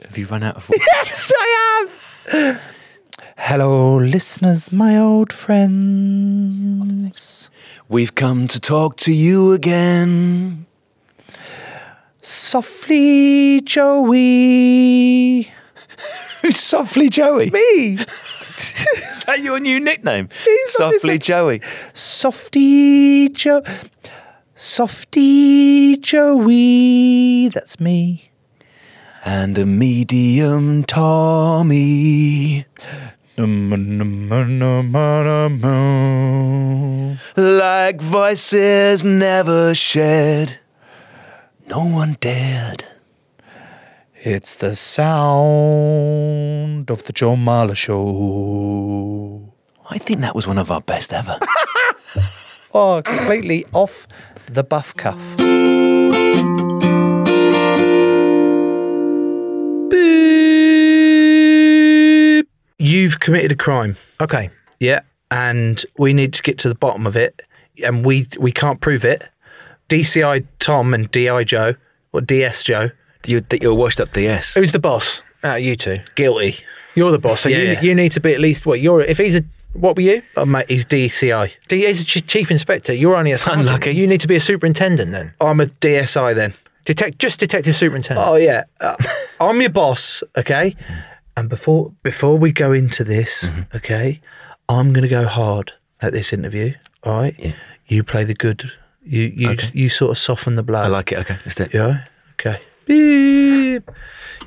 Have 0.05 0.17
you 0.19 0.27
run 0.27 0.43
out 0.43 0.57
of 0.57 0.69
Yes, 0.71 1.31
I 1.35 1.81
have. 1.81 2.61
Hello, 3.37 3.97
listeners, 3.97 4.71
my 4.71 4.99
old 4.99 5.33
friends. 5.33 7.49
We've 7.93 8.15
come 8.15 8.47
to 8.47 8.59
talk 8.59 8.97
to 9.05 9.13
you 9.13 9.51
again. 9.51 10.65
Softly, 12.21 13.61
Joey. 13.61 15.51
Who's 16.41 16.59
Softly 16.59 17.07
Joey? 17.07 17.51
Me. 17.51 17.93
Is 17.99 19.23
that 19.27 19.41
your 19.41 19.59
new 19.59 19.79
nickname? 19.79 20.29
He's 20.43 20.71
Softly 20.71 21.19
Joey. 21.19 21.61
Softy 21.93 23.29
Joe. 23.29 23.61
Softy 24.55 25.97
Joey. 25.97 27.49
That's 27.49 27.79
me. 27.79 28.31
And 29.23 29.55
a 29.59 29.67
medium 29.67 30.83
Tommy. 30.83 32.65
Like 37.35 37.99
voices 38.01 39.03
never 39.03 39.73
shared. 39.73 40.59
No 41.67 41.83
one 41.85 42.17
dared. 42.19 42.85
It's 44.23 44.55
the 44.55 44.75
sound 44.75 46.11
of 46.91 47.03
the 47.05 47.13
Joe 47.13 47.35
Marler 47.35 47.75
Show. 47.75 49.51
I 49.89 49.97
think 49.97 50.21
that 50.21 50.35
was 50.35 50.47
one 50.47 50.59
of 50.59 50.69
our 50.71 50.81
best 50.81 51.11
ever. 51.13 51.39
Oh, 52.75 53.03
completely 53.05 53.65
off 53.71 54.07
the 54.47 54.63
buff 54.63 54.95
cuff. 54.95 55.37
Beep. 59.91 60.32
You've 62.83 63.19
committed 63.19 63.51
a 63.51 63.55
crime. 63.55 63.95
Okay. 64.19 64.49
Yeah. 64.79 65.01
And 65.31 65.83
we 65.97 66.13
need 66.13 66.33
to 66.33 66.43
get 66.43 66.57
to 66.59 66.69
the 66.69 66.75
bottom 66.75 67.07
of 67.07 67.15
it. 67.15 67.41
And 67.83 68.05
we 68.05 68.27
we 68.37 68.51
can't 68.51 68.81
prove 68.81 69.03
it. 69.05 69.23
DCI 69.89 70.45
Tom 70.59 70.93
and 70.93 71.09
DI 71.11 71.43
Joe, 71.43 71.75
or 72.11 72.21
DS 72.21 72.63
Joe. 72.63 72.89
You, 73.25 73.41
you're 73.61 73.73
washed 73.73 74.01
up 74.01 74.11
DS. 74.13 74.53
Who's 74.53 74.71
the 74.73 74.79
boss? 74.79 75.21
Out 75.43 75.57
of 75.57 75.63
you 75.63 75.75
two. 75.75 75.99
Guilty. 76.15 76.57
You're 76.95 77.11
the 77.11 77.19
boss, 77.19 77.41
so 77.41 77.49
Yeah, 77.49 77.57
you, 77.57 77.63
yeah. 77.71 77.81
you 77.81 77.95
need 77.95 78.11
to 78.11 78.19
be 78.19 78.33
at 78.33 78.39
least 78.39 78.65
what 78.65 78.79
you're. 78.81 79.01
If 79.01 79.17
he's 79.17 79.35
a 79.35 79.43
what 79.73 79.95
were 79.95 80.03
you? 80.03 80.21
Oh, 80.37 80.45
mate, 80.45 80.69
he's 80.69 80.85
DCI. 80.85 81.51
D, 81.67 81.85
he's 81.87 82.01
a 82.01 82.05
ch- 82.05 82.27
chief 82.27 82.51
inspector. 82.51 82.93
You're 82.93 83.15
only 83.15 83.31
a 83.31 83.37
sergeant. 83.39 83.65
Unlucky. 83.67 83.91
You 83.91 84.05
need 84.05 84.21
to 84.21 84.27
be 84.27 84.35
a 84.35 84.39
superintendent 84.39 85.11
then. 85.11 85.33
I'm 85.41 85.59
a 85.59 85.65
DSI 85.65 86.35
then. 86.35 86.53
Detect 86.85 87.17
just 87.17 87.39
detective 87.39 87.75
superintendent. 87.75 88.27
Oh 88.27 88.35
yeah, 88.35 88.65
uh, 88.81 88.95
I'm 89.39 89.59
your 89.61 89.69
boss, 89.71 90.21
okay? 90.37 90.75
And 91.35 91.49
before 91.49 91.91
before 92.03 92.37
we 92.37 92.51
go 92.51 92.71
into 92.73 93.03
this, 93.03 93.49
Mm-hmm. 93.49 93.77
okay, 93.77 94.21
I'm 94.69 94.93
gonna 94.93 95.07
go 95.07 95.25
hard 95.25 95.73
at 96.01 96.13
this 96.13 96.31
interview. 96.33 96.73
All 97.03 97.13
right, 97.21 97.35
Yeah. 97.39 97.53
you 97.87 98.03
play 98.03 98.23
the 98.23 98.33
good. 98.35 98.71
You 99.03 99.33
you 99.35 99.49
Okay. 99.51 99.69
you 99.73 99.89
sort 99.89 100.11
of 100.11 100.17
soften 100.17 100.55
the 100.55 100.63
blow. 100.63 100.81
I 100.81 100.87
like 100.87 101.11
it. 101.11 101.17
Okay, 101.19 101.37
let's 101.45 101.55
do 101.55 101.63
it. 101.63 101.73
Yeah. 101.73 102.05
Okay. 102.33 102.61
Beep. 102.85 103.89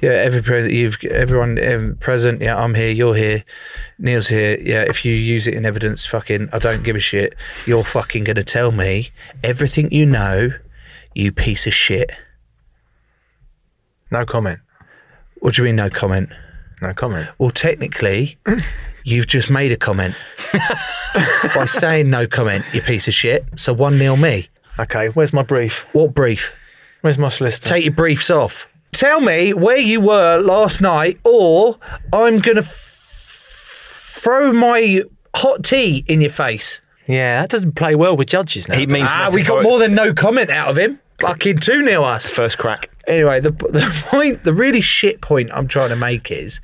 Yeah. 0.00 0.10
Every 0.10 0.42
pre- 0.42 0.74
you've 0.74 0.96
everyone 1.10 1.58
um, 1.72 1.96
present. 2.00 2.40
Yeah, 2.40 2.56
I'm 2.56 2.74
here. 2.74 2.90
You're 2.90 3.14
here. 3.16 3.44
Neil's 3.98 4.28
here. 4.28 4.56
Yeah. 4.60 4.82
If 4.82 5.04
you 5.04 5.12
use 5.14 5.46
it 5.46 5.54
in 5.54 5.66
evidence, 5.66 6.06
fucking, 6.06 6.50
I 6.52 6.58
don't 6.58 6.82
give 6.84 6.96
a 6.96 7.00
shit. 7.00 7.34
You're 7.66 7.84
fucking 7.84 8.24
gonna 8.24 8.42
tell 8.44 8.72
me 8.72 9.10
everything 9.42 9.90
you 9.92 10.06
know. 10.06 10.50
You 11.14 11.32
piece 11.32 11.66
of 11.66 11.74
shit. 11.74 12.10
No 14.10 14.24
comment. 14.24 14.60
What 15.40 15.54
do 15.54 15.62
you 15.62 15.66
mean, 15.66 15.76
no 15.76 15.90
comment? 15.90 16.30
No 16.82 16.92
comment. 16.92 17.28
Well, 17.38 17.50
technically, 17.50 18.36
you've 19.04 19.26
just 19.26 19.50
made 19.50 19.72
a 19.72 19.76
comment 19.76 20.14
by 21.54 21.64
saying 21.66 22.10
no 22.10 22.26
comment. 22.26 22.64
You 22.72 22.82
piece 22.82 23.08
of 23.08 23.14
shit. 23.14 23.44
So 23.56 23.72
one 23.72 23.98
nil 23.98 24.16
me. 24.16 24.48
Okay. 24.78 25.08
Where's 25.08 25.32
my 25.32 25.42
brief? 25.42 25.86
What 25.92 26.12
brief? 26.14 26.52
Where's 27.00 27.18
my 27.18 27.28
solicitor? 27.30 27.68
Take 27.68 27.84
your 27.84 27.94
briefs 27.94 28.30
off. 28.30 28.68
Tell 28.92 29.20
me 29.20 29.52
where 29.52 29.76
you 29.78 30.00
were 30.00 30.38
last 30.40 30.80
night, 30.82 31.18
or 31.24 31.78
I'm 32.12 32.38
gonna 32.38 32.60
f- 32.60 34.18
throw 34.22 34.52
my 34.52 35.02
hot 35.34 35.64
tea 35.64 36.04
in 36.08 36.20
your 36.20 36.30
face. 36.30 36.80
Yeah, 37.06 37.42
that 37.42 37.50
doesn't 37.50 37.72
play 37.72 37.94
well 37.94 38.16
with 38.16 38.28
judges 38.28 38.68
now. 38.68 38.76
He 38.76 38.86
means 38.86 39.08
Ah, 39.10 39.30
we 39.32 39.42
got 39.44 39.62
more 39.62 39.78
than 39.78 39.94
no 39.94 40.12
comment 40.12 40.50
out 40.50 40.68
of 40.70 40.76
him. 40.78 40.98
Fucking 41.20 41.58
two 41.58 41.82
nil 41.82 42.04
us. 42.04 42.30
First 42.30 42.58
crack. 42.58 42.90
Anyway, 43.06 43.40
the 43.40 43.50
the 43.50 44.04
point, 44.06 44.44
the 44.44 44.52
really 44.52 44.80
shit 44.80 45.20
point 45.20 45.50
I'm 45.52 45.68
trying 45.68 45.90
to 45.90 45.96
make 45.96 46.30
is, 46.30 46.60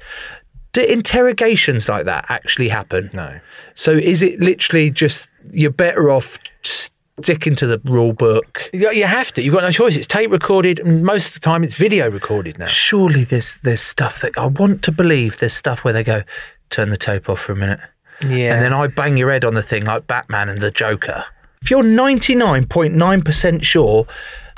do 0.73 0.83
interrogations 0.83 1.88
like 1.88 2.05
that 2.07 2.27
actually 2.29 2.69
happen? 2.69 3.11
No. 3.12 3.38
So 3.75 3.93
is 3.93 4.23
it 4.23 4.41
literally 4.41 4.91
just 4.91 5.31
you're 5.53 5.71
better 5.71 6.11
off 6.11 6.38
sticking 6.62 7.55
to 7.57 7.67
the 7.67 7.81
rule 7.85 8.12
book? 8.12 8.71
You 8.73 8.91
you 8.91 9.05
have 9.05 9.33
to. 9.35 9.43
You've 9.43 9.55
got 9.55 9.62
no 9.62 9.71
choice. 9.71 9.97
It's 9.97 10.07
tape 10.07 10.31
recorded, 10.31 10.81
and 10.81 11.05
most 11.05 11.29
of 11.29 11.35
the 11.35 11.41
time 11.41 11.65
it's 11.65 11.75
video 11.75 12.11
recorded 12.11 12.59
now. 12.59 12.67
Surely 12.67 13.25
there's 13.25 13.61
there's 13.61 13.83
stuff 13.83 14.21
that 14.21 14.37
I 14.37 14.47
want 14.47 14.83
to 14.83 14.93
believe 14.93 15.38
there's 15.38 15.55
stuff 15.55 15.85
where 15.85 15.93
they 15.93 16.05
go, 16.05 16.23
turn 16.71 16.91
the 16.91 16.97
tape 16.97 17.29
off 17.29 17.41
for 17.41 17.53
a 17.53 17.57
minute. 17.57 17.81
Yeah. 18.27 18.55
And 18.55 18.62
then 18.62 18.73
I 18.73 18.87
bang 18.87 19.17
your 19.17 19.31
head 19.31 19.45
on 19.45 19.55
the 19.55 19.62
thing 19.62 19.85
like 19.85 20.07
Batman 20.07 20.49
and 20.49 20.61
the 20.61 20.71
Joker. 20.71 21.25
If 21.61 21.71
you're 21.71 21.83
99.9% 21.83 23.62
sure 23.62 24.07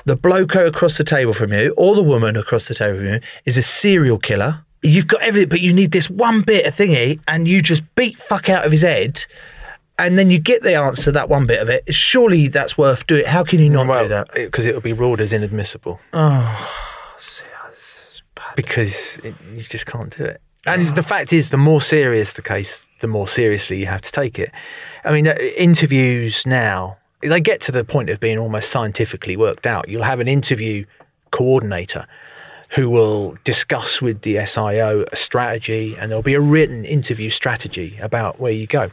the 0.04 0.16
bloke 0.16 0.54
across 0.54 0.98
the 0.98 1.04
table 1.04 1.32
from 1.32 1.52
you 1.52 1.74
or 1.76 1.94
the 1.94 2.02
woman 2.02 2.36
across 2.36 2.68
the 2.68 2.74
table 2.74 2.98
from 2.98 3.06
you 3.06 3.20
is 3.44 3.56
a 3.56 3.62
serial 3.62 4.18
killer, 4.18 4.64
you've 4.82 5.06
got 5.06 5.22
everything, 5.22 5.48
but 5.48 5.60
you 5.60 5.72
need 5.72 5.92
this 5.92 6.10
one 6.10 6.42
bit 6.42 6.66
of 6.66 6.74
thingy 6.74 7.20
and 7.28 7.48
you 7.48 7.62
just 7.62 7.82
beat 7.94 8.18
fuck 8.18 8.48
out 8.48 8.64
of 8.64 8.72
his 8.72 8.82
head 8.82 9.24
and 9.98 10.18
then 10.18 10.30
you 10.30 10.38
get 10.38 10.62
the 10.62 10.74
answer 10.74 11.12
that 11.12 11.28
one 11.28 11.46
bit 11.46 11.60
of 11.60 11.68
it. 11.68 11.94
Surely 11.94 12.48
that's 12.48 12.76
worth 12.76 13.06
doing. 13.06 13.24
How 13.24 13.44
can 13.44 13.60
you 13.60 13.70
not 13.70 13.86
do 14.02 14.08
that? 14.08 14.28
Because 14.34 14.66
it 14.66 14.74
will 14.74 14.80
be 14.80 14.92
ruled 14.92 15.20
as 15.20 15.32
inadmissible. 15.32 16.00
Oh, 16.12 16.70
see, 17.16 17.44
because 18.56 19.18
it, 19.18 19.34
you 19.54 19.62
just 19.62 19.86
can't 19.86 20.16
do 20.16 20.24
it. 20.24 20.40
And 20.66 20.80
the 20.96 21.02
fact 21.02 21.32
is, 21.32 21.50
the 21.50 21.58
more 21.58 21.80
serious 21.80 22.32
the 22.32 22.42
case, 22.42 22.86
the 23.00 23.06
more 23.06 23.28
seriously 23.28 23.78
you 23.78 23.86
have 23.86 24.00
to 24.02 24.12
take 24.12 24.38
it. 24.38 24.50
I 25.04 25.12
mean, 25.12 25.28
uh, 25.28 25.34
interviews 25.56 26.46
now, 26.46 26.96
they 27.28 27.40
get 27.40 27.60
to 27.62 27.72
the 27.72 27.84
point 27.84 28.10
of 28.10 28.20
being 28.20 28.38
almost 28.38 28.70
scientifically 28.70 29.37
worked 29.37 29.66
out. 29.66 29.88
You'll 29.88 30.02
have 30.02 30.20
an 30.20 30.28
interview 30.28 30.84
coordinator 31.30 32.06
who 32.70 32.90
will 32.90 33.37
discuss 33.44 34.02
with 34.02 34.22
the 34.22 34.37
SIO 34.37 35.06
a 35.12 35.16
strategy, 35.16 35.96
and 35.98 36.10
there'll 36.10 36.22
be 36.22 36.34
a 36.34 36.40
written 36.40 36.84
interview 36.84 37.30
strategy 37.30 37.96
about 38.00 38.40
where 38.40 38.52
you 38.52 38.66
go. 38.66 38.90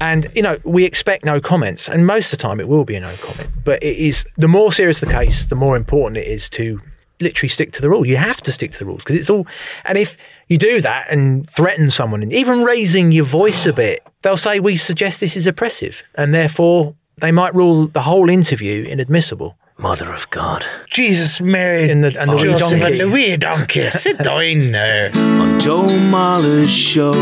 And 0.00 0.26
you 0.34 0.42
know, 0.42 0.58
we 0.64 0.84
expect 0.84 1.24
no 1.24 1.40
comments, 1.40 1.88
and 1.88 2.06
most 2.06 2.32
of 2.32 2.38
the 2.38 2.42
time 2.42 2.60
it 2.60 2.68
will 2.68 2.84
be 2.84 2.94
a 2.96 3.00
no 3.00 3.16
comment. 3.16 3.50
But 3.64 3.82
it 3.82 3.96
is 3.96 4.26
the 4.36 4.48
more 4.48 4.72
serious 4.72 5.00
the 5.00 5.06
case, 5.06 5.46
the 5.46 5.56
more 5.56 5.76
important 5.76 6.18
it 6.18 6.26
is 6.26 6.48
to 6.50 6.80
literally 7.20 7.48
stick 7.48 7.72
to 7.72 7.82
the 7.82 7.90
rule. 7.90 8.06
You 8.06 8.16
have 8.16 8.40
to 8.42 8.52
stick 8.52 8.72
to 8.72 8.78
the 8.78 8.86
rules 8.86 9.04
because 9.04 9.16
it's 9.16 9.30
all. 9.30 9.46
And 9.84 9.98
if 9.98 10.16
you 10.48 10.56
do 10.56 10.80
that 10.80 11.10
and 11.10 11.48
threaten 11.50 11.90
someone, 11.90 12.22
and 12.22 12.32
even 12.32 12.64
raising 12.64 13.12
your 13.12 13.26
voice 13.26 13.66
a 13.66 13.72
bit, 13.72 14.06
they'll 14.22 14.36
say 14.36 14.60
we 14.60 14.76
suggest 14.76 15.20
this 15.20 15.36
is 15.36 15.46
oppressive, 15.46 16.02
and 16.14 16.32
therefore 16.34 16.94
they 17.20 17.32
might 17.32 17.54
rule 17.54 17.86
the 17.86 18.02
whole 18.02 18.28
interview 18.28 18.84
inadmissible. 18.84 19.56
Mother 19.78 20.12
of 20.12 20.28
God. 20.30 20.64
Jesus, 20.88 21.40
Mary, 21.40 21.90
and 21.90 22.04
the, 22.04 22.20
and 22.20 22.30
the 22.30 22.36
wee 22.36 22.58
donkey. 22.58 22.82
and 22.82 22.94
the 22.94 23.10
wee 23.10 23.36
donkey. 23.36 23.90
Sit 23.90 24.18
down 24.18 24.72
there. 24.72 25.10
On 25.14 25.58
Joe 25.58 25.86
Marler's 26.10 26.70
show. 26.70 27.12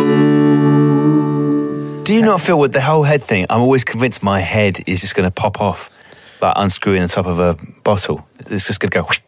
Do 2.02 2.14
you 2.14 2.22
not 2.22 2.40
feel 2.40 2.58
with 2.58 2.72
the 2.72 2.80
whole 2.80 3.04
head 3.04 3.22
thing? 3.22 3.46
I'm 3.48 3.61
always 3.61 3.84
convinced 3.84 4.22
my 4.22 4.40
head 4.40 4.80
is 4.88 5.02
just 5.02 5.14
going 5.14 5.28
to 5.28 5.30
pop 5.30 5.61
off, 5.61 5.88
like 6.40 6.54
unscrewing 6.56 7.02
the 7.02 7.08
top 7.08 7.26
of 7.26 7.38
a 7.38 7.54
bottle. 7.84 8.26
It's 8.40 8.66
just 8.66 8.80
going 8.80 8.90
to 8.90 8.94
go, 8.98 9.04
whoosh, 9.04 9.20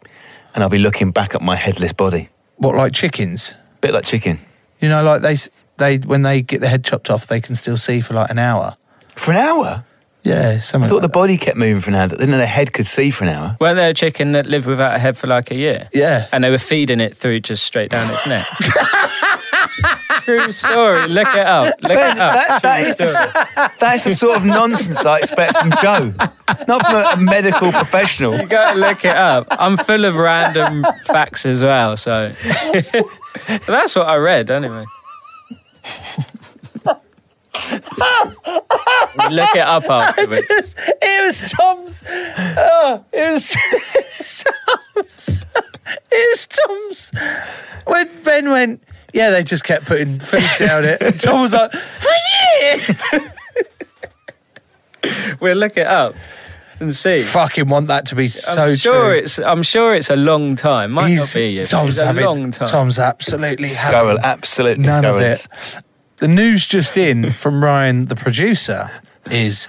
and 0.55 0.65
I'll 0.65 0.71
be 0.71 0.79
looking 0.79 1.13
back 1.13 1.35
at 1.35 1.43
my 1.43 1.57
headless 1.57 1.93
body. 1.93 2.31
What, 2.57 2.75
like 2.75 2.93
chickens? 2.93 3.55
Bit 3.81 3.95
like 3.95 4.05
chicken. 4.05 4.39
You 4.81 4.89
know, 4.89 5.05
like 5.05 5.23
they, 5.23 5.37
they 5.77 5.99
when 5.99 6.23
they 6.23 6.43
get 6.43 6.63
their 6.63 6.71
head 6.71 6.85
chopped 6.85 7.11
off, 7.11 7.27
they 7.27 7.41
can 7.41 7.55
still 7.55 7.77
see 7.77 8.01
for 8.01 8.15
like 8.15 8.31
an 8.31 8.39
hour. 8.39 8.77
For 9.15 9.31
an 9.31 9.37
hour? 9.37 9.85
Yeah, 10.23 10.51
I 10.57 10.59
thought 10.59 10.81
like 10.91 11.01
the 11.03 11.09
body 11.09 11.39
kept 11.39 11.57
moving 11.57 11.81
for 11.81 11.91
an 11.91 11.97
hour. 11.97 12.09
Then 12.09 12.31
the 12.31 12.45
head 12.47 12.73
could 12.75 12.87
see 12.87 13.11
for 13.11 13.25
an 13.25 13.31
hour. 13.31 13.57
Weren't 13.59 13.77
there 13.77 13.89
a 13.91 13.95
chicken 13.95 14.33
that 14.33 14.45
lived 14.47 14.67
without 14.67 14.95
a 14.95 14.99
head 14.99 15.17
for 15.17 15.27
like 15.27 15.51
a 15.51 15.55
year? 15.55 15.89
Yeah. 15.95 16.29
And 16.31 16.45
they 16.45 16.51
were 16.51 16.59
feeding 16.59 17.01
it 17.01 17.17
through 17.17 17.41
just 17.41 17.65
straight 17.65 17.91
down 17.91 18.09
its 18.11 18.29
neck. 18.29 18.45
True 20.25 20.53
story. 20.53 21.09
Look 21.09 21.29
it 21.29 21.47
up. 21.47 21.75
Look 21.83 21.89
Ben, 21.93 22.17
it 22.17 22.21
up. 22.21 22.35
that, 22.35 22.63
that, 22.63 22.81
True 22.81 22.89
is 22.91 22.97
the, 22.99 23.07
story. 23.07 23.29
s- 23.57 23.79
that 23.79 23.95
is 23.97 24.05
the 24.05 24.15
sort 24.15 24.37
of 24.37 24.45
nonsense 24.45 25.05
I 25.07 25.19
expect 25.21 25.57
from 25.57 25.73
Joe, 25.83 26.13
not 26.69 26.85
from 26.85 26.97
a, 26.97 27.13
a 27.15 27.17
medical 27.17 27.73
professional. 27.73 28.37
You 28.37 28.47
got 28.47 28.75
to 28.75 28.79
look 28.79 29.05
it 29.05 29.17
up. 29.17 29.47
I'm 29.51 29.79
full 29.79 30.05
of 30.05 30.17
random 30.17 30.85
facts 31.05 31.47
as 31.47 31.63
well. 31.63 31.97
So 31.97 32.33
that's 33.67 33.97
what 33.97 34.07
I 34.07 34.17
read 34.17 34.51
anyway. 34.51 34.85
We 37.73 39.35
look 39.35 39.55
it 39.55 39.61
up 39.61 39.89
I 39.89 40.09
afterwards. 40.09 40.47
just- 40.49 40.79
it 40.79 41.25
was 41.25 41.51
Tom's. 41.53 42.03
Oh, 42.09 43.05
it 43.13 43.31
was 43.31 44.45
Tom's. 44.95 45.45
It 46.13 46.31
was 46.33 46.47
Tom's. 46.47 47.13
When 47.87 48.09
Ben 48.23 48.51
went, 48.51 48.83
yeah, 49.13 49.31
they 49.31 49.43
just 49.43 49.65
kept 49.65 49.87
putting 49.87 50.19
food 50.21 50.43
down 50.59 50.85
it. 50.85 51.01
And 51.03 51.19
Tom 51.19 51.41
was 51.43 51.53
like, 51.53 51.73
for 51.73 52.11
you. 52.63 53.21
We'll 55.41 55.57
look 55.57 55.79
it 55.79 55.87
up 55.87 56.15
and 56.79 56.95
see. 56.95 57.23
Fucking 57.23 57.69
want 57.69 57.87
that 57.87 58.05
to 58.07 58.15
be 58.15 58.29
so 58.29 58.65
I'm 58.65 58.77
sure 58.77 59.11
true. 59.13 59.19
it's. 59.19 59.39
I'm 59.39 59.63
sure 59.63 59.95
it's 59.95 60.11
a 60.11 60.17
long 60.17 60.57
time. 60.57 60.91
Might 60.93 61.09
He's- 61.09 61.35
not 61.35 61.41
be. 61.41 61.57
Tom's 61.65 61.91
it's 61.91 62.01
a 62.01 62.07
having- 62.07 62.25
long 62.27 62.51
time. 62.51 62.69
Tom's 62.69 62.99
absolutely 62.99 63.69
Squirrel, 63.69 64.09
having 64.19 64.23
absolutely 64.25 64.85
none 64.85 65.05
of 65.07 65.19
it. 65.19 65.47
The 66.21 66.29
news 66.29 66.67
just 66.67 66.99
in 66.99 67.31
from 67.33 67.65
Ryan, 67.65 68.05
the 68.05 68.15
producer, 68.15 68.91
is 69.31 69.69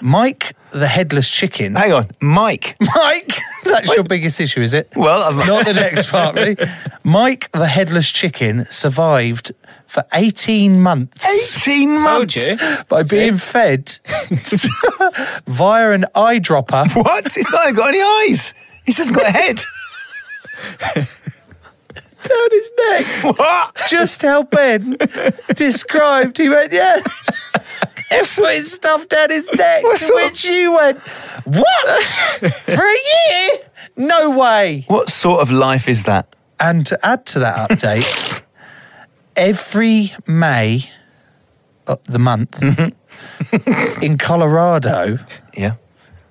Mike 0.00 0.54
the 0.70 0.86
headless 0.86 1.28
chicken. 1.28 1.74
Hang 1.74 1.92
on, 1.92 2.10
Mike. 2.20 2.76
Mike, 2.94 3.38
that's 3.64 3.92
your 3.92 4.04
biggest 4.04 4.40
issue, 4.40 4.60
is 4.60 4.72
it? 4.72 4.88
Well, 4.94 5.22
I'm 5.22 5.44
not 5.44 5.66
the 5.66 5.72
next 5.72 6.10
part, 6.10 6.36
really. 6.36 6.56
Mike 7.02 7.50
the 7.50 7.66
headless 7.66 8.08
chicken 8.10 8.66
survived 8.70 9.52
for 9.86 10.04
18 10.14 10.80
months. 10.80 11.66
18 11.66 12.00
months? 12.00 12.82
By 12.84 13.02
being 13.02 13.36
fed 13.36 13.98
via 15.48 15.90
an 15.90 16.04
eyedropper. 16.14 16.94
What? 16.94 17.32
He's 17.34 17.50
not 17.50 17.64
even 17.64 17.74
got 17.74 17.88
any 17.88 18.30
eyes. 18.30 18.54
He's 18.84 18.98
just 18.98 19.12
got 19.12 19.26
a 19.26 19.32
head. 19.32 19.60
down 22.22 22.50
his 22.50 22.70
neck. 22.90 23.36
What? 23.38 23.80
Just 23.88 24.22
how 24.22 24.42
Ben 24.44 24.96
described. 25.54 26.38
He 26.38 26.48
went, 26.48 26.72
yeah. 26.72 27.00
Putting 28.10 28.64
stuff 28.64 29.08
down 29.08 29.30
his 29.30 29.48
neck. 29.54 29.82
What 29.84 29.98
to 29.98 30.04
sort 30.04 30.22
of- 30.24 30.30
which 30.30 30.44
you 30.44 30.72
went, 30.74 30.98
what? 31.44 32.02
For 32.66 32.86
a 32.86 32.98
year? 33.30 33.50
No 33.96 34.30
way. 34.36 34.84
What 34.88 35.10
sort 35.10 35.40
of 35.40 35.50
life 35.52 35.88
is 35.88 36.04
that? 36.04 36.34
And 36.58 36.84
to 36.86 36.98
add 37.06 37.24
to 37.26 37.38
that 37.40 37.70
update, 37.70 38.42
every 39.36 40.12
May, 40.26 40.90
uh, 41.86 41.96
the 42.04 42.18
month, 42.18 42.60
in 44.02 44.18
Colorado, 44.18 45.18
Yeah. 45.56 45.74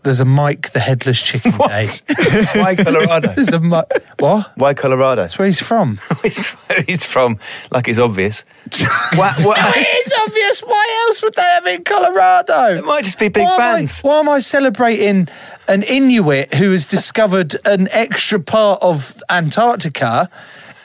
There's 0.03 0.19
a 0.19 0.25
Mike 0.25 0.71
the 0.71 0.79
Headless 0.79 1.21
Chicken 1.21 1.51
Day. 1.51 1.87
Why 2.55 2.75
Colorado? 2.75 3.29
There's 3.29 3.49
a 3.49 3.59
Mi- 3.59 3.81
what? 4.19 4.51
Why 4.55 4.73
Colorado? 4.73 5.23
That's 5.23 5.37
where 5.37 5.45
he's 5.45 5.61
from. 5.61 5.99
he's, 6.21 6.55
he's 6.85 7.05
from, 7.05 7.37
like 7.71 7.87
it's 7.87 7.99
obvious. 7.99 8.45
What, 9.15 9.37
what, 9.43 9.57
it 9.75 10.05
is 10.05 10.13
obvious. 10.27 10.61
Why 10.61 11.05
else 11.07 11.21
would 11.23 11.33
they 11.33 11.41
have 11.41 11.65
it 11.65 11.79
in 11.79 11.83
Colorado? 11.83 12.77
It 12.77 12.85
might 12.85 13.03
just 13.03 13.19
be 13.19 13.27
big 13.27 13.43
why 13.43 13.57
fans. 13.57 14.01
Am 14.03 14.09
I, 14.09 14.13
why 14.13 14.19
am 14.19 14.29
I 14.29 14.39
celebrating 14.39 15.27
an 15.67 15.83
Inuit 15.83 16.53
who 16.53 16.71
has 16.71 16.85
discovered 16.85 17.55
an 17.65 17.89
extra 17.89 18.39
part 18.39 18.81
of 18.81 19.21
Antarctica 19.29 20.29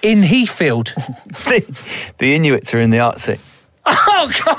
in 0.03 0.23
Heathfield? 0.23 0.95
the, 0.97 2.15
the 2.19 2.35
Inuits 2.35 2.75
are 2.75 2.81
in 2.81 2.91
the 2.91 2.99
Arctic. 2.99 3.39
oh, 3.87 4.33
God. 4.45 4.59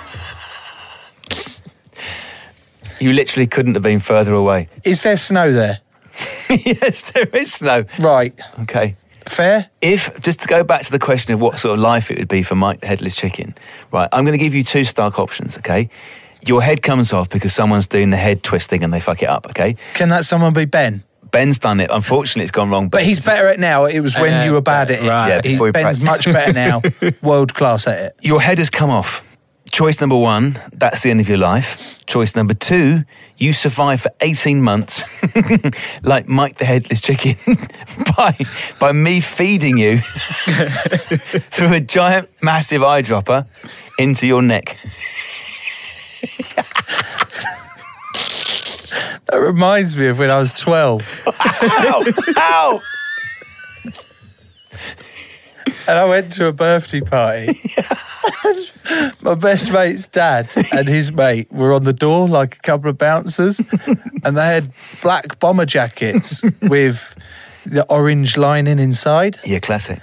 You 3.00 3.14
literally 3.14 3.48
couldn't 3.48 3.74
have 3.76 3.84
been 3.84 4.00
further 4.00 4.34
away. 4.34 4.70
Is 4.84 5.04
there 5.04 5.18
snow 5.18 5.52
there? 5.52 5.80
yes, 6.50 7.12
there 7.12 7.28
is 7.34 7.54
snow. 7.54 7.86
Right. 8.00 8.34
Okay. 8.62 8.96
Fair? 9.28 9.70
If, 9.82 10.20
just 10.22 10.42
to 10.42 10.48
go 10.48 10.64
back 10.64 10.84
to 10.84 10.92
the 10.92 11.00
question 11.00 11.34
of 11.34 11.42
what 11.42 11.58
sort 11.60 11.74
of 11.74 11.80
life 11.80 12.12
it 12.12 12.18
would 12.20 12.28
be 12.28 12.44
for 12.44 12.56
Mike 12.56 12.82
the 12.82 12.88
Headless 12.88 13.16
Chicken, 13.16 13.56
right, 13.92 14.08
I'm 14.14 14.24
going 14.24 14.38
to 14.38 14.44
give 14.44 14.54
you 14.54 14.64
two 14.64 14.84
stark 14.84 15.20
options, 15.20 15.58
okay? 15.58 15.90
Your 16.46 16.62
head 16.62 16.84
comes 16.84 17.12
off 17.12 17.30
because 17.30 17.54
someone's 17.54 17.88
doing 17.88 18.12
the 18.12 18.18
head 18.18 18.44
twisting 18.44 18.84
and 18.84 18.94
they 18.94 19.00
fuck 19.00 19.24
it 19.24 19.30
up, 19.30 19.48
okay? 19.50 19.76
Can 19.96 20.10
that 20.10 20.26
someone 20.26 20.54
be 20.54 20.66
Ben? 20.66 21.04
Ben's 21.32 21.58
done 21.58 21.80
it. 21.80 21.90
Unfortunately, 21.92 22.44
it's 22.44 22.52
gone 22.52 22.70
wrong. 22.70 22.88
But 22.88 23.04
he's 23.04 23.20
better 23.20 23.48
at 23.48 23.60
now. 23.60 23.86
It 23.86 24.00
was 24.00 24.16
when 24.16 24.42
Uh, 24.42 24.44
you 24.46 24.54
were 24.54 24.62
bad 24.62 24.92
at 24.92 25.04
it. 25.04 25.08
right. 25.10 25.28
Yeah, 25.30 25.42
He's, 25.44 25.60
Ben's 25.60 26.00
practiced. 26.00 26.06
much 26.06 26.26
better 26.26 26.54
now. 26.54 26.82
World 27.24 27.54
class 27.56 27.88
at 27.88 28.00
it. 28.00 28.16
Your 28.22 28.40
head 28.42 28.60
has 28.60 28.70
come 28.70 28.90
off. 28.92 29.35
Choice 29.76 30.00
number 30.00 30.16
one, 30.16 30.58
that's 30.72 31.04
the 31.04 31.12
end 31.12 31.20
of 31.20 31.28
your 31.28 31.38
life. 31.38 32.00
Choice 32.06 32.34
number 32.34 32.54
two, 32.54 33.04
you 33.36 33.52
survive 33.52 34.00
for 34.00 34.12
18 34.22 34.62
months, 34.62 35.04
like 36.02 36.30
Mike 36.30 36.60
the 36.60 36.64
Headless 36.64 37.02
Chicken, 37.02 37.36
by, 38.16 38.38
by 38.80 38.94
me 38.94 39.20
feeding 39.20 39.78
you 39.78 39.98
through 41.52 41.74
a 41.74 41.82
giant, 41.82 42.30
massive 42.42 42.84
eyedropper 42.84 43.48
into 44.00 44.26
your 44.26 44.42
neck. 44.42 44.78
That 49.26 49.40
reminds 49.42 49.98
me 49.98 50.08
of 50.08 50.20
when 50.20 50.30
I 50.30 50.38
was 50.38 50.54
12. 50.54 51.24
Ow! 51.28 52.04
Ow! 52.38 52.82
And 55.88 55.98
I 55.98 56.06
went 56.06 56.32
to 56.34 56.48
a 56.48 56.54
birthday 56.54 57.02
party. 57.02 57.54
My 59.22 59.36
best 59.36 59.72
mate's 59.72 60.08
dad 60.08 60.52
and 60.72 60.88
his 60.88 61.12
mate 61.12 61.52
were 61.52 61.74
on 61.74 61.84
the 61.84 61.94
door 61.94 62.28
like 62.28 62.56
a 62.56 62.60
couple 62.60 62.90
of 62.90 62.98
bouncers, 62.98 63.62
and 64.24 64.38
they 64.38 64.46
had 64.46 64.72
black 65.02 65.40
bomber 65.40 65.66
jackets 65.66 66.44
with 66.62 67.16
the 67.66 67.86
orange 67.90 68.38
lining 68.38 68.80
inside. 68.80 69.38
Yeah, 69.44 69.60
classic. 69.60 70.00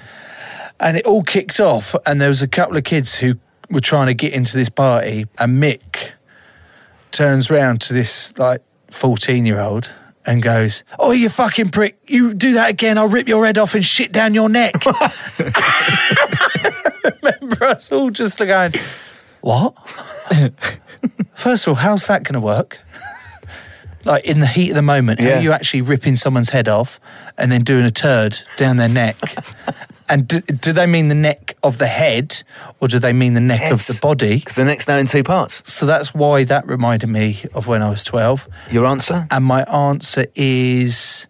And 0.81 0.97
it 0.97 1.07
all 1.07 1.23
kicked 1.23 1.61
off, 1.61 1.95
and 2.07 2.21
there 2.21 2.29
was 2.29 2.43
a 2.43 2.49
couple 2.49 2.77
of 2.77 2.85
kids 2.85 3.17
who 3.17 3.35
were 3.71 3.81
trying 3.81 4.09
to 4.09 4.15
get 4.15 4.33
into 4.33 4.57
this 4.57 4.69
party, 4.69 5.27
and 5.39 5.63
Mick 5.63 6.13
turns 7.13 7.51
round 7.51 7.81
to 7.83 7.95
this 7.95 8.37
like 8.39 8.63
14 8.91 9.47
year 9.47 9.61
old 9.61 9.93
and 10.27 10.43
goes, 10.43 10.85
Oh, 10.99 11.13
you 11.13 11.29
fucking 11.29 11.71
prick, 11.71 11.99
you 12.07 12.35
do 12.35 12.55
that 12.55 12.71
again, 12.71 12.99
I'll 12.99 13.09
rip 13.09 13.29
your 13.29 13.47
head 13.47 13.59
off 13.59 13.75
and 13.75 13.85
shit 13.85 14.13
down 14.13 14.35
your 14.35 14.49
neck. 14.49 14.75
Remember 17.23 17.65
us 17.65 17.93
all 17.93 18.11
just 18.11 18.39
going, 18.39 18.75
What? 19.41 19.75
First 21.35 21.67
of 21.67 21.71
all, 21.71 21.75
how's 21.77 22.07
that 22.07 22.23
going 22.23 22.35
to 22.35 22.41
work? 22.41 22.79
Like 24.05 24.25
in 24.25 24.41
the 24.41 24.47
heat 24.47 24.71
of 24.71 24.77
the 24.77 24.83
moment, 24.83 25.21
how 25.21 25.31
are 25.31 25.41
you 25.41 25.53
actually 25.53 25.83
ripping 25.83 26.17
someone's 26.17 26.51
head 26.51 26.69
off 26.69 26.99
and 27.39 27.53
then 27.53 27.63
doing 27.63 27.85
a 27.85 27.91
turd 27.91 28.39
down 28.57 28.77
their 28.77 28.89
neck? 28.89 29.17
And 30.13 30.29
do, 30.29 30.41
do 30.41 30.75
they 30.75 30.85
mean 30.85 31.09
the 31.09 31.15
neck 31.15 31.57
of 31.63 31.79
the 31.79 31.87
head 31.87 32.43
or 32.81 32.89
do 32.89 32.99
they 32.99 33.15
mean 33.15 33.33
the 33.33 33.41
neck 33.41 33.73
of 33.73 33.87
the 33.87 33.99
body? 34.03 34.37
Because 34.37 34.57
the 34.57 34.65
neck's 34.65 34.87
now 34.87 34.99
in 34.99 35.07
two 35.07 35.23
parts. 35.23 35.63
So 35.65 35.87
that's 35.87 36.13
why 36.13 36.45
that 36.45 36.67
reminded 36.67 37.07
me 37.07 37.39
of 37.55 37.67
when 37.67 37.81
I 37.81 37.89
was 37.89 38.05
12. 38.05 38.47
Your 38.71 38.85
answer? 38.85 39.27
And 39.31 39.43
my 39.43 39.63
answer 39.63 40.27
is 40.35 41.29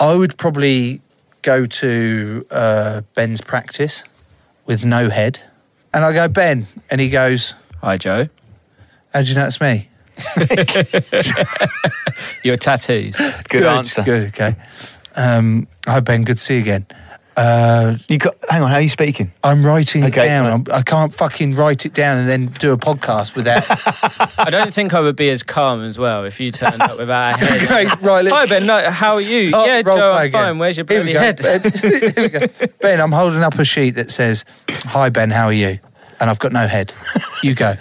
I 0.00 0.14
would 0.14 0.38
probably 0.38 1.02
go 1.42 1.66
to 1.66 2.46
uh, 2.50 3.02
Ben's 3.14 3.42
practice 3.42 4.04
with 4.64 4.86
no 4.86 5.10
head. 5.10 5.40
And 5.92 6.02
I 6.02 6.14
go, 6.14 6.28
Ben. 6.28 6.68
And 6.90 6.98
he 6.98 7.10
goes, 7.10 7.52
Hi, 7.82 7.98
Joe. 7.98 8.28
How 9.12 9.20
do 9.20 9.28
you 9.28 9.34
know 9.34 9.44
it's 9.44 9.60
me? 9.60 9.90
Your 12.42 12.56
tattoos. 12.56 13.18
Good 13.50 13.64
answer. 13.64 14.02
Good, 14.02 14.28
okay. 14.28 14.56
Um, 15.14 15.68
hi, 15.86 16.00
Ben. 16.00 16.22
Good 16.22 16.38
to 16.38 16.42
see 16.42 16.54
you 16.54 16.60
again. 16.60 16.86
Uh, 17.36 17.98
you 18.08 18.16
got, 18.16 18.34
hang 18.48 18.62
on, 18.62 18.70
how 18.70 18.76
are 18.76 18.80
you 18.80 18.88
speaking? 18.88 19.30
I'm 19.44 19.62
writing 19.64 20.04
Okay, 20.04 20.24
it 20.24 20.28
down. 20.28 20.44
right. 20.46 20.72
I'm, 20.74 20.78
I 20.78 20.82
can't 20.82 21.12
fucking 21.12 21.54
write 21.54 21.84
it 21.84 21.92
down 21.92 22.16
and 22.16 22.26
then 22.26 22.46
do 22.46 22.72
a 22.72 22.78
podcast 22.78 23.36
without. 23.36 23.64
I 24.38 24.48
don't 24.48 24.72
think 24.72 24.94
I 24.94 25.00
would 25.00 25.16
be 25.16 25.28
as 25.28 25.42
calm 25.42 25.82
as 25.82 25.98
well 25.98 26.24
if 26.24 26.40
you 26.40 26.50
turned 26.50 26.80
up 26.80 26.98
without 26.98 27.34
a 27.34 27.36
head. 27.44 27.62
okay, 27.90 28.06
right. 28.06 28.24
Let's 28.24 28.34
Hi, 28.34 28.46
Ben. 28.46 28.66
No, 28.66 28.90
how 28.90 29.14
are 29.14 29.20
you? 29.20 29.40
yeah, 29.50 29.82
Joe, 29.82 30.14
I'm 30.14 30.26
again. 30.26 30.32
fine. 30.32 30.58
Where's 30.58 30.78
your 30.78 30.86
Here 30.88 31.04
we 31.04 31.12
bloody 31.12 31.34
go. 31.36 31.42
head? 31.44 31.62
Ben, 31.62 31.72
here 32.12 32.12
we 32.16 32.28
go. 32.28 32.66
Ben, 32.80 33.00
I'm 33.02 33.12
holding 33.12 33.42
up 33.42 33.58
a 33.58 33.64
sheet 33.66 33.90
that 33.96 34.10
says, 34.10 34.46
Hi, 34.70 35.10
Ben, 35.10 35.30
how 35.30 35.44
are 35.46 35.52
you? 35.52 35.78
And 36.18 36.30
I've 36.30 36.38
got 36.38 36.52
no 36.52 36.66
head. 36.66 36.90
You 37.42 37.54
go. 37.54 37.74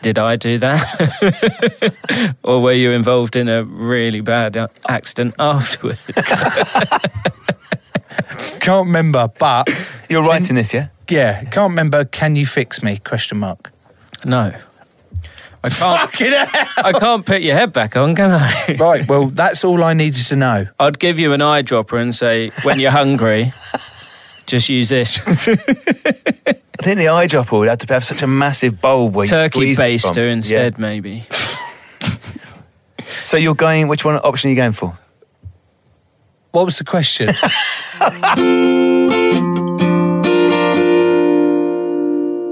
Did 0.00 0.18
I 0.18 0.36
do 0.36 0.56
that? 0.58 2.34
or 2.42 2.62
were 2.62 2.72
you 2.72 2.90
involved 2.92 3.36
in 3.36 3.50
a 3.50 3.64
really 3.64 4.22
bad 4.22 4.56
accident 4.88 5.34
afterwards? 5.38 6.10
Can't 8.60 8.86
remember, 8.86 9.28
but. 9.38 9.68
You're 10.08 10.22
writing 10.26 10.56
this, 10.56 10.72
yeah? 10.74 10.88
Yeah, 11.08 11.44
can't 11.44 11.70
remember. 11.70 12.04
Can 12.04 12.36
you 12.36 12.46
fix 12.46 12.82
me? 12.82 12.98
Question 12.98 13.38
mark. 13.38 13.72
No. 14.24 14.52
I 15.62 15.68
can't. 15.70 16.00
Fucking 16.10 16.30
hell. 16.32 16.68
I 16.84 16.92
can't 16.92 17.24
put 17.24 17.40
your 17.42 17.54
head 17.56 17.72
back 17.72 17.96
on, 17.96 18.14
can 18.14 18.30
I? 18.30 18.76
Right, 18.78 19.08
well, 19.08 19.26
that's 19.26 19.64
all 19.64 19.82
I 19.82 19.94
needed 19.94 20.24
to 20.26 20.36
know. 20.36 20.66
I'd 20.78 20.98
give 20.98 21.18
you 21.18 21.32
an 21.32 21.40
eyedropper 21.40 22.00
and 22.00 22.14
say, 22.14 22.50
when 22.64 22.78
you're 22.80 22.90
hungry, 22.90 23.52
just 24.46 24.68
use 24.68 24.90
this. 24.90 25.20
I 25.26 25.32
think 26.82 26.98
the 26.98 27.06
eyedropper 27.06 27.52
would 27.58 27.68
have 27.68 27.78
to 27.78 27.92
have 27.94 28.04
such 28.04 28.20
a 28.22 28.26
massive 28.26 28.80
bulb 28.80 29.14
where 29.14 29.26
Turkey 29.26 29.74
squeeze 29.74 29.78
baster 29.78 30.30
instead, 30.30 30.74
Yeah. 30.74 30.80
maybe. 30.80 31.24
So 33.22 33.36
you're 33.38 33.54
going, 33.54 33.88
which 33.88 34.04
one 34.04 34.16
option 34.16 34.48
are 34.48 34.50
you 34.52 34.56
going 34.56 34.72
for? 34.72 34.98
What 36.54 36.66
was 36.66 36.78
the 36.78 36.84
question? 36.84 37.30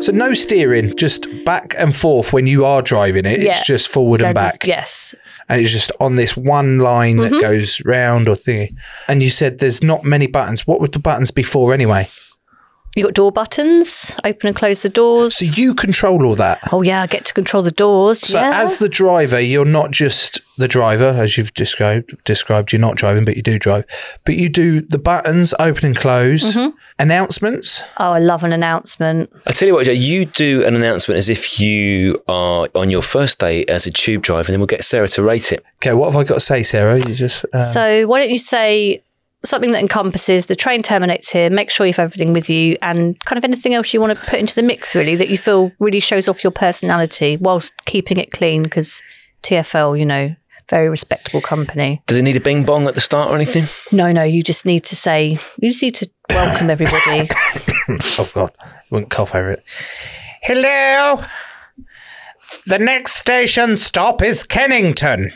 So 0.03 0.11
no 0.11 0.35
steering, 0.35 0.97
just 0.97 1.29
back 1.45 1.77
and 1.79 1.95
forth 1.95 2.33
when 2.33 2.49
you 2.49 2.65
are 2.65 2.83
driving 2.83 3.25
it. 3.25 3.41
Yeah. 3.41 3.53
It's 3.53 3.65
just 3.65 3.87
forward 3.87 4.21
and 4.21 4.31
is- 4.31 4.35
back. 4.35 4.67
yes. 4.67 5.15
And 5.49 5.61
it's 5.61 5.71
just 5.71 5.93
on 6.01 6.17
this 6.17 6.37
one 6.37 6.79
line 6.79 7.19
that 7.19 7.31
mm-hmm. 7.31 7.41
goes 7.41 7.81
round 7.85 8.29
or 8.29 8.35
thingy. 8.35 8.75
And 9.07 9.23
you 9.23 9.31
said 9.31 9.61
there's 9.61 9.81
not 9.81 10.03
many 10.03 10.27
buttons. 10.27 10.67
What 10.67 10.81
would 10.81 10.91
the 10.91 10.99
buttons 10.99 11.31
be 11.31 11.45
for 11.45 11.73
anyway? 11.73 12.09
You 12.95 13.05
got 13.05 13.15
door 13.15 13.33
buttons, 13.33 14.15
open 14.23 14.49
and 14.49 14.57
close 14.57 14.83
the 14.83 14.91
doors. 14.91 15.37
So 15.37 15.47
you 15.47 15.75
control 15.75 16.27
all 16.27 16.35
that. 16.35 16.61
Oh 16.73 16.83
yeah, 16.83 17.01
I 17.01 17.07
get 17.07 17.25
to 17.25 17.33
control 17.33 17.63
the 17.63 17.71
doors. 17.71 18.21
So 18.21 18.39
yeah. 18.39 18.51
as 18.63 18.79
the 18.79 18.89
driver, 18.89 19.41
you're 19.41 19.65
not 19.65 19.93
just 19.93 20.43
the 20.59 20.69
driver, 20.69 21.07
as 21.07 21.39
you've 21.39 21.55
described. 21.55 22.15
Described, 22.27 22.71
you're 22.71 22.81
not 22.81 22.97
driving, 22.97 23.25
but 23.25 23.35
you 23.35 23.43
do 23.43 23.59
drive. 23.59 23.87
But 24.27 24.35
you 24.35 24.51
do 24.51 24.83
the 24.83 24.99
buttons, 24.99 25.55
open 25.59 25.87
and 25.87 25.97
close, 25.97 26.55
Mhm. 26.55 26.75
announcements. 26.99 27.83
oh, 27.97 28.11
I 28.13 28.19
love 28.19 28.45
an 28.45 28.53
announcement. 28.53 29.31
I 29.47 29.53
tell 29.53 29.69
you 29.69 29.75
what, 29.75 29.87
Joe, 29.87 29.93
you 29.93 30.27
do 30.27 30.63
an 30.67 30.77
announcement 30.77 31.17
as 31.17 31.31
if 31.31 31.59
you 31.59 32.23
are 32.29 32.69
on 32.75 32.91
your 32.91 33.03
first 33.03 33.39
day 33.39 33.65
as 33.65 33.87
a 33.87 33.91
tube 33.91 34.21
driver, 34.23 34.49
and 34.49 34.55
then 34.55 34.61
we'll 34.61 34.67
get 34.67 34.85
Sarah 34.85 35.09
to 35.09 35.23
rate 35.23 35.51
it. 35.51 35.65
Okay, 35.77 35.95
what 35.95 36.13
have 36.13 36.17
I 36.21 36.25
got 36.25 36.35
to 36.35 36.41
say, 36.41 36.63
Sarah? 36.63 36.99
You 36.99 37.15
just 37.15 37.47
uh, 37.55 37.61
So 37.61 38.07
why 38.07 38.21
don't 38.21 38.31
you 38.31 38.39
say 38.39 39.03
something 39.45 39.73
that 39.73 39.81
encompasses 39.81 40.47
the 40.47 40.55
train 40.55 40.83
terminates 40.83 41.31
here, 41.31 41.51
make 41.51 41.71
sure 41.71 41.87
you 41.87 41.93
have 41.93 42.05
everything 42.05 42.33
with 42.33 42.49
you, 42.49 42.77
and 42.83 43.19
kind 43.25 43.39
of 43.39 43.45
anything 43.45 43.75
else 43.75 43.93
you 43.93 44.01
want 44.01 44.17
to 44.17 44.27
put 44.27 44.39
into 44.39 44.55
the 44.55 44.63
mix, 44.63 44.95
really, 44.95 45.17
that 45.17 45.29
you 45.29 45.39
feel 45.39 45.73
really 45.79 46.01
shows 46.01 46.29
off 46.29 46.45
your 46.45 46.51
personality 46.51 47.37
whilst 47.39 47.73
keeping 47.85 48.19
it 48.19 48.31
clean, 48.31 48.63
because 48.63 49.03
TFL, 49.43 49.99
you 49.99 50.07
know, 50.07 50.35
very 50.69 50.89
respectable 50.89 51.41
company. 51.41 52.01
Does 52.07 52.17
it 52.17 52.23
need 52.23 52.37
a 52.37 52.41
bing 52.41 52.65
bong 52.65 52.87
at 52.87 52.95
the 52.95 53.01
start 53.01 53.31
or 53.31 53.35
anything? 53.35 53.65
No, 53.97 54.11
no, 54.13 54.23
you 54.23 54.43
just 54.43 54.65
need 54.65 54.85
to 54.85 54.97
say, 54.97 55.37
you 55.59 55.71
just 55.71 55.83
need 55.83 55.95
to 55.97 56.11
welcome 56.31 56.71
everybody. 56.71 57.29
oh 58.19 58.31
God, 58.33 58.53
I 58.61 58.71
wouldn't 58.91 59.11
cough 59.11 59.35
over 59.35 59.51
it. 59.51 59.63
Hello. 60.43 61.23
The 62.67 62.79
next 62.79 63.17
station 63.17 63.77
stop 63.77 64.23
is 64.23 64.45
Kennington. 64.45 65.33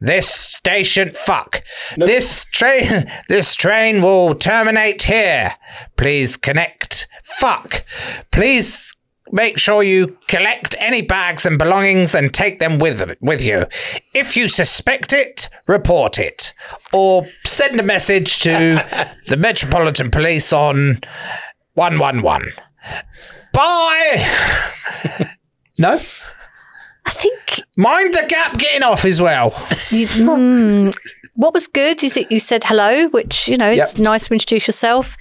This 0.00 0.28
station, 0.28 1.12
fuck. 1.12 1.62
This 1.96 2.44
train, 2.44 3.10
this 3.28 3.54
train 3.54 4.00
will 4.00 4.34
terminate 4.34 5.02
here. 5.02 5.54
Please 5.96 6.36
connect. 6.36 7.08
Fuck. 7.22 7.84
Please 8.30 8.94
make 9.32 9.58
sure 9.58 9.82
you 9.82 10.16
collect 10.28 10.74
any 10.78 11.02
bags 11.02 11.44
and 11.44 11.58
belongings 11.58 12.14
and 12.14 12.32
take 12.32 12.60
them 12.60 12.78
with 12.78 13.16
with 13.20 13.42
you. 13.42 13.66
If 14.14 14.36
you 14.36 14.48
suspect 14.48 15.12
it, 15.12 15.48
report 15.66 16.18
it, 16.18 16.54
or 16.92 17.26
send 17.44 17.78
a 17.80 17.82
message 17.82 18.40
to 18.40 18.84
the 19.26 19.36
Metropolitan 19.36 20.10
Police 20.10 20.52
on 20.52 21.00
one 21.74 21.98
one 21.98 22.22
one. 22.22 22.46
Bye. 23.52 24.24
no. 25.78 25.98
I 27.08 27.10
think 27.10 27.60
mind 27.78 28.12
the 28.12 28.26
gap 28.28 28.58
getting 28.58 28.82
off 28.82 29.04
as 29.06 29.20
well. 29.20 29.48
You- 29.90 30.06
mm, 30.08 30.94
what 31.36 31.54
was 31.54 31.66
good 31.68 32.02
is 32.04 32.14
that 32.14 32.30
you 32.30 32.38
said 32.40 32.64
hello, 32.64 33.06
which 33.08 33.48
you 33.48 33.56
know 33.56 33.70
it's 33.70 33.94
Yep. 33.94 34.04
nice 34.04 34.28
to 34.28 34.34
introduce 34.34 34.66
yourself. 34.66 35.16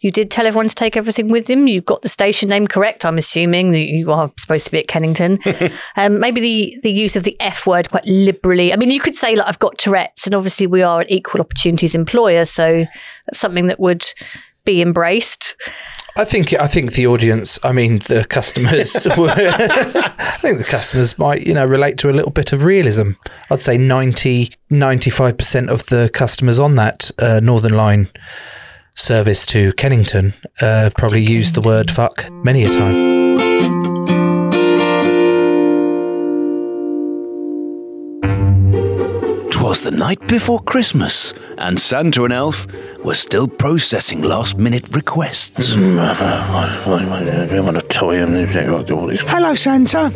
You 0.00 0.10
did 0.10 0.30
tell 0.30 0.46
everyone 0.46 0.68
to 0.68 0.74
take 0.74 0.96
everything 0.96 1.28
with 1.28 1.46
them. 1.46 1.66
You 1.68 1.80
got 1.80 2.02
the 2.02 2.08
station 2.08 2.48
name 2.48 2.66
correct. 2.66 3.04
I'm 3.04 3.18
assuming 3.18 3.72
that 3.72 3.80
you 3.80 4.10
are 4.10 4.32
supposed 4.38 4.64
to 4.64 4.70
be 4.70 4.78
at 4.78 4.88
Kennington. 4.88 5.38
um, 5.96 6.18
maybe 6.18 6.40
the 6.40 6.80
the 6.82 6.90
use 6.92 7.14
of 7.16 7.22
the 7.24 7.36
F 7.40 7.66
word 7.66 7.90
quite 7.90 8.06
liberally. 8.06 8.72
I 8.72 8.76
mean, 8.76 8.90
you 8.90 9.00
could 9.00 9.16
say 9.16 9.36
like 9.36 9.46
I've 9.46 9.58
got 9.60 9.78
Tourette's, 9.78 10.26
and 10.26 10.34
obviously 10.34 10.66
we 10.66 10.82
are 10.82 11.02
an 11.02 11.10
equal 11.10 11.40
opportunities 11.40 11.94
employer, 11.94 12.44
so 12.46 12.84
that's 13.26 13.38
something 13.38 13.66
that 13.68 13.78
would 13.78 14.04
be 14.68 14.82
embraced. 14.82 15.56
I 16.18 16.24
think 16.24 16.52
I 16.52 16.66
think 16.66 16.92
the 16.92 17.06
audience, 17.06 17.58
I 17.64 17.72
mean 17.72 17.98
the 18.00 18.26
customers, 18.28 19.06
were- 19.16 19.30
I 19.30 20.36
think 20.42 20.58
the 20.58 20.64
customers 20.68 21.18
might, 21.18 21.46
you 21.46 21.54
know, 21.54 21.64
relate 21.64 21.96
to 21.98 22.10
a 22.10 22.12
little 22.12 22.30
bit 22.32 22.52
of 22.52 22.62
realism. 22.64 23.12
I'd 23.50 23.62
say 23.62 23.78
90 23.78 24.50
95% 24.70 25.68
of 25.68 25.86
the 25.86 26.10
customers 26.12 26.58
on 26.58 26.74
that 26.76 27.10
uh, 27.18 27.40
Northern 27.42 27.74
Line 27.76 28.08
service 28.94 29.46
to 29.46 29.72
Kennington 29.74 30.34
uh, 30.60 30.90
probably 30.96 31.22
used 31.22 31.54
the 31.54 31.62
word 31.62 31.90
fuck 31.90 32.30
many 32.30 32.64
a 32.64 32.68
time. 32.70 33.87
Twas 39.68 39.82
the 39.82 39.90
night 39.90 40.26
before 40.26 40.60
Christmas, 40.60 41.34
and 41.58 41.78
Santa 41.78 42.24
and 42.24 42.32
Elf 42.32 42.66
were 43.04 43.12
still 43.12 43.46
processing 43.46 44.22
last 44.22 44.56
minute 44.56 44.88
requests. 44.96 45.74
Hello, 49.28 49.54
Santa. 49.54 50.10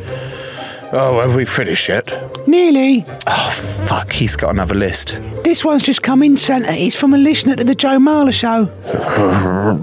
Oh, 0.95 1.21
have 1.21 1.35
we 1.35 1.45
finished 1.45 1.87
yet? 1.91 2.49
Nearly. 2.49 3.05
Oh, 3.27 3.51
fuck, 3.87 4.11
he's 4.11 4.37
got 4.37 4.53
another 4.53 4.75
list. 4.75 5.21
This 5.45 5.63
one's 5.63 5.83
just 5.83 6.03
come 6.03 6.23
in, 6.23 6.39
Santa. 6.39 6.73
It's 6.73 6.97
from 6.97 7.13
a 7.13 7.19
listener 7.19 7.55
to 7.57 7.65
the 7.65 7.75
Joe 7.75 7.99
Marler 7.99 8.33
show. 8.33 8.65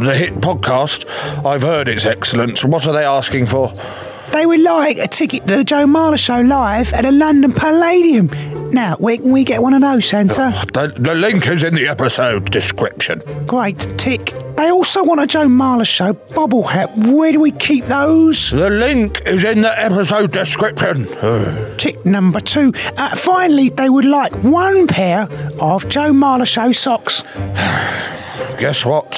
the 0.02 0.16
hit 0.16 0.34
podcast. 0.42 1.06
I've 1.46 1.62
heard 1.62 1.88
it's 1.88 2.08
excellent. 2.08 2.64
What 2.64 2.88
are 2.88 2.94
they 2.94 3.06
asking 3.06 3.46
for? 3.46 3.72
They 4.32 4.46
would 4.46 4.62
like 4.62 4.98
a 4.98 5.08
ticket 5.08 5.46
to 5.48 5.58
the 5.58 5.64
Joe 5.64 5.86
Marler 5.86 6.18
show 6.18 6.40
live 6.40 6.94
at 6.94 7.02
the 7.04 7.12
London 7.12 7.52
Palladium. 7.52 8.30
Now, 8.72 8.96
where 8.98 9.18
can 9.18 9.32
we 9.32 9.44
get 9.44 9.62
one 9.64 9.74
of 9.74 9.82
those, 9.82 10.06
Santa? 10.06 10.54
The, 10.74 10.94
the 10.96 11.16
link 11.16 11.48
is 11.48 11.64
in 11.64 11.74
the 11.74 11.88
episode 11.88 12.52
description. 12.52 13.22
Great, 13.48 13.80
tick. 13.98 14.34
They 14.56 14.70
also 14.70 15.04
want 15.04 15.20
a 15.22 15.26
Joe 15.28 15.48
Marler 15.48 15.88
show 15.88 16.14
bubble 16.14 16.64
hat. 16.64 16.96
Where 16.96 17.32
do 17.32 17.40
we 17.40 17.52
keep 17.52 17.86
those? 17.86 18.52
The 18.52 18.70
link 18.70 19.22
is 19.26 19.44
in 19.44 19.62
the 19.62 19.82
episode 19.82 20.32
description. 20.32 21.08
Tick 21.78 22.06
number 22.06 22.40
two. 22.40 22.72
Uh, 22.98 23.16
finally, 23.16 23.70
they 23.70 23.90
would 23.90 24.06
like 24.06 24.34
one 24.44 24.86
pair 24.86 25.28
of 25.60 25.90
Joe 25.90 26.12
Marler 26.12 26.46
show 26.48 26.72
socks. 26.72 27.24
Guess 28.60 28.86
what? 28.86 29.16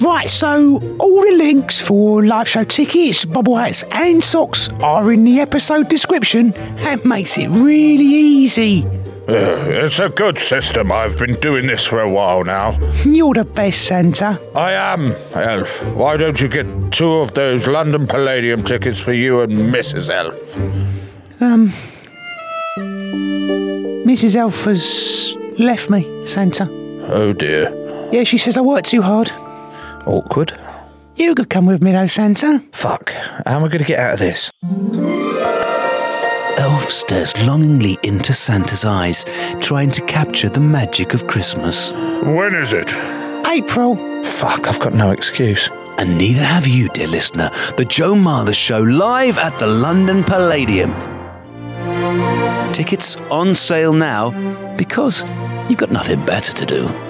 Right, 0.00 0.30
so 0.30 0.76
all 0.98 1.22
the 1.22 1.34
links 1.36 1.78
for 1.78 2.24
live 2.24 2.48
show 2.48 2.64
tickets, 2.64 3.26
bubble 3.26 3.56
hats, 3.56 3.82
and 3.90 4.24
socks 4.24 4.70
are 4.80 5.12
in 5.12 5.24
the 5.24 5.40
episode 5.40 5.88
description. 5.90 6.52
That 6.82 7.04
makes 7.04 7.36
it 7.36 7.48
really 7.48 8.04
easy. 8.04 8.86
Uh, 9.28 9.54
it's 9.68 9.98
a 9.98 10.08
good 10.08 10.38
system. 10.38 10.90
I've 10.90 11.18
been 11.18 11.34
doing 11.40 11.66
this 11.66 11.84
for 11.84 12.00
a 12.00 12.08
while 12.10 12.42
now. 12.44 12.70
You're 13.04 13.34
the 13.34 13.44
best, 13.44 13.86
Santa. 13.86 14.40
I 14.54 14.72
am, 14.72 15.12
Elf. 15.34 15.84
Why 15.94 16.16
don't 16.16 16.40
you 16.40 16.48
get 16.48 16.66
two 16.92 17.16
of 17.16 17.34
those 17.34 17.66
London 17.66 18.06
Palladium 18.06 18.64
tickets 18.64 18.98
for 19.00 19.12
you 19.12 19.42
and 19.42 19.52
Mrs. 19.52 20.08
Elf? 20.08 20.56
Um, 21.42 21.68
Mrs. 24.06 24.34
Elf 24.34 24.64
has 24.64 25.36
left 25.58 25.90
me, 25.90 26.26
Santa. 26.26 26.68
Oh 27.10 27.34
dear. 27.34 28.08
Yeah, 28.12 28.24
she 28.24 28.38
says 28.38 28.56
I 28.56 28.62
work 28.62 28.84
too 28.84 29.02
hard. 29.02 29.30
Awkward. 30.06 30.58
You 31.16 31.34
could 31.34 31.50
come 31.50 31.66
with 31.66 31.82
me 31.82 31.92
though, 31.92 32.06
Santa. 32.06 32.62
Fuck. 32.72 33.12
How 33.12 33.56
am 33.56 33.64
I 33.64 33.68
going 33.68 33.78
to 33.78 33.84
get 33.84 33.98
out 33.98 34.14
of 34.14 34.18
this? 34.18 34.50
Elf 36.58 36.88
stares 36.88 37.34
longingly 37.46 37.98
into 38.02 38.32
Santa's 38.32 38.84
eyes, 38.84 39.24
trying 39.60 39.90
to 39.92 40.02
capture 40.02 40.48
the 40.48 40.60
magic 40.60 41.14
of 41.14 41.26
Christmas. 41.26 41.92
When 42.22 42.54
is 42.54 42.72
it? 42.72 42.94
April. 43.46 43.96
Fuck, 44.24 44.68
I've 44.68 44.80
got 44.80 44.94
no 44.94 45.10
excuse. 45.10 45.68
And 45.98 46.16
neither 46.16 46.42
have 46.42 46.66
you, 46.66 46.88
dear 46.88 47.08
listener. 47.08 47.50
The 47.76 47.84
Joe 47.84 48.14
Marler 48.14 48.54
Show 48.54 48.80
live 48.80 49.38
at 49.38 49.58
the 49.58 49.66
London 49.66 50.24
Palladium. 50.24 50.94
Tickets 52.72 53.16
on 53.30 53.54
sale 53.54 53.92
now 53.92 54.30
because 54.76 55.24
you've 55.68 55.78
got 55.78 55.90
nothing 55.90 56.24
better 56.24 56.52
to 56.52 56.66
do. 56.66 57.09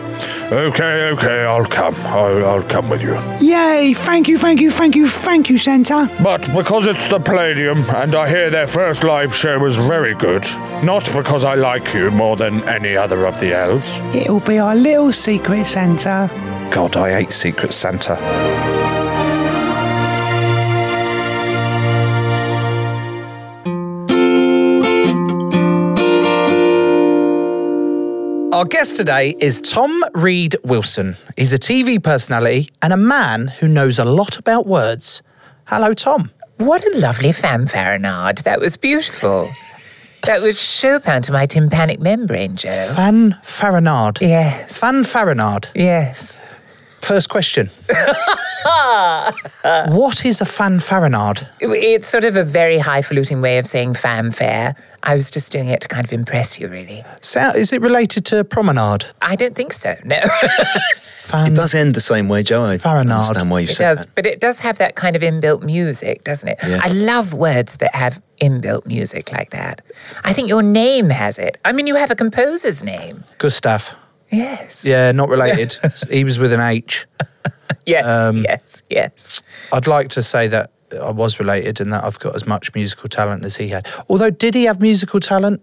Okay, 0.52 1.10
okay, 1.10 1.44
I'll 1.44 1.64
come. 1.64 1.94
I'll, 2.06 2.44
I'll 2.44 2.62
come 2.62 2.90
with 2.90 3.02
you. 3.02 3.14
Yay! 3.40 3.94
Thank 3.94 4.26
you, 4.26 4.36
thank 4.36 4.60
you, 4.60 4.70
thank 4.70 4.96
you, 4.96 5.08
thank 5.08 5.48
you, 5.48 5.56
Santa. 5.56 6.10
But 6.22 6.40
because 6.54 6.86
it's 6.86 7.08
the 7.08 7.20
Palladium 7.20 7.84
and 7.90 8.16
I 8.16 8.28
hear 8.28 8.50
their 8.50 8.66
first 8.66 9.04
live 9.04 9.32
show 9.32 9.60
was 9.60 9.76
very 9.76 10.14
good, 10.16 10.42
not 10.82 11.08
because 11.12 11.44
I 11.44 11.54
like 11.54 11.94
you 11.94 12.10
more 12.10 12.36
than 12.36 12.68
any 12.68 12.96
other 12.96 13.26
of 13.26 13.38
the 13.38 13.54
elves. 13.56 14.00
It'll 14.12 14.40
be 14.40 14.58
our 14.58 14.74
little 14.74 15.12
secret, 15.12 15.66
Santa. 15.66 16.28
God, 16.72 16.96
I 16.96 17.12
hate 17.12 17.32
Secret 17.32 17.72
Santa. 17.72 18.69
Our 28.60 28.66
guest 28.66 28.96
today 28.98 29.34
is 29.40 29.62
Tom 29.62 30.04
Read 30.12 30.54
Wilson. 30.62 31.16
He's 31.34 31.54
a 31.54 31.58
TV 31.58 31.96
personality 32.04 32.68
and 32.82 32.92
a 32.92 32.96
man 32.98 33.48
who 33.48 33.66
knows 33.66 33.98
a 33.98 34.04
lot 34.04 34.38
about 34.38 34.66
words. 34.66 35.22
Hello, 35.64 35.94
Tom. 35.94 36.30
What 36.58 36.84
a 36.84 36.98
lovely 36.98 37.30
fanfaronade. 37.30 38.42
That 38.42 38.60
was 38.60 38.76
beautiful. 38.76 39.48
That 40.24 40.42
was 40.42 40.62
Chopin 40.62 41.22
to 41.22 41.32
my 41.32 41.46
tympanic 41.46 42.00
membrane, 42.00 42.56
Joe. 42.56 42.92
Fan 42.94 43.38
Farinard. 43.42 44.20
Yes. 44.20 44.76
Fan 44.78 45.04
Farinard. 45.04 45.70
Yes. 45.74 46.38
First 47.00 47.30
question. 47.30 47.70
what 49.88 50.26
is 50.26 50.42
a 50.42 50.44
fanfaronade? 50.44 51.48
It's 51.60 52.08
sort 52.08 52.24
of 52.24 52.36
a 52.36 52.44
very 52.44 52.76
highfalutin 52.76 53.40
way 53.40 53.56
of 53.56 53.66
saying 53.66 53.94
fanfare. 53.94 54.76
I 55.02 55.14
was 55.14 55.30
just 55.30 55.50
doing 55.52 55.68
it 55.68 55.80
to 55.80 55.88
kind 55.88 56.04
of 56.04 56.12
impress 56.12 56.60
you, 56.60 56.68
really. 56.68 57.04
So, 57.20 57.40
is 57.50 57.72
it 57.72 57.80
related 57.80 58.24
to 58.26 58.44
promenade? 58.44 59.06
I 59.22 59.36
don't 59.36 59.54
think 59.54 59.72
so, 59.72 59.96
no. 60.04 60.18
it 61.32 61.54
does 61.54 61.74
end 61.74 61.94
the 61.94 62.00
same 62.00 62.28
way, 62.28 62.42
Joe. 62.42 62.64
I 62.64 62.76
understand 62.98 63.50
why 63.50 63.60
you 63.60 63.64
it 63.64 63.70
said 63.70 63.84
does, 63.88 64.04
that. 64.06 64.14
but 64.14 64.26
it 64.26 64.40
does 64.40 64.60
have 64.60 64.78
that 64.78 64.94
kind 64.96 65.16
of 65.16 65.22
inbuilt 65.22 65.62
music, 65.62 66.24
doesn't 66.24 66.48
it? 66.48 66.58
Yeah. 66.66 66.80
I 66.82 66.88
love 66.88 67.32
words 67.32 67.76
that 67.76 67.94
have 67.94 68.20
inbuilt 68.40 68.86
music 68.86 69.32
like 69.32 69.50
that. 69.50 69.82
I 70.24 70.32
think 70.32 70.48
your 70.48 70.62
name 70.62 71.10
has 71.10 71.38
it. 71.38 71.58
I 71.64 71.72
mean, 71.72 71.86
you 71.86 71.94
have 71.96 72.10
a 72.10 72.14
composer's 72.16 72.82
name. 72.84 73.24
Gustav. 73.38 73.94
Yes. 74.30 74.84
Yeah, 74.86 75.12
not 75.12 75.28
related. 75.28 75.76
he 76.10 76.24
was 76.24 76.38
with 76.38 76.52
an 76.52 76.60
H. 76.60 77.06
Yes, 77.86 78.06
Um, 78.06 78.42
yes, 78.42 78.82
yes. 78.90 79.42
I'd 79.72 79.86
like 79.86 80.08
to 80.10 80.22
say 80.22 80.48
that 80.48 80.70
I 81.00 81.10
was 81.10 81.38
related 81.38 81.80
and 81.80 81.92
that 81.92 82.04
I've 82.04 82.18
got 82.18 82.34
as 82.34 82.46
much 82.46 82.74
musical 82.74 83.08
talent 83.08 83.44
as 83.44 83.56
he 83.56 83.68
had. 83.68 83.86
Although, 84.08 84.30
did 84.30 84.54
he 84.54 84.64
have 84.64 84.80
musical 84.80 85.20
talent? 85.20 85.62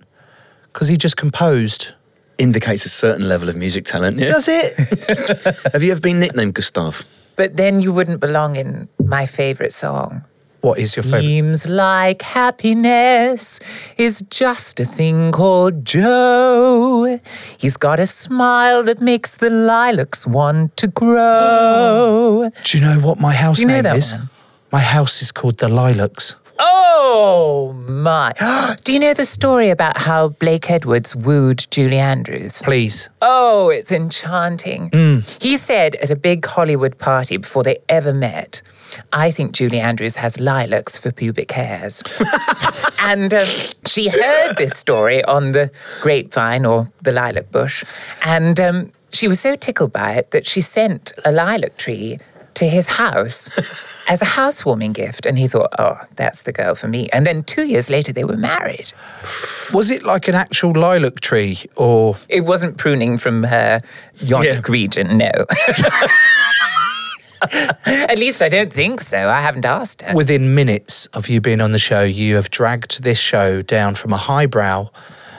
Because 0.71 0.87
he 0.87 0.97
just 0.97 1.17
composed. 1.17 1.93
Indicates 2.37 2.85
a 2.85 2.89
certain 2.89 3.27
level 3.27 3.49
of 3.49 3.55
music 3.55 3.83
talent. 3.85 4.19
Yeah? 4.19 4.27
Does 4.27 4.47
it? 4.47 4.77
Have 5.73 5.81
you 5.81 5.91
ever 5.91 5.99
been 6.01 6.19
nicknamed 6.19 6.53
Gustav? 6.53 7.03
But 7.35 7.55
then 7.55 7.81
you 7.81 7.91
wouldn't 7.91 8.19
belong 8.21 8.55
in 8.55 8.87
my 9.03 9.25
favourite 9.25 9.73
song. 9.73 10.23
What 10.61 10.77
is 10.79 10.95
your 10.95 11.03
favourite? 11.03 11.21
Seems 11.23 11.69
like 11.69 12.21
happiness 12.23 13.59
is 13.97 14.21
just 14.29 14.79
a 14.79 14.85
thing 14.85 15.31
called 15.31 15.85
Joe. 15.85 17.19
He's 17.57 17.77
got 17.77 17.99
a 17.99 18.05
smile 18.05 18.83
that 18.83 19.01
makes 19.01 19.35
the 19.35 19.49
lilacs 19.49 20.27
want 20.27 20.75
to 20.77 20.87
grow. 20.87 22.51
Do 22.63 22.77
you 22.77 22.83
know 22.83 22.99
what 22.99 23.19
my 23.19 23.33
house 23.33 23.57
Do 23.57 23.61
you 23.63 23.67
know 23.67 23.73
name 23.75 23.83
that 23.83 23.97
is? 23.97 24.13
one? 24.15 24.29
My 24.71 24.79
house 24.79 25.21
is 25.21 25.31
called 25.31 25.59
the 25.59 25.69
Lilacs. 25.69 26.35
Oh 26.59 27.73
my. 27.87 28.33
Do 28.83 28.91
you 28.91 28.99
know 28.99 29.13
the 29.13 29.25
story 29.25 29.69
about 29.69 29.97
how 29.97 30.29
Blake 30.29 30.69
Edwards 30.69 31.15
wooed 31.15 31.67
Julie 31.71 31.99
Andrews? 31.99 32.61
Please. 32.63 33.09
Oh, 33.21 33.69
it's 33.69 33.91
enchanting. 33.91 34.89
Mm. 34.89 35.41
He 35.41 35.55
said 35.55 35.95
at 35.95 36.09
a 36.09 36.15
big 36.15 36.45
Hollywood 36.45 36.97
party 36.97 37.37
before 37.37 37.63
they 37.63 37.77
ever 37.87 38.13
met, 38.13 38.61
I 39.13 39.31
think 39.31 39.53
Julie 39.53 39.79
Andrews 39.79 40.17
has 40.17 40.39
lilacs 40.39 40.97
for 40.97 41.11
pubic 41.11 41.51
hairs. 41.51 42.03
and 43.01 43.33
um, 43.33 43.47
she 43.85 44.09
heard 44.09 44.57
this 44.57 44.77
story 44.77 45.23
on 45.25 45.51
the 45.51 45.71
grapevine 46.01 46.65
or 46.65 46.91
the 47.03 47.11
lilac 47.11 47.51
bush. 47.51 47.83
And 48.23 48.59
um, 48.59 48.91
she 49.11 49.27
was 49.27 49.39
so 49.39 49.55
tickled 49.55 49.93
by 49.93 50.13
it 50.13 50.31
that 50.31 50.45
she 50.45 50.61
sent 50.61 51.13
a 51.23 51.31
lilac 51.31 51.77
tree 51.77 52.19
to 52.57 52.67
his 52.67 52.89
house 52.89 53.49
as 54.09 54.21
a 54.21 54.25
housewarming 54.25 54.93
gift. 54.93 55.25
And 55.25 55.37
he 55.37 55.47
thought, 55.47 55.69
oh, 55.79 55.99
that's 56.15 56.43
the 56.43 56.51
girl 56.51 56.75
for 56.75 56.87
me. 56.87 57.07
And 57.13 57.25
then 57.25 57.43
two 57.43 57.65
years 57.65 57.89
later, 57.89 58.11
they 58.11 58.23
were 58.23 58.37
married. 58.37 58.91
Was 59.73 59.91
it 59.91 60.03
like 60.03 60.27
an 60.27 60.35
actual 60.35 60.71
lilac 60.71 61.19
tree 61.21 61.59
or? 61.75 62.17
It 62.29 62.41
wasn't 62.41 62.77
pruning 62.77 63.17
from 63.17 63.43
her 63.43 63.81
yonic 64.17 64.67
region, 64.67 65.17
no. 65.17 65.31
At 67.85 68.17
least 68.17 68.41
I 68.41 68.49
don't 68.49 68.73
think 68.73 68.99
so. 69.01 69.29
I 69.29 69.41
haven't 69.41 69.65
asked 69.65 70.01
her. 70.01 70.15
Within 70.15 70.55
minutes 70.55 71.05
of 71.07 71.29
you 71.29 71.39
being 71.39 71.61
on 71.61 71.71
the 71.71 71.79
show, 71.79 72.01
you 72.01 72.35
have 72.35 72.49
dragged 72.49 73.03
this 73.03 73.19
show 73.19 73.61
down 73.61 73.93
from 73.93 74.11
a 74.11 74.17
highbrow 74.17 74.89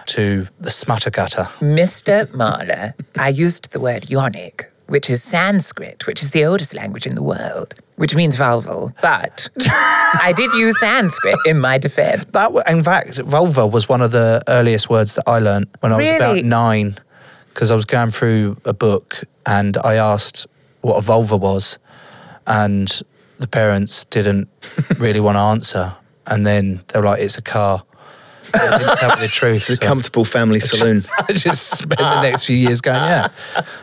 to 0.06 0.46
the 0.60 0.70
smutter 0.70 1.10
gutter. 1.10 1.48
Mr. 1.58 2.26
Marler, 2.28 2.94
I 3.16 3.28
used 3.28 3.72
the 3.72 3.80
word 3.80 4.04
yonic, 4.04 4.66
which 4.88 5.08
is 5.10 5.22
Sanskrit, 5.22 6.06
which 6.06 6.22
is 6.22 6.30
the 6.32 6.44
oldest 6.44 6.74
language 6.74 7.06
in 7.06 7.14
the 7.14 7.22
world, 7.22 7.74
which 7.96 8.14
means 8.14 8.36
vulval. 8.36 8.94
But 9.00 9.48
I 9.60 10.32
did 10.34 10.52
use 10.54 10.80
Sanskrit 10.80 11.36
in 11.46 11.60
my 11.60 11.78
defense. 11.78 12.24
That, 12.32 12.50
in 12.66 12.82
fact, 12.82 13.18
vulva 13.18 13.66
was 13.66 13.88
one 13.88 14.02
of 14.02 14.12
the 14.12 14.42
earliest 14.48 14.88
words 14.90 15.14
that 15.14 15.28
I 15.28 15.38
learnt 15.38 15.68
when 15.80 15.92
I 15.92 15.96
was 15.96 16.08
about 16.08 16.44
nine, 16.44 16.96
because 17.50 17.70
I 17.70 17.74
was 17.74 17.84
going 17.84 18.10
through 18.10 18.56
a 18.64 18.72
book 18.72 19.20
and 19.46 19.76
I 19.84 19.94
asked 19.94 20.46
what 20.80 20.96
a 20.96 21.02
vulva 21.02 21.36
was, 21.36 21.78
and 22.46 22.88
the 23.38 23.46
parents 23.46 24.04
didn't 24.06 24.48
really 24.98 25.20
want 25.20 25.36
to 25.36 25.40
answer, 25.40 25.94
and 26.26 26.46
then 26.46 26.80
they 26.88 26.98
were 26.98 27.06
like, 27.06 27.20
"It's 27.20 27.36
a 27.36 27.42
car." 27.42 27.82
Didn't 28.52 28.96
tell 28.98 29.16
me 29.16 29.22
the 29.22 29.28
truth. 29.30 29.56
It's 29.56 29.70
a 29.70 29.78
comfortable 29.78 30.24
family 30.24 30.60
saloon. 30.70 31.02
I 31.28 31.32
just 31.32 31.78
spent 31.78 31.98
the 31.98 32.22
next 32.22 32.44
few 32.44 32.56
years 32.56 32.80
going, 32.80 32.96
yeah. 32.96 33.28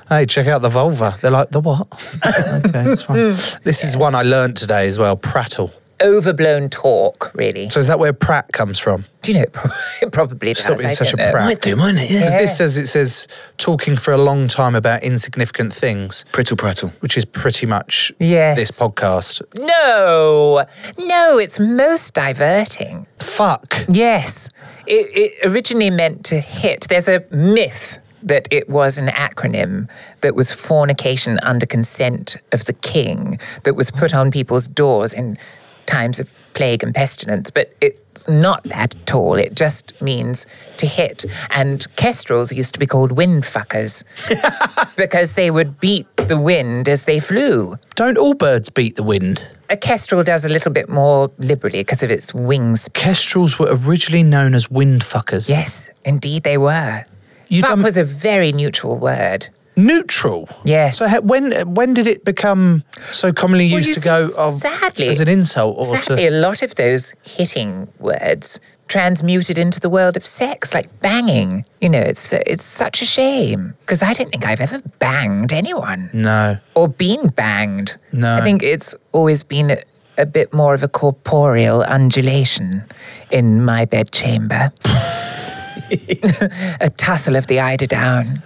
Hey, 0.09 0.25
check 0.25 0.47
out 0.47 0.61
the 0.61 0.69
vulva. 0.69 1.17
They're 1.21 1.31
like, 1.31 1.49
the 1.49 1.59
what? 1.59 1.87
okay, 2.65 2.91
it's 2.91 3.03
fine. 3.03 3.17
This 3.63 3.83
is 3.83 3.95
one 3.97 4.15
I 4.15 4.21
learnt 4.23 4.57
today 4.57 4.87
as 4.87 4.97
well. 4.99 5.15
Prattle. 5.17 5.71
Overblown 6.01 6.69
talk, 6.69 7.31
really. 7.33 7.69
So 7.69 7.79
is 7.79 7.87
that 7.87 7.99
where 7.99 8.11
Pratt 8.13 8.51
comes 8.51 8.79
from? 8.79 9.05
Do 9.21 9.31
you 9.31 9.37
know? 9.37 9.43
It 9.43 9.53
pro- 9.53 9.71
it 10.01 10.11
probably 10.11 10.53
does. 10.53 10.63
Stop 10.63 10.77
being 10.77 10.89
I 10.89 10.93
such 10.93 11.13
a 11.13 11.17
don't 11.17 11.25
know. 11.27 11.31
prat. 11.31 11.61
Because 11.61 12.11
Yeah. 12.11 12.37
this 12.41 12.57
says 12.57 12.77
it 12.77 12.87
says 12.87 13.27
talking 13.57 13.95
for 13.97 14.11
a 14.13 14.17
long 14.17 14.47
time 14.47 14.75
about 14.75 15.03
insignificant 15.03 15.73
things. 15.73 16.25
Prittle 16.33 16.57
prattle. 16.57 16.89
Which 16.99 17.17
is 17.17 17.23
pretty 17.25 17.65
much 17.65 18.11
Yes. 18.19 18.57
this 18.57 18.71
podcast. 18.71 19.41
No, 19.57 20.65
no, 20.99 21.37
it's 21.37 21.59
most 21.59 22.13
diverting. 22.13 23.07
Fuck. 23.19 23.85
Yes. 23.87 24.49
It, 24.87 25.07
it 25.41 25.47
originally 25.49 25.89
meant 25.89 26.25
to 26.25 26.39
hit. 26.39 26.87
There's 26.89 27.07
a 27.09 27.23
myth 27.31 27.99
that 28.21 28.47
it 28.51 28.67
was 28.69 28.97
an 28.97 29.07
acronym 29.07 29.89
that 30.21 30.33
was 30.35 30.51
fornication 30.51 31.39
under 31.43 31.65
consent 31.65 32.37
of 32.51 32.65
the 32.65 32.73
king 32.73 33.39
that 33.63 33.75
was 33.75 33.91
put 33.91 34.13
on 34.15 34.31
people's 34.31 34.67
doors 34.67 35.13
in 35.13 35.37
times 35.85 36.19
of 36.19 36.31
plague 36.53 36.83
and 36.83 36.93
pestilence, 36.93 37.49
but 37.49 37.73
it's 37.81 38.27
not 38.27 38.63
that 38.63 38.95
at 38.95 39.13
all. 39.13 39.35
It 39.35 39.55
just 39.55 40.01
means 40.01 40.47
to 40.77 40.87
hit. 40.87 41.25
And 41.49 41.85
kestrels 41.95 42.51
used 42.51 42.73
to 42.73 42.79
be 42.79 42.87
called 42.87 43.11
wind 43.11 43.43
fuckers 43.43 44.03
because 44.95 45.35
they 45.35 45.51
would 45.51 45.79
beat 45.79 46.07
the 46.17 46.39
wind 46.39 46.87
as 46.89 47.03
they 47.03 47.19
flew. 47.19 47.77
Don't 47.95 48.17
all 48.17 48.33
birds 48.33 48.69
beat 48.69 48.95
the 48.95 49.03
wind? 49.03 49.47
A 49.69 49.77
kestrel 49.77 50.23
does 50.23 50.45
a 50.45 50.49
little 50.49 50.71
bit 50.71 50.89
more 50.89 51.31
liberally 51.39 51.79
because 51.79 52.03
of 52.03 52.11
its 52.11 52.33
wings. 52.33 52.87
Kestrels 52.93 53.57
were 53.57 53.77
originally 53.85 54.23
known 54.23 54.53
as 54.53 54.69
wind 54.69 55.01
fuckers. 55.01 55.49
Yes, 55.49 55.89
indeed 56.03 56.43
they 56.43 56.57
were. 56.57 57.05
Fuck 57.61 57.79
was 57.79 57.97
a 57.97 58.03
very 58.03 58.51
neutral 58.51 58.97
word. 58.97 59.49
Neutral. 59.75 60.49
Yes. 60.63 60.97
So 60.97 61.21
when 61.21 61.73
when 61.73 61.93
did 61.93 62.07
it 62.07 62.23
become 62.25 62.83
so 63.11 63.33
commonly 63.33 63.65
used 63.65 63.87
you 63.87 63.93
to 63.95 64.01
see, 64.01 64.09
go 64.09 64.29
of, 64.39 64.53
sadly, 64.53 65.07
as 65.07 65.19
an 65.19 65.27
insult 65.27 65.77
or 65.77 65.83
Sadly, 65.83 66.23
to 66.23 66.29
a 66.29 66.31
lot 66.31 66.61
of 66.61 66.75
those 66.75 67.13
hitting 67.23 67.87
words 67.99 68.59
transmuted 68.87 69.57
into 69.57 69.79
the 69.79 69.89
world 69.89 70.15
of 70.15 70.25
sex, 70.25 70.73
like 70.73 70.99
banging. 71.01 71.65
You 71.81 71.89
know, 71.89 71.99
it's 71.99 72.31
it's 72.33 72.63
such 72.63 73.01
a 73.01 73.05
shame 73.05 73.73
because 73.81 74.01
I 74.03 74.13
don't 74.13 74.29
think 74.29 74.45
I've 74.45 74.61
ever 74.61 74.81
banged 74.99 75.51
anyone 75.51 76.09
no 76.13 76.57
or 76.75 76.87
been 76.87 77.27
banged. 77.29 77.97
No. 78.11 78.37
I 78.37 78.41
think 78.41 78.63
it's 78.63 78.95
always 79.11 79.43
been 79.43 79.71
a, 79.71 79.77
a 80.17 80.25
bit 80.25 80.53
more 80.53 80.73
of 80.73 80.83
a 80.83 80.87
corporeal 80.87 81.83
undulation 81.83 82.83
in 83.31 83.63
my 83.63 83.85
bedchamber. 83.85 84.71
a 86.79 86.89
tussle 86.89 87.35
of 87.35 87.47
the 87.47 87.59
eider 87.59 87.85
down. 87.85 88.41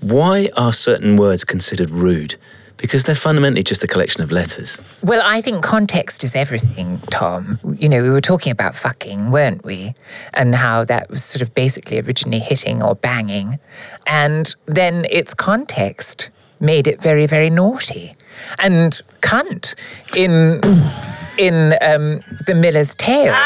Why 0.00 0.48
are 0.56 0.72
certain 0.72 1.16
words 1.16 1.44
considered 1.44 1.90
rude? 1.90 2.36
Because 2.76 3.04
they're 3.04 3.14
fundamentally 3.14 3.62
just 3.62 3.84
a 3.84 3.86
collection 3.86 4.22
of 4.22 4.32
letters. 4.32 4.80
Well, 5.02 5.20
I 5.22 5.42
think 5.42 5.62
context 5.62 6.24
is 6.24 6.34
everything, 6.34 6.98
Tom. 7.10 7.58
You 7.78 7.90
know, 7.90 8.02
we 8.02 8.08
were 8.08 8.22
talking 8.22 8.52
about 8.52 8.74
fucking, 8.74 9.30
weren't 9.30 9.64
we? 9.64 9.94
And 10.32 10.54
how 10.54 10.84
that 10.84 11.10
was 11.10 11.22
sort 11.22 11.42
of 11.42 11.54
basically 11.54 12.00
originally 12.00 12.38
hitting 12.38 12.82
or 12.82 12.94
banging. 12.94 13.58
And 14.06 14.54
then 14.64 15.04
its 15.10 15.34
context 15.34 16.30
made 16.58 16.86
it 16.86 17.02
very, 17.02 17.26
very 17.26 17.50
naughty. 17.50 18.14
And 18.58 18.98
cunt 19.20 19.74
in 20.16 20.60
in 21.40 21.74
um, 21.80 22.20
the 22.46 22.54
Miller's 22.54 22.94
Tale. 22.94 23.34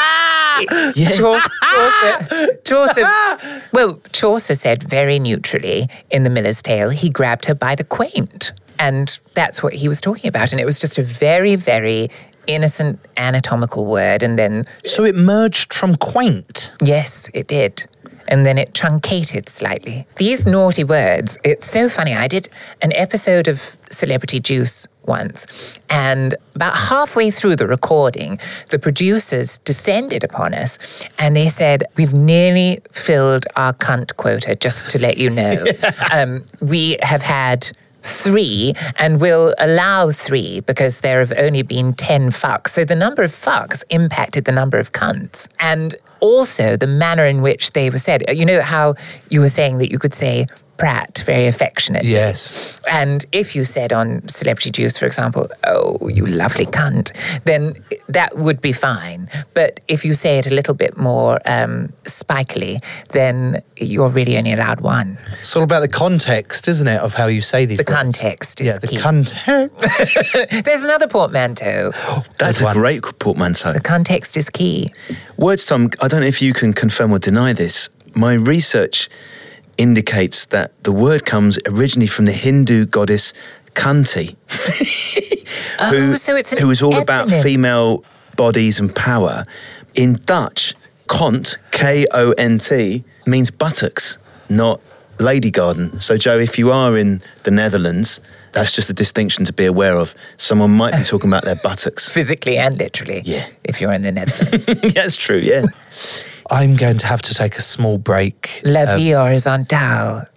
Yeah. 0.95 1.11
Chaucer, 1.11 1.49
Chaucer, 1.73 2.57
Chaucer, 2.63 3.61
well, 3.73 4.01
Chaucer 4.13 4.55
said 4.55 4.83
very 4.83 5.19
neutrally 5.19 5.89
in 6.09 6.23
The 6.23 6.29
Miller's 6.29 6.61
Tale, 6.61 6.91
he 6.91 7.09
grabbed 7.09 7.43
her 7.47 7.53
by 7.53 7.75
the 7.75 7.83
quaint. 7.83 8.53
And 8.79 9.19
that's 9.33 9.61
what 9.61 9.73
he 9.73 9.89
was 9.89 9.99
talking 9.99 10.29
about. 10.29 10.53
And 10.53 10.61
it 10.61 10.65
was 10.65 10.79
just 10.79 10.97
a 10.97 11.03
very, 11.03 11.57
very 11.57 12.09
innocent 12.47 13.01
anatomical 13.17 13.85
word. 13.85 14.23
And 14.23 14.39
then. 14.39 14.65
So 14.85 15.03
it 15.03 15.13
merged 15.15 15.73
from 15.73 15.97
quaint? 15.97 16.71
Yes, 16.81 17.29
it 17.33 17.47
did. 17.47 17.85
And 18.27 18.45
then 18.45 18.57
it 18.57 18.73
truncated 18.73 19.49
slightly. 19.49 20.07
These 20.17 20.45
naughty 20.47 20.83
words, 20.83 21.37
it's 21.43 21.65
so 21.65 21.89
funny. 21.89 22.13
I 22.13 22.27
did 22.27 22.49
an 22.81 22.91
episode 22.93 23.47
of 23.47 23.77
Celebrity 23.89 24.39
Juice 24.39 24.87
once, 25.05 25.79
and 25.89 26.35
about 26.55 26.75
halfway 26.75 27.29
through 27.29 27.55
the 27.55 27.67
recording, 27.67 28.39
the 28.69 28.79
producers 28.79 29.59
descended 29.59 30.23
upon 30.23 30.53
us 30.53 31.07
and 31.19 31.35
they 31.35 31.47
said, 31.47 31.83
We've 31.95 32.13
nearly 32.13 32.79
filled 32.91 33.45
our 33.55 33.73
cunt 33.73 34.15
quota, 34.15 34.55
just 34.55 34.89
to 34.91 34.99
let 34.99 35.17
you 35.17 35.29
know. 35.29 35.63
um, 36.11 36.45
we 36.61 36.97
have 37.01 37.21
had 37.21 37.71
three 38.05 38.73
and 38.97 39.19
will 39.19 39.53
allow 39.59 40.11
three 40.11 40.59
because 40.61 40.99
there 40.99 41.19
have 41.19 41.33
only 41.37 41.63
been 41.63 41.93
10 41.93 42.29
fucks. 42.29 42.69
So 42.69 42.85
the 42.85 42.95
number 42.95 43.23
of 43.23 43.31
fucks 43.31 43.83
impacted 43.89 44.45
the 44.45 44.51
number 44.51 44.77
of 44.77 44.91
cunts. 44.91 45.47
And 45.59 45.95
also 46.19 46.77
the 46.77 46.87
manner 46.87 47.25
in 47.25 47.41
which 47.41 47.71
they 47.71 47.89
were 47.89 47.97
said. 47.97 48.23
You 48.29 48.45
know 48.45 48.61
how 48.61 48.95
you 49.29 49.41
were 49.41 49.49
saying 49.49 49.77
that 49.79 49.91
you 49.91 49.99
could 49.99 50.13
say 50.13 50.47
Pratt 50.77 51.23
very 51.25 51.47
affectionately. 51.47 52.09
Yes. 52.11 52.79
And 52.91 53.25
if 53.31 53.55
you 53.55 53.63
said 53.63 53.93
on 53.93 54.27
Celebrity 54.27 54.71
Juice, 54.71 54.97
for 54.97 55.05
example, 55.05 55.49
oh, 55.65 56.07
you 56.09 56.25
lovely 56.25 56.65
cunt, 56.65 57.11
then 57.45 57.75
that 58.09 58.37
would 58.37 58.59
be 58.61 58.73
fine. 58.73 59.29
But 59.53 59.79
if 59.87 60.03
you 60.03 60.13
say 60.13 60.37
it 60.37 60.47
a 60.47 60.53
little 60.53 60.73
bit 60.73 60.97
more 60.97 61.39
um, 61.45 61.93
spikily, 62.03 62.83
then 63.09 63.61
you're 63.77 64.09
really 64.09 64.37
only 64.37 64.51
allowed 64.53 64.81
one. 64.81 65.17
It's 65.39 65.55
all 65.55 65.63
about 65.63 65.79
the 65.79 65.87
context, 65.87 66.67
isn't 66.67 66.87
it, 66.87 66.99
of 67.01 67.13
how 67.13 67.27
you 67.27 67.41
say 67.41 67.65
these 67.65 67.77
The 67.77 67.83
words? 67.83 67.95
context 68.19 68.59
is 68.59 68.67
Yeah, 68.67 68.77
the 68.79 68.87
key. 68.87 68.97
context. 68.97 70.65
There's 70.65 70.83
another 70.83 71.07
portmanteau. 71.07 71.91
That's 72.37 72.61
a 72.61 72.73
great 72.73 73.01
portmanteau. 73.19 73.71
The 73.73 73.79
context 73.79 74.35
is 74.35 74.49
key. 74.49 74.91
Words, 75.37 75.65
Tom, 75.65 75.89
I 76.01 76.07
don't 76.09 76.21
know 76.21 76.27
if 76.27 76.41
you 76.41 76.53
can 76.53 76.73
confirm 76.73 77.11
or 77.11 77.19
deny 77.19 77.53
this. 77.53 77.89
My 78.13 78.33
research 78.33 79.09
indicates 79.77 80.45
that 80.47 80.71
the 80.83 80.91
word 80.91 81.25
comes 81.25 81.59
originally 81.67 82.07
from 82.07 82.25
the 82.25 82.31
Hindu 82.31 82.85
goddess 82.85 83.33
Kanti, 83.73 84.35
who, 85.89 86.11
Oh, 86.11 86.15
so 86.15 86.35
it's 86.35 86.53
an 86.53 86.59
who 86.59 86.67
was 86.67 86.81
all 86.81 86.97
about 86.97 87.29
female 87.29 88.03
bodies 88.37 88.79
and 88.79 88.95
power. 88.95 89.45
In 89.93 90.19
Dutch, 90.25 90.75
kont, 91.07 91.57
K 91.71 92.05
O 92.13 92.31
N 92.37 92.59
T, 92.59 93.03
means 93.25 93.51
buttocks, 93.51 94.17
not 94.49 94.79
lady 95.19 95.51
garden. 95.51 95.99
So, 95.99 96.17
Joe, 96.17 96.39
if 96.39 96.57
you 96.57 96.71
are 96.71 96.97
in 96.97 97.21
the 97.43 97.51
Netherlands, 97.51 98.19
that's 98.51 98.71
just 98.71 98.89
a 98.89 98.93
distinction 98.93 99.43
to 99.45 99.53
be 99.53 99.65
aware 99.65 99.97
of. 99.97 100.15
Someone 100.37 100.71
might 100.71 100.95
be 100.95 101.03
talking 101.03 101.29
about 101.29 101.43
their 101.43 101.55
buttocks. 101.55 102.09
Physically 102.13 102.57
and 102.57 102.77
literally. 102.77 103.21
Yeah. 103.25 103.47
If 103.63 103.81
you're 103.81 103.91
in 103.91 104.03
the 104.03 104.11
Netherlands. 104.13 104.67
That's 104.93 105.17
true, 105.17 105.39
yeah. 105.39 105.65
I'm 106.51 106.75
going 106.75 106.97
to 106.99 107.07
have 107.07 107.21
to 107.23 107.33
take 107.33 107.55
a 107.55 107.61
small 107.61 107.97
break. 107.97 108.61
La 108.63 108.81
um, 108.81 108.89
on 108.89 108.99
horizontale. 108.99 110.27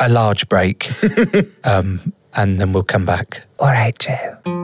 a 0.00 0.08
large 0.08 0.48
break. 0.48 0.90
um, 1.64 2.12
and 2.34 2.60
then 2.60 2.72
we'll 2.72 2.82
come 2.82 3.04
back. 3.04 3.42
All 3.58 3.68
right, 3.68 3.96
Joe. 3.98 4.63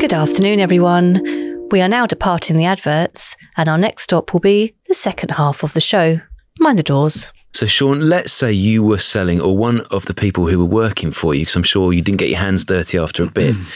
Good 0.00 0.14
afternoon, 0.14 0.60
everyone. 0.60 1.68
We 1.70 1.82
are 1.82 1.88
now 1.88 2.06
departing 2.06 2.56
the 2.56 2.64
adverts, 2.64 3.36
and 3.58 3.68
our 3.68 3.76
next 3.76 4.04
stop 4.04 4.32
will 4.32 4.40
be 4.40 4.74
the 4.88 4.94
second 4.94 5.32
half 5.32 5.62
of 5.62 5.74
the 5.74 5.80
show. 5.82 6.22
Mind 6.58 6.78
the 6.78 6.82
doors. 6.82 7.30
So, 7.52 7.66
Sean, 7.66 8.08
let's 8.08 8.32
say 8.32 8.50
you 8.50 8.82
were 8.82 8.96
selling, 8.96 9.42
or 9.42 9.58
one 9.58 9.82
of 9.90 10.06
the 10.06 10.14
people 10.14 10.46
who 10.46 10.58
were 10.58 10.64
working 10.64 11.10
for 11.10 11.34
you, 11.34 11.42
because 11.42 11.54
I'm 11.54 11.62
sure 11.62 11.92
you 11.92 12.00
didn't 12.00 12.16
get 12.16 12.30
your 12.30 12.38
hands 12.38 12.64
dirty 12.64 12.96
after 12.96 13.24
a 13.24 13.26
bit. 13.26 13.54
Mm. 13.54 13.66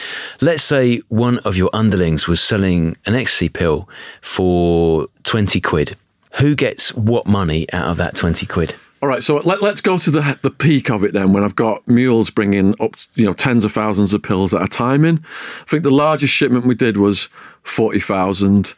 let's 0.40 0.62
say 0.62 1.02
one 1.08 1.40
of 1.40 1.58
your 1.58 1.68
underlings 1.74 2.26
was 2.26 2.40
selling 2.40 2.96
an 3.04 3.14
ecstasy 3.14 3.50
pill 3.50 3.86
for 4.22 5.08
20 5.24 5.60
quid. 5.60 5.94
Who 6.40 6.54
gets 6.54 6.94
what 6.94 7.26
money 7.26 7.70
out 7.74 7.88
of 7.88 7.98
that 7.98 8.14
20 8.14 8.46
quid? 8.46 8.74
All 9.04 9.10
right, 9.10 9.22
so 9.22 9.36
let, 9.36 9.60
let's 9.60 9.82
go 9.82 9.98
to 9.98 10.10
the 10.10 10.38
the 10.40 10.50
peak 10.50 10.88
of 10.88 11.04
it 11.04 11.12
then. 11.12 11.34
When 11.34 11.44
I've 11.44 11.54
got 11.54 11.86
mules 11.86 12.30
bringing 12.30 12.74
up, 12.80 12.96
you 13.16 13.26
know, 13.26 13.34
tens 13.34 13.62
of 13.62 13.70
thousands 13.70 14.14
of 14.14 14.22
pills 14.22 14.54
at 14.54 14.62
a 14.62 14.66
time 14.66 15.04
in. 15.04 15.22
I 15.60 15.64
think 15.66 15.82
the 15.82 15.90
largest 15.90 16.32
shipment 16.32 16.64
we 16.64 16.74
did 16.74 16.96
was 16.96 17.28
forty 17.64 18.00
thousand. 18.00 18.74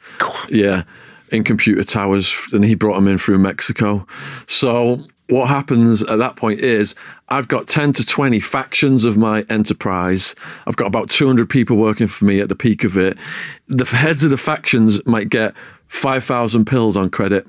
Yeah, 0.49 0.83
in 1.31 1.45
computer 1.45 1.85
towers, 1.85 2.35
and 2.53 2.64
he 2.64 2.74
brought 2.74 2.97
them 2.97 3.07
in 3.07 3.18
through 3.18 3.39
Mexico. 3.39 4.05
So 4.49 4.99
what 5.29 5.47
happens 5.47 6.03
at 6.03 6.18
that 6.18 6.35
point 6.35 6.59
is 6.59 6.97
I've 7.29 7.47
got 7.47 7.68
ten 7.68 7.93
to 7.93 8.05
twenty 8.05 8.41
factions 8.41 9.05
of 9.05 9.16
my 9.16 9.47
enterprise. 9.49 10.35
I've 10.66 10.77
got 10.77 10.89
about 10.89 11.09
two 11.09 11.29
hundred 11.29 11.49
people 11.51 11.77
working 11.77 12.09
for 12.09 12.24
me 12.24 12.41
at 12.41 12.49
the 12.49 12.57
peak 12.57 12.83
of 12.83 12.97
it. 12.97 13.16
The 13.68 13.85
heads 13.85 14.24
of 14.24 14.31
the 14.31 14.37
factions 14.37 15.01
might 15.07 15.29
get 15.29 15.55
five 15.87 16.24
thousand 16.24 16.64
pills 16.64 16.97
on 16.97 17.11
credit 17.11 17.47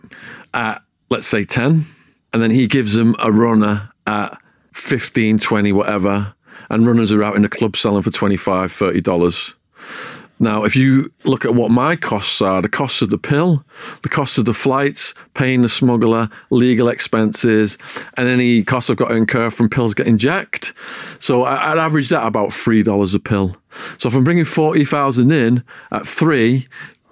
at 0.53 0.83
let's 1.09 1.25
say 1.25 1.43
ten 1.43 1.87
and 2.33 2.41
then 2.41 2.51
he 2.51 2.67
gives 2.67 2.93
them 2.93 3.15
a 3.19 3.31
runner 3.31 3.89
at 4.05 4.37
15 4.73 5.39
20 5.39 5.71
whatever. 5.71 6.33
And 6.69 6.85
runners 6.85 7.11
are 7.13 7.23
out 7.23 7.35
in 7.35 7.43
the 7.43 7.49
club 7.49 7.77
selling 7.77 8.01
for 8.01 8.11
25 8.11 8.71
30 8.71 9.01
dollars. 9.01 9.53
Now 10.39 10.65
if 10.65 10.75
you 10.75 11.11
look 11.23 11.45
at 11.45 11.55
what 11.55 11.71
my 11.71 11.95
costs 11.95 12.41
are 12.41 12.61
the 12.61 12.69
cost 12.69 13.01
of 13.01 13.09
the 13.09 13.17
pill 13.17 13.63
the 14.03 14.09
cost 14.09 14.37
of 14.37 14.45
the 14.45 14.53
flights 14.53 15.15
paying 15.33 15.63
the 15.63 15.69
smuggler 15.69 16.29
legal 16.51 16.89
expenses 16.89 17.75
and 18.17 18.29
any 18.29 18.63
costs 18.63 18.89
i've 18.91 18.97
got 18.97 19.07
to 19.07 19.15
incur 19.15 19.49
from 19.49 19.67
pills 19.69 19.93
getting 19.95 20.17
jacked. 20.17 20.73
So 21.19 21.43
I- 21.43 21.71
i'd 21.71 21.79
average 21.79 22.09
that 22.09 22.25
about 22.27 22.53
three 22.53 22.83
dollars 22.83 23.15
a 23.15 23.19
pill. 23.19 23.55
So 23.97 24.09
if 24.09 24.15
i'm 24.15 24.23
bringing 24.23 24.45
40000 24.45 25.31
in 25.31 25.63
at 25.91 26.05
three 26.05 26.67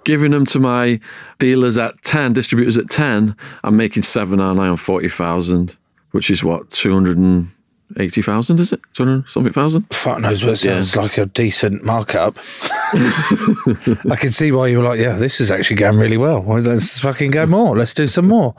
giving 0.06 0.30
them 0.30 0.44
to 0.46 0.60
my 0.60 1.00
dealers 1.40 1.76
at 1.76 2.00
10, 2.04 2.32
distributors 2.32 2.78
at 2.78 2.88
10, 2.88 3.36
I'm 3.64 3.76
making 3.76 4.04
seven, 4.04 4.40
aren't 4.40 4.60
on 4.60 4.76
40,000, 4.76 5.76
which 6.12 6.30
is 6.30 6.44
what, 6.44 6.70
280,000, 6.70 8.60
is 8.60 8.72
it? 8.72 8.80
200 8.94 9.28
something 9.28 9.52
thousand? 9.52 9.82
Fuck 9.92 10.20
knows, 10.20 10.42
but 10.42 10.50
it 10.50 10.56
sounds 10.56 10.94
like 10.94 11.18
a 11.18 11.26
decent 11.26 11.82
markup. 11.82 12.38
I 12.72 14.16
can 14.16 14.30
see 14.30 14.52
why 14.52 14.68
you 14.68 14.78
were 14.78 14.84
like, 14.84 15.00
yeah, 15.00 15.14
this 15.14 15.40
is 15.40 15.50
actually 15.50 15.76
going 15.76 15.98
really 15.98 16.16
well. 16.16 16.40
Well, 16.40 16.60
Let's 16.60 17.00
fucking 17.00 17.32
go 17.32 17.44
more. 17.44 17.76
Let's 17.76 17.92
do 17.92 18.06
some 18.06 18.28
more. 18.28 18.54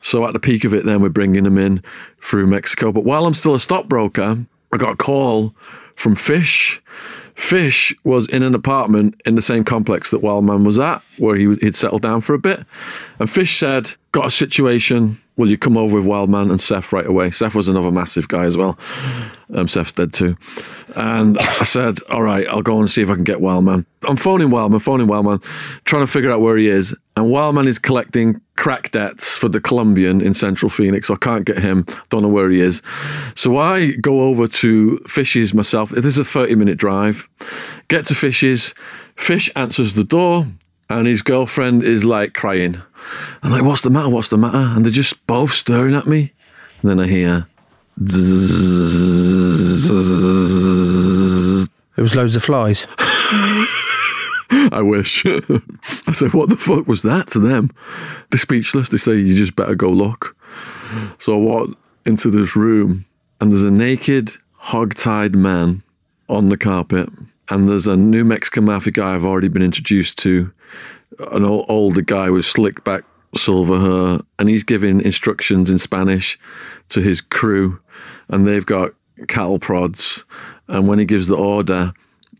So 0.00 0.24
at 0.26 0.32
the 0.32 0.38
peak 0.38 0.62
of 0.62 0.72
it, 0.72 0.84
then 0.84 1.02
we're 1.02 1.08
bringing 1.08 1.42
them 1.42 1.58
in 1.58 1.82
through 2.20 2.46
Mexico. 2.46 2.92
But 2.92 3.02
while 3.02 3.26
I'm 3.26 3.34
still 3.34 3.56
a 3.56 3.60
stockbroker, 3.60 4.46
I 4.72 4.76
got 4.76 4.92
a 4.92 4.96
call 4.96 5.56
from 5.96 6.14
Fish. 6.14 6.80
Fish 7.36 7.94
was 8.02 8.26
in 8.28 8.42
an 8.42 8.54
apartment 8.54 9.20
in 9.26 9.34
the 9.34 9.42
same 9.42 9.62
complex 9.62 10.10
that 10.10 10.22
Wildman 10.22 10.64
was 10.64 10.78
at, 10.78 11.02
where 11.18 11.36
he, 11.36 11.54
he'd 11.60 11.76
settled 11.76 12.00
down 12.00 12.22
for 12.22 12.34
a 12.34 12.38
bit. 12.38 12.64
And 13.18 13.30
Fish 13.30 13.58
said, 13.58 13.92
"Got 14.12 14.26
a 14.26 14.30
situation. 14.30 15.20
Will 15.36 15.50
you 15.50 15.58
come 15.58 15.76
over 15.76 15.96
with 15.96 16.06
Wildman 16.06 16.50
and 16.50 16.58
Seth 16.58 16.94
right 16.94 17.06
away?" 17.06 17.30
Seth 17.30 17.54
was 17.54 17.68
another 17.68 17.90
massive 17.92 18.26
guy 18.28 18.44
as 18.44 18.56
well. 18.56 18.78
Um, 19.54 19.68
Seth's 19.68 19.92
dead 19.92 20.14
too. 20.14 20.36
And 20.96 21.38
I 21.38 21.64
said, 21.64 21.98
"All 22.08 22.22
right, 22.22 22.46
I'll 22.48 22.62
go 22.62 22.78
and 22.78 22.90
see 22.90 23.02
if 23.02 23.10
I 23.10 23.14
can 23.14 23.24
get 23.24 23.42
Wildman." 23.42 23.84
I'm 24.02 24.16
phoning 24.16 24.50
Wildman, 24.50 24.80
phoning 24.80 25.06
Wildman, 25.06 25.40
trying 25.84 26.04
to 26.04 26.10
figure 26.10 26.32
out 26.32 26.40
where 26.40 26.56
he 26.56 26.68
is. 26.68 26.96
And 27.16 27.30
Wildman 27.30 27.68
is 27.68 27.78
collecting 27.78 28.40
crack 28.56 28.90
debts 28.90 29.36
for 29.36 29.48
the 29.48 29.60
Colombian 29.60 30.20
in 30.20 30.34
Central 30.34 30.68
Phoenix. 30.68 31.10
I 31.10 31.16
can't 31.16 31.44
get 31.44 31.58
him. 31.58 31.86
Don't 32.10 32.22
know 32.22 32.28
where 32.28 32.50
he 32.50 32.60
is. 32.60 32.82
So 33.34 33.58
I 33.58 33.92
go 33.92 34.22
over 34.22 34.48
to 34.48 34.98
Fishes 35.06 35.54
myself. 35.54 35.90
This 35.90 36.04
is 36.04 36.18
a 36.18 36.24
30 36.24 36.54
minute 36.54 36.78
drive. 36.78 37.28
Get 37.88 38.06
to 38.06 38.14
Fishes. 38.14 38.74
Fish 39.16 39.50
answers 39.56 39.94
the 39.94 40.04
door, 40.04 40.46
and 40.90 41.06
his 41.06 41.22
girlfriend 41.22 41.82
is 41.82 42.04
like 42.04 42.34
crying. 42.34 42.82
I'm 43.42 43.50
like, 43.50 43.62
what's 43.62 43.82
the 43.82 43.90
matter? 43.90 44.08
What's 44.08 44.28
the 44.28 44.36
matter? 44.36 44.58
And 44.58 44.84
they're 44.84 44.92
just 44.92 45.26
both 45.26 45.52
staring 45.52 45.94
at 45.94 46.06
me. 46.06 46.32
And 46.82 46.90
then 46.90 47.00
I 47.00 47.06
hear. 47.06 47.46
There 51.96 52.02
was 52.02 52.14
loads 52.14 52.36
of 52.36 52.44
flies. 52.44 52.86
I 54.50 54.82
wish. 54.82 55.24
I 56.06 56.12
said, 56.12 56.34
what 56.34 56.48
the 56.48 56.56
fuck 56.56 56.86
was 56.86 57.02
that 57.02 57.28
to 57.28 57.38
them? 57.38 57.70
They're 58.30 58.38
speechless. 58.38 58.88
They 58.88 58.98
say, 58.98 59.16
you 59.16 59.36
just 59.36 59.56
better 59.56 59.74
go 59.74 59.90
look. 59.90 60.36
So 61.18 61.34
I 61.34 61.38
walk 61.38 61.70
into 62.04 62.30
this 62.30 62.54
room 62.54 63.04
and 63.40 63.50
there's 63.50 63.64
a 63.64 63.70
naked, 63.70 64.32
hog-tied 64.52 65.34
man 65.34 65.82
on 66.28 66.48
the 66.48 66.56
carpet. 66.56 67.08
And 67.48 67.68
there's 67.68 67.86
a 67.86 67.96
New 67.96 68.24
Mexican 68.24 68.64
mafia 68.64 68.92
guy 68.92 69.14
I've 69.14 69.24
already 69.24 69.48
been 69.48 69.62
introduced 69.62 70.18
to, 70.18 70.52
an 71.32 71.44
o- 71.44 71.64
older 71.68 72.02
guy 72.02 72.30
with 72.30 72.44
slick 72.44 72.82
back 72.84 73.04
silver 73.36 73.78
hair. 73.78 74.20
And 74.38 74.48
he's 74.48 74.64
giving 74.64 75.00
instructions 75.00 75.70
in 75.70 75.78
Spanish 75.78 76.38
to 76.90 77.00
his 77.00 77.20
crew. 77.20 77.78
And 78.28 78.46
they've 78.46 78.66
got 78.66 78.92
cattle 79.28 79.58
prods 79.58 80.24
And 80.68 80.88
when 80.88 80.98
he 80.98 81.04
gives 81.04 81.26
the 81.26 81.36
order, 81.36 81.92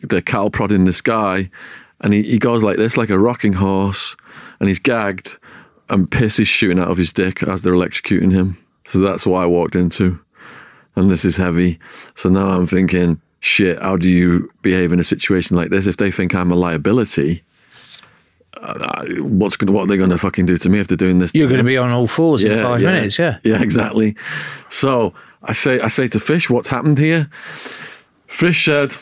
they're 0.02 0.20
cattle 0.20 0.50
prodding 0.50 0.84
this 0.84 1.00
guy, 1.00 1.50
and 2.00 2.12
he, 2.12 2.22
he 2.22 2.38
goes 2.38 2.62
like 2.62 2.76
this, 2.76 2.96
like 2.96 3.10
a 3.10 3.18
rocking 3.18 3.54
horse, 3.54 4.16
and 4.60 4.68
he's 4.68 4.78
gagged, 4.78 5.38
and 5.88 6.10
piss 6.10 6.38
is 6.38 6.48
shooting 6.48 6.78
out 6.78 6.90
of 6.90 6.96
his 6.96 7.12
dick 7.12 7.42
as 7.42 7.62
they're 7.62 7.74
electrocuting 7.74 8.32
him. 8.32 8.58
So 8.86 8.98
that's 8.98 9.26
what 9.26 9.42
I 9.42 9.46
walked 9.46 9.76
into. 9.76 10.18
And 10.94 11.10
this 11.10 11.24
is 11.24 11.36
heavy. 11.36 11.78
So 12.14 12.28
now 12.28 12.48
I'm 12.48 12.66
thinking, 12.66 13.20
shit, 13.40 13.80
how 13.80 13.96
do 13.96 14.08
you 14.08 14.50
behave 14.62 14.92
in 14.92 15.00
a 15.00 15.04
situation 15.04 15.56
like 15.56 15.70
this? 15.70 15.86
If 15.86 15.98
they 15.98 16.10
think 16.10 16.34
I'm 16.34 16.50
a 16.50 16.54
liability, 16.54 17.44
uh, 18.56 19.04
what's 19.18 19.56
gonna, 19.56 19.72
what 19.72 19.82
are 19.82 19.86
they 19.86 19.98
going 19.98 20.10
to 20.10 20.18
fucking 20.18 20.46
do 20.46 20.56
to 20.56 20.68
me 20.70 20.80
if 20.80 20.88
they're 20.88 20.96
doing 20.96 21.18
this? 21.18 21.34
You're 21.34 21.48
going 21.48 21.58
to 21.58 21.64
be 21.64 21.76
on 21.76 21.90
all 21.90 22.06
fours 22.06 22.44
in 22.44 22.62
five 22.62 22.80
minutes, 22.80 23.18
yeah. 23.18 23.38
Yeah, 23.44 23.62
exactly. 23.62 24.16
So 24.70 25.12
I 25.42 25.52
say, 25.52 25.80
I 25.80 25.88
say 25.88 26.08
to 26.08 26.20
Fish, 26.20 26.48
what's 26.48 26.68
happened 26.68 26.98
here? 26.98 27.28
Fish 28.26 28.64
said, 28.64 28.94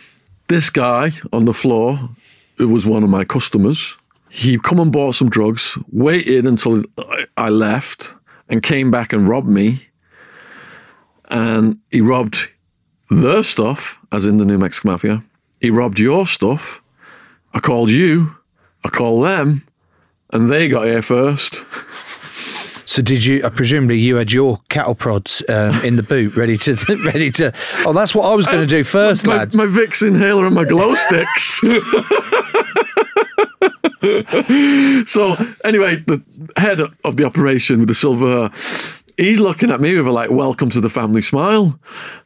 this 0.48 0.70
guy 0.70 1.12
on 1.32 1.44
the 1.44 1.54
floor, 1.54 2.10
who 2.56 2.68
was 2.68 2.86
one 2.86 3.02
of 3.02 3.10
my 3.10 3.24
customers, 3.24 3.96
he 4.28 4.58
come 4.58 4.80
and 4.80 4.92
bought 4.92 5.14
some 5.14 5.30
drugs, 5.30 5.78
waited 5.92 6.46
until 6.46 6.82
I- 7.36 7.48
left, 7.48 8.14
and 8.48 8.62
came 8.62 8.90
back 8.90 9.12
and 9.12 9.28
robbed 9.28 9.48
me. 9.48 9.86
And 11.30 11.78
he 11.90 12.00
robbed 12.00 12.48
their 13.10 13.42
stuff, 13.42 13.98
as 14.12 14.26
in 14.26 14.36
the 14.36 14.44
New 14.44 14.58
Mexico 14.58 14.90
Mafia. 14.90 15.24
He 15.60 15.70
robbed 15.70 15.98
your 15.98 16.26
stuff. 16.26 16.82
I 17.52 17.60
called 17.60 17.90
you. 17.90 18.34
I 18.84 18.88
called 18.88 19.24
them, 19.24 19.62
and 20.32 20.50
they 20.50 20.68
got 20.68 20.86
here 20.86 21.02
first. 21.02 21.64
So 22.94 23.02
did 23.02 23.24
you? 23.24 23.42
Uh, 23.42 23.50
presumably 23.50 23.98
you 23.98 24.14
had 24.14 24.30
your 24.30 24.60
cattle 24.68 24.94
prods 24.94 25.42
um, 25.48 25.84
in 25.84 25.96
the 25.96 26.04
boot, 26.04 26.36
ready 26.36 26.56
to 26.58 26.74
ready 27.04 27.28
to. 27.32 27.52
Oh, 27.84 27.92
that's 27.92 28.14
what 28.14 28.30
I 28.30 28.36
was 28.36 28.46
going 28.46 28.60
to 28.60 28.68
do 28.68 28.84
first, 28.84 29.26
my, 29.26 29.38
lads. 29.38 29.56
my 29.56 29.66
Vicks 29.66 30.06
inhaler 30.06 30.46
and 30.46 30.54
my 30.54 30.64
glow 30.64 30.94
sticks. 30.94 31.58
so 35.10 35.34
anyway, 35.64 35.96
the 36.06 36.22
head 36.56 36.78
of 37.04 37.16
the 37.16 37.24
operation 37.24 37.80
with 37.80 37.88
the 37.88 37.96
silver 37.96 38.48
he's 39.16 39.40
looking 39.40 39.70
at 39.70 39.80
me 39.80 39.94
with 39.94 40.06
a 40.06 40.10
like 40.10 40.30
"Welcome 40.30 40.70
to 40.70 40.80
the 40.80 40.88
family" 40.88 41.22
smile, 41.22 41.78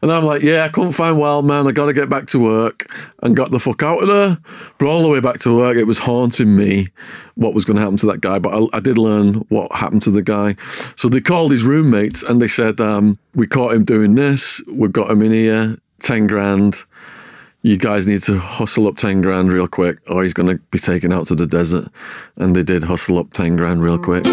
and 0.02 0.10
I'm 0.10 0.24
like, 0.24 0.42
"Yeah, 0.42 0.64
I 0.64 0.68
couldn't 0.68 0.92
find 0.92 1.18
Wildman. 1.18 1.66
I 1.66 1.72
got 1.72 1.86
to 1.86 1.92
get 1.92 2.08
back 2.08 2.26
to 2.28 2.38
work," 2.38 2.90
and 3.22 3.36
got 3.36 3.50
the 3.50 3.60
fuck 3.60 3.82
out 3.82 4.02
of 4.02 4.08
there. 4.08 4.38
But 4.78 4.88
all 4.88 5.02
the 5.02 5.08
way 5.08 5.20
back 5.20 5.38
to 5.40 5.56
work, 5.56 5.76
it 5.76 5.84
was 5.84 5.98
haunting 5.98 6.56
me 6.56 6.88
what 7.34 7.54
was 7.54 7.64
going 7.64 7.76
to 7.76 7.82
happen 7.82 7.96
to 7.98 8.06
that 8.06 8.20
guy. 8.20 8.38
But 8.38 8.54
I, 8.54 8.76
I 8.76 8.80
did 8.80 8.98
learn 8.98 9.34
what 9.48 9.72
happened 9.72 10.02
to 10.02 10.10
the 10.10 10.22
guy. 10.22 10.56
So 10.96 11.08
they 11.08 11.20
called 11.20 11.52
his 11.52 11.62
roommates 11.62 12.22
and 12.22 12.40
they 12.40 12.48
said, 12.48 12.80
um, 12.80 13.18
"We 13.34 13.46
caught 13.46 13.72
him 13.72 13.84
doing 13.84 14.14
this. 14.14 14.60
We've 14.70 14.92
got 14.92 15.10
him 15.10 15.22
in 15.22 15.32
here. 15.32 15.78
Ten 16.00 16.26
grand." 16.26 16.84
you 17.62 17.76
guys 17.76 18.06
need 18.06 18.22
to 18.22 18.38
hustle 18.38 18.86
up 18.86 18.96
10 18.96 19.20
grand 19.20 19.52
real 19.52 19.66
quick 19.66 19.98
or 20.08 20.22
he's 20.22 20.32
going 20.32 20.48
to 20.48 20.62
be 20.70 20.78
taken 20.78 21.12
out 21.12 21.26
to 21.26 21.34
the 21.34 21.46
desert. 21.46 21.88
And 22.36 22.54
they 22.54 22.62
did 22.62 22.84
hustle 22.84 23.18
up 23.18 23.32
10 23.32 23.56
grand 23.56 23.82
real 23.82 23.98
quick. 23.98 24.24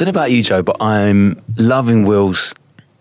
Don't 0.00 0.14
know 0.14 0.18
about 0.18 0.30
you, 0.30 0.42
Joe, 0.42 0.62
but 0.62 0.80
I'm 0.80 1.36
loving 1.58 2.06
Will's 2.06 2.54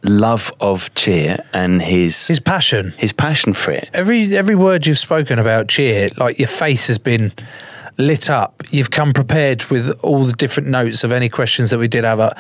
love 0.03 0.51
of 0.59 0.93
cheer 0.95 1.37
and 1.53 1.81
his 1.81 2.27
his 2.27 2.41
passion, 2.41 2.93
his 2.97 3.13
passion 3.13 3.53
for 3.53 3.71
it. 3.71 3.89
Every 3.93 4.35
every 4.35 4.55
word 4.55 4.85
you've 4.85 4.99
spoken 4.99 5.39
about 5.39 5.69
cheer, 5.69 6.09
like 6.17 6.39
your 6.39 6.49
face 6.49 6.87
has 6.87 6.97
been 6.97 7.31
lit 7.97 8.29
up. 8.29 8.63
You've 8.69 8.91
come 8.91 9.13
prepared 9.13 9.63
with 9.65 9.97
all 10.01 10.25
the 10.25 10.33
different 10.33 10.67
notes 10.67 11.05
of 11.05 11.13
any 11.13 11.29
questions 11.29 11.69
that 11.69 11.79
we 11.79 11.87
did 11.87 12.03
have. 12.03 12.19
Uh, 12.19 12.33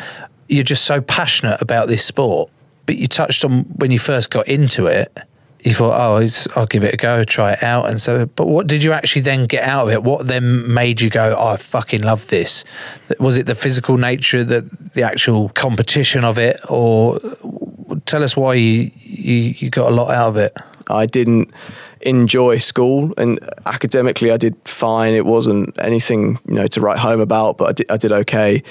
you're 0.49 0.63
just 0.65 0.83
so 0.83 0.99
passionate 0.99 1.61
about 1.61 1.87
this 1.87 2.03
sport. 2.03 2.51
But 2.85 2.97
you 2.97 3.07
touched 3.07 3.45
on 3.45 3.61
when 3.77 3.91
you 3.91 3.99
first 3.99 4.29
got 4.29 4.45
into 4.49 4.87
it. 4.87 5.17
You 5.61 5.73
thought, 5.73 5.99
oh, 5.99 6.27
I'll 6.55 6.67
give 6.67 6.85
it 6.85 6.93
a 6.93 6.97
go, 6.97 7.23
try 7.25 7.51
it 7.53 7.63
out, 7.63 7.89
and 7.89 8.01
so. 8.01 8.25
But 8.25 8.47
what 8.47 8.67
did 8.67 8.81
you 8.81 8.93
actually 8.93 9.23
then 9.23 9.45
get 9.45 9.63
out 9.63 9.87
of 9.87 9.93
it? 9.93 10.03
What 10.03 10.27
then 10.27 10.73
made 10.73 11.01
you 11.01 11.09
go, 11.09 11.35
oh, 11.37 11.47
I 11.47 11.57
fucking 11.57 12.01
love 12.01 12.27
this? 12.27 12.63
Was 13.19 13.37
it 13.37 13.45
the 13.45 13.55
physical 13.55 13.97
nature, 13.97 14.43
the 14.43 14.61
the 14.93 15.03
actual 15.03 15.49
competition 15.49 16.23
of 16.23 16.37
it, 16.37 16.59
or 16.69 17.19
tell 18.05 18.23
us 18.23 18.37
why 18.37 18.53
you 18.53 18.91
you, 18.95 19.55
you 19.57 19.69
got 19.69 19.91
a 19.91 19.95
lot 19.95 20.11
out 20.11 20.29
of 20.29 20.37
it? 20.37 20.57
I 20.89 21.05
didn't 21.05 21.53
enjoy 22.01 22.57
school 22.57 23.13
and 23.17 23.39
academically 23.65 24.31
I 24.31 24.37
did 24.37 24.55
fine. 24.65 25.13
It 25.13 25.25
wasn't 25.25 25.77
anything, 25.79 26.39
you 26.47 26.55
know, 26.55 26.67
to 26.67 26.81
write 26.81 26.97
home 26.97 27.19
about, 27.19 27.57
but 27.57 27.69
I 27.69 27.71
did, 27.73 27.91
I 27.91 27.97
did 27.97 28.11
okay. 28.11 28.63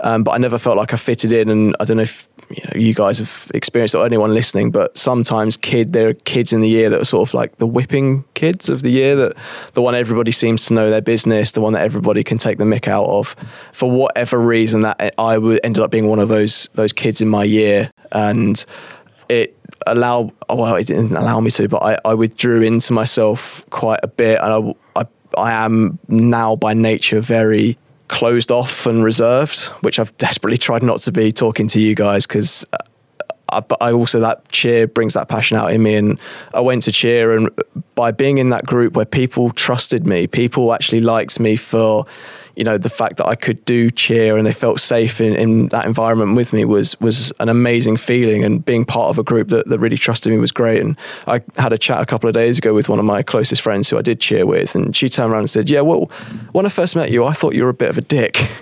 Um, 0.00 0.24
but 0.24 0.32
I 0.32 0.38
never 0.38 0.58
felt 0.58 0.76
like 0.76 0.92
I 0.92 0.96
fitted 0.96 1.32
in 1.32 1.48
and 1.48 1.74
I 1.80 1.84
don't 1.84 1.96
know 1.96 2.04
if 2.04 2.28
you, 2.50 2.62
know, 2.62 2.72
you 2.76 2.94
guys 2.94 3.18
have 3.18 3.50
experienced 3.54 3.94
or 3.94 4.06
anyone 4.06 4.32
listening, 4.32 4.70
but 4.70 4.96
sometimes 4.96 5.56
kid 5.56 5.92
there 5.92 6.08
are 6.08 6.14
kids 6.14 6.52
in 6.52 6.60
the 6.60 6.68
year 6.68 6.88
that 6.90 7.00
are 7.00 7.04
sort 7.04 7.28
of 7.28 7.34
like 7.34 7.56
the 7.56 7.66
whipping 7.66 8.24
kids 8.34 8.68
of 8.68 8.82
the 8.82 8.90
year, 8.90 9.16
that 9.16 9.36
the 9.74 9.82
one 9.82 9.94
everybody 9.94 10.30
seems 10.30 10.66
to 10.66 10.74
know 10.74 10.90
their 10.90 11.02
business, 11.02 11.52
the 11.52 11.60
one 11.60 11.72
that 11.72 11.82
everybody 11.82 12.22
can 12.22 12.38
take 12.38 12.58
the 12.58 12.64
mick 12.64 12.86
out 12.86 13.06
of. 13.06 13.34
For 13.72 13.90
whatever 13.90 14.38
reason, 14.38 14.82
that 14.82 15.14
I 15.18 15.34
ended 15.36 15.78
up 15.78 15.90
being 15.90 16.06
one 16.06 16.20
of 16.20 16.28
those 16.28 16.68
those 16.74 16.92
kids 16.92 17.20
in 17.20 17.28
my 17.28 17.44
year, 17.44 17.90
and 18.12 18.64
it 19.28 19.56
allowed 19.86 20.32
oh, 20.48 20.56
well 20.56 20.76
it 20.76 20.86
didn't 20.86 21.16
allow 21.16 21.40
me 21.40 21.50
to 21.50 21.68
but 21.68 21.82
I, 21.82 21.98
I 22.04 22.14
withdrew 22.14 22.62
into 22.62 22.92
myself 22.92 23.64
quite 23.70 24.00
a 24.02 24.08
bit 24.08 24.40
and 24.40 24.74
I, 24.96 25.00
I 25.00 25.06
I 25.36 25.52
am 25.64 25.98
now 26.08 26.56
by 26.56 26.74
nature 26.74 27.20
very 27.20 27.78
closed 28.08 28.50
off 28.50 28.86
and 28.86 29.04
reserved 29.04 29.66
which 29.80 29.98
I've 29.98 30.16
desperately 30.18 30.58
tried 30.58 30.82
not 30.82 31.00
to 31.00 31.12
be 31.12 31.32
talking 31.32 31.68
to 31.68 31.80
you 31.80 31.94
guys 31.94 32.26
because 32.26 32.64
I, 32.72 32.76
uh, 32.76 32.78
uh, 33.48 33.60
but 33.60 33.78
I 33.80 33.92
also 33.92 34.18
that 34.20 34.48
cheer 34.48 34.88
brings 34.88 35.14
that 35.14 35.28
passion 35.28 35.56
out 35.56 35.72
in 35.72 35.80
me 35.80 35.94
and 35.94 36.18
I 36.52 36.60
went 36.60 36.82
to 36.82 36.92
cheer 36.92 37.36
and 37.36 37.48
by 37.94 38.10
being 38.10 38.38
in 38.38 38.48
that 38.50 38.66
group 38.66 38.96
where 38.96 39.06
people 39.06 39.50
trusted 39.50 40.04
me 40.04 40.26
people 40.26 40.74
actually 40.74 41.00
liked 41.00 41.38
me 41.38 41.54
for 41.54 42.06
you 42.56 42.64
know 42.64 42.78
the 42.78 42.90
fact 42.90 43.18
that 43.18 43.26
I 43.26 43.34
could 43.34 43.62
do 43.66 43.90
cheer 43.90 44.36
and 44.36 44.46
they 44.46 44.52
felt 44.52 44.80
safe 44.80 45.20
in, 45.20 45.36
in 45.36 45.68
that 45.68 45.84
environment 45.84 46.36
with 46.36 46.54
me 46.54 46.64
was 46.64 46.98
was 47.00 47.30
an 47.38 47.50
amazing 47.50 47.98
feeling. 47.98 48.44
And 48.44 48.64
being 48.64 48.84
part 48.84 49.10
of 49.10 49.18
a 49.18 49.22
group 49.22 49.48
that, 49.48 49.68
that 49.68 49.78
really 49.78 49.98
trusted 49.98 50.32
me 50.32 50.38
was 50.38 50.52
great. 50.52 50.80
And 50.80 50.96
I 51.26 51.42
had 51.58 51.74
a 51.74 51.78
chat 51.78 52.00
a 52.00 52.06
couple 52.06 52.28
of 52.28 52.34
days 52.34 52.56
ago 52.56 52.72
with 52.72 52.88
one 52.88 52.98
of 52.98 53.04
my 53.04 53.22
closest 53.22 53.60
friends 53.60 53.90
who 53.90 53.98
I 53.98 54.02
did 54.02 54.20
cheer 54.20 54.46
with. 54.46 54.74
And 54.74 54.96
she 54.96 55.10
turned 55.10 55.32
around 55.32 55.40
and 55.40 55.50
said 55.50 55.68
yeah 55.68 55.82
well 55.82 56.06
when 56.52 56.64
I 56.64 56.70
first 56.70 56.96
met 56.96 57.10
you 57.10 57.24
I 57.24 57.32
thought 57.32 57.54
you 57.54 57.62
were 57.62 57.68
a 57.68 57.74
bit 57.74 57.90
of 57.90 57.98
a 57.98 58.02
dick. 58.02 58.48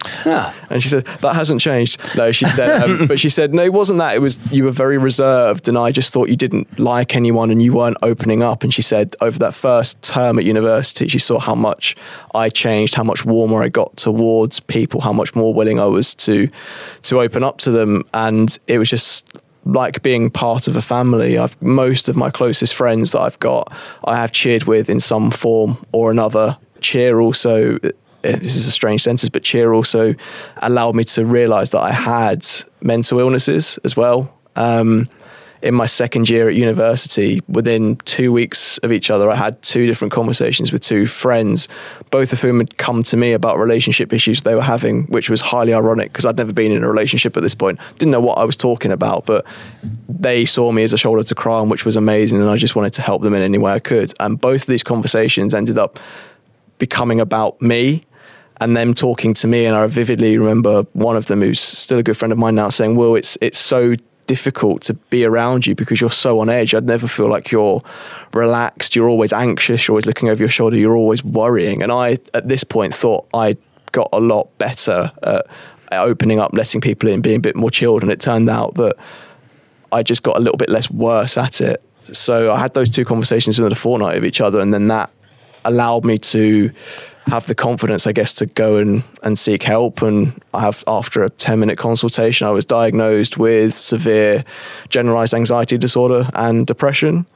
And 0.70 0.82
she 0.82 0.88
said 0.88 1.04
that 1.04 1.34
hasn't 1.34 1.60
changed. 1.60 2.00
No 2.16 2.32
she 2.32 2.46
said 2.46 2.82
um, 2.82 3.06
but 3.08 3.20
she 3.20 3.28
said 3.28 3.54
no 3.54 3.62
it 3.62 3.72
wasn't 3.72 3.98
that. 4.00 4.16
It 4.16 4.20
was 4.20 4.40
you 4.50 4.64
were 4.64 4.72
very 4.72 4.98
reserved 4.98 5.68
and 5.68 5.78
I 5.78 5.92
just 5.92 6.12
thought 6.12 6.28
you 6.28 6.36
didn't 6.36 6.78
like 6.80 7.14
anyone 7.14 7.50
and 7.50 7.62
you 7.62 7.72
weren't 7.72 7.98
opening 8.02 8.42
up. 8.42 8.64
And 8.64 8.74
she 8.74 8.82
said 8.82 9.14
over 9.20 9.38
that 9.38 9.54
first 9.54 10.02
term 10.02 10.38
at 10.38 10.44
university 10.44 11.06
she 11.06 11.20
saw 11.20 11.38
how 11.38 11.54
much 11.54 11.94
I 12.34 12.48
changed 12.48 12.96
how 12.96 13.04
much 13.04 13.24
warmer 13.24 13.62
I 13.62 13.68
got 13.68 13.83
towards 13.96 14.60
people 14.60 15.00
how 15.00 15.12
much 15.12 15.34
more 15.34 15.52
willing 15.52 15.78
I 15.78 15.86
was 15.86 16.14
to 16.16 16.48
to 17.02 17.20
open 17.20 17.42
up 17.42 17.58
to 17.58 17.70
them. 17.70 18.04
And 18.12 18.56
it 18.66 18.78
was 18.78 18.90
just 18.90 19.38
like 19.64 20.02
being 20.02 20.30
part 20.30 20.68
of 20.68 20.76
a 20.76 20.82
family. 20.82 21.38
I've 21.38 21.60
most 21.62 22.08
of 22.08 22.16
my 22.16 22.30
closest 22.30 22.74
friends 22.74 23.12
that 23.12 23.20
I've 23.20 23.38
got 23.40 23.72
I 24.04 24.16
have 24.16 24.32
cheered 24.32 24.64
with 24.64 24.90
in 24.90 25.00
some 25.00 25.30
form 25.30 25.84
or 25.92 26.10
another. 26.10 26.58
Cheer 26.80 27.20
also 27.20 27.78
this 28.22 28.56
is 28.56 28.66
a 28.66 28.70
strange 28.70 29.02
sentence 29.02 29.28
but 29.28 29.42
cheer 29.42 29.74
also 29.74 30.14
allowed 30.62 30.94
me 30.94 31.04
to 31.04 31.26
realize 31.26 31.70
that 31.70 31.80
I 31.80 31.92
had 31.92 32.46
mental 32.80 33.20
illnesses 33.20 33.78
as 33.84 33.96
well. 33.96 34.32
Um, 34.56 35.08
in 35.64 35.74
my 35.74 35.86
second 35.86 36.28
year 36.28 36.46
at 36.46 36.54
university, 36.54 37.40
within 37.48 37.96
two 38.04 38.30
weeks 38.30 38.76
of 38.78 38.92
each 38.92 39.10
other, 39.10 39.30
I 39.30 39.34
had 39.34 39.60
two 39.62 39.86
different 39.86 40.12
conversations 40.12 40.70
with 40.70 40.82
two 40.82 41.06
friends, 41.06 41.68
both 42.10 42.34
of 42.34 42.42
whom 42.42 42.58
had 42.58 42.76
come 42.76 43.02
to 43.04 43.16
me 43.16 43.32
about 43.32 43.58
relationship 43.58 44.12
issues 44.12 44.42
they 44.42 44.54
were 44.54 44.60
having, 44.60 45.04
which 45.04 45.30
was 45.30 45.40
highly 45.40 45.72
ironic 45.72 46.12
because 46.12 46.26
I'd 46.26 46.36
never 46.36 46.52
been 46.52 46.70
in 46.70 46.84
a 46.84 46.88
relationship 46.88 47.34
at 47.38 47.42
this 47.42 47.54
point. 47.54 47.80
Didn't 47.98 48.12
know 48.12 48.20
what 48.20 48.36
I 48.36 48.44
was 48.44 48.58
talking 48.58 48.92
about, 48.92 49.24
but 49.24 49.46
they 50.06 50.44
saw 50.44 50.70
me 50.70 50.82
as 50.82 50.92
a 50.92 50.98
shoulder 50.98 51.22
to 51.22 51.34
cry 51.34 51.58
on, 51.58 51.70
which 51.70 51.86
was 51.86 51.96
amazing. 51.96 52.42
And 52.42 52.50
I 52.50 52.58
just 52.58 52.76
wanted 52.76 52.92
to 52.94 53.02
help 53.02 53.22
them 53.22 53.32
in 53.32 53.40
any 53.40 53.56
way 53.56 53.72
I 53.72 53.80
could. 53.80 54.12
And 54.20 54.38
both 54.38 54.62
of 54.62 54.66
these 54.66 54.82
conversations 54.82 55.54
ended 55.54 55.78
up 55.78 55.98
becoming 56.76 57.20
about 57.20 57.62
me 57.62 58.04
and 58.60 58.76
them 58.76 58.92
talking 58.92 59.32
to 59.32 59.46
me. 59.46 59.64
And 59.64 59.74
I 59.74 59.86
vividly 59.86 60.36
remember 60.36 60.82
one 60.92 61.16
of 61.16 61.24
them, 61.24 61.40
who's 61.40 61.58
still 61.58 61.98
a 61.98 62.02
good 62.02 62.18
friend 62.18 62.32
of 62.32 62.38
mine 62.38 62.54
now, 62.54 62.68
saying, 62.68 62.96
"Well, 62.96 63.14
it's 63.14 63.38
it's 63.40 63.58
so 63.58 63.94
difficult 64.26 64.82
to 64.82 64.94
be 64.94 65.24
around 65.24 65.66
you 65.66 65.74
because 65.74 66.00
you're 66.00 66.10
so 66.10 66.40
on 66.40 66.48
edge. 66.48 66.74
I'd 66.74 66.86
never 66.86 67.08
feel 67.08 67.28
like 67.28 67.50
you're 67.50 67.82
relaxed. 68.32 68.96
You're 68.96 69.08
always 69.08 69.32
anxious. 69.32 69.86
You're 69.86 69.94
always 69.94 70.06
looking 70.06 70.28
over 70.28 70.42
your 70.42 70.48
shoulder. 70.48 70.76
You're 70.76 70.96
always 70.96 71.22
worrying." 71.24 71.82
And 71.82 71.90
I, 71.90 72.18
at 72.32 72.48
this 72.48 72.64
point, 72.64 72.94
thought 72.94 73.26
I 73.34 73.56
got 73.92 74.08
a 74.12 74.20
lot 74.20 74.56
better 74.58 75.12
at, 75.22 75.46
opening 75.92 76.40
up, 76.40 76.52
letting 76.52 76.80
people 76.80 77.08
in, 77.08 77.20
being 77.20 77.36
a 77.36 77.40
bit 77.40 77.54
more 77.54 77.70
chilled. 77.70 78.02
And 78.02 78.10
it 78.10 78.20
turned 78.20 78.50
out 78.50 78.74
that 78.74 78.96
I 79.92 80.02
just 80.02 80.24
got 80.24 80.36
a 80.36 80.40
little 80.40 80.56
bit 80.56 80.68
less 80.68 80.90
worse 80.90 81.36
at 81.36 81.60
it. 81.60 81.80
So 82.12 82.52
I 82.52 82.58
had 82.58 82.74
those 82.74 82.90
two 82.90 83.04
conversations 83.04 83.58
within 83.58 83.72
a 83.72 83.76
fortnight 83.76 84.16
of 84.16 84.24
each 84.24 84.40
other, 84.40 84.60
and 84.60 84.74
then 84.74 84.88
that 84.88 85.10
allowed 85.64 86.04
me 86.04 86.18
to 86.18 86.70
have 87.26 87.46
the 87.46 87.54
confidence, 87.54 88.06
I 88.06 88.12
guess, 88.12 88.34
to 88.34 88.46
go 88.46 88.76
and, 88.76 89.02
and 89.22 89.38
seek 89.38 89.62
help. 89.62 90.02
And 90.02 90.40
I 90.52 90.60
have, 90.60 90.84
after 90.86 91.24
a 91.24 91.30
10 91.30 91.58
minute 91.58 91.78
consultation, 91.78 92.46
I 92.46 92.50
was 92.50 92.64
diagnosed 92.64 93.38
with 93.38 93.74
severe 93.74 94.44
generalized 94.90 95.34
anxiety 95.34 95.78
disorder 95.78 96.28
and 96.34 96.66
depression, 96.66 97.26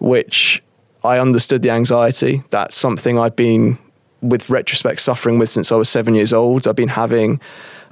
which 0.00 0.62
I 1.04 1.18
understood 1.18 1.62
the 1.62 1.70
anxiety. 1.70 2.42
That's 2.50 2.76
something 2.76 3.18
I've 3.18 3.36
been, 3.36 3.78
with 4.20 4.50
retrospect, 4.50 5.00
suffering 5.00 5.38
with 5.38 5.50
since 5.50 5.70
I 5.70 5.76
was 5.76 5.88
seven 5.88 6.14
years 6.14 6.32
old. 6.32 6.66
I've 6.66 6.76
been 6.76 6.88
having 6.88 7.40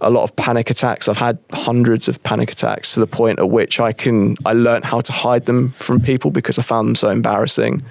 a 0.00 0.10
lot 0.10 0.24
of 0.24 0.34
panic 0.36 0.68
attacks. 0.68 1.08
I've 1.08 1.16
had 1.16 1.38
hundreds 1.52 2.08
of 2.08 2.22
panic 2.22 2.50
attacks 2.50 2.94
to 2.94 3.00
the 3.00 3.06
point 3.06 3.38
at 3.38 3.48
which 3.48 3.78
I 3.80 3.92
can, 3.92 4.36
I 4.44 4.52
learned 4.52 4.84
how 4.84 5.00
to 5.00 5.12
hide 5.12 5.46
them 5.46 5.70
from 5.78 6.00
people 6.00 6.30
because 6.30 6.58
I 6.58 6.62
found 6.62 6.88
them 6.88 6.94
so 6.96 7.08
embarrassing. 7.08 7.82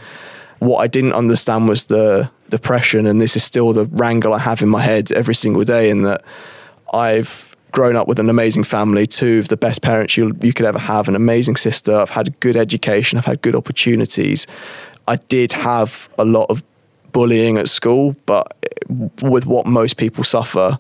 What 0.60 0.80
I 0.80 0.88
didn't 0.88 1.14
understand 1.14 1.68
was 1.68 1.86
the 1.86 2.30
depression, 2.50 3.08
and 3.08 3.22
this 3.22 3.36
is 3.36 3.44
still 3.44 3.74
the 3.74 3.86
wrangle 3.86 4.34
I 4.34 4.40
have 4.40 4.62
in 4.62 4.70
my 4.70 4.82
head 4.82 5.12
every 5.12 5.36
single 5.36 5.64
day. 5.64 5.90
In 5.90 6.04
that 6.04 6.24
I've 6.94 7.56
grown 7.72 7.96
up 7.96 8.08
with 8.08 8.20
an 8.20 8.30
amazing 8.30 8.64
family, 8.64 9.06
two 9.06 9.40
of 9.40 9.50
the 9.50 9.58
best 9.58 9.82
parents 9.82 10.16
you 10.16 10.38
you 10.42 10.54
could 10.54 10.66
ever 10.66 10.80
have, 10.80 11.08
an 11.08 11.16
amazing 11.16 11.58
sister. 11.58 11.96
I've 11.96 12.10
had 12.10 12.28
a 12.28 12.32
good 12.32 12.58
education, 12.58 13.18
I've 13.18 13.26
had 13.26 13.42
good 13.42 13.56
opportunities. 13.56 14.48
I 15.08 15.18
did 15.18 15.52
have 15.52 16.10
a 16.18 16.26
lot 16.26 16.50
of 16.50 16.64
bullying 17.12 17.58
at 17.58 17.70
school, 17.70 18.16
but 18.26 18.56
with 19.22 19.46
what 19.46 19.66
most 19.66 19.98
people 19.98 20.24
suffer, 20.24 20.78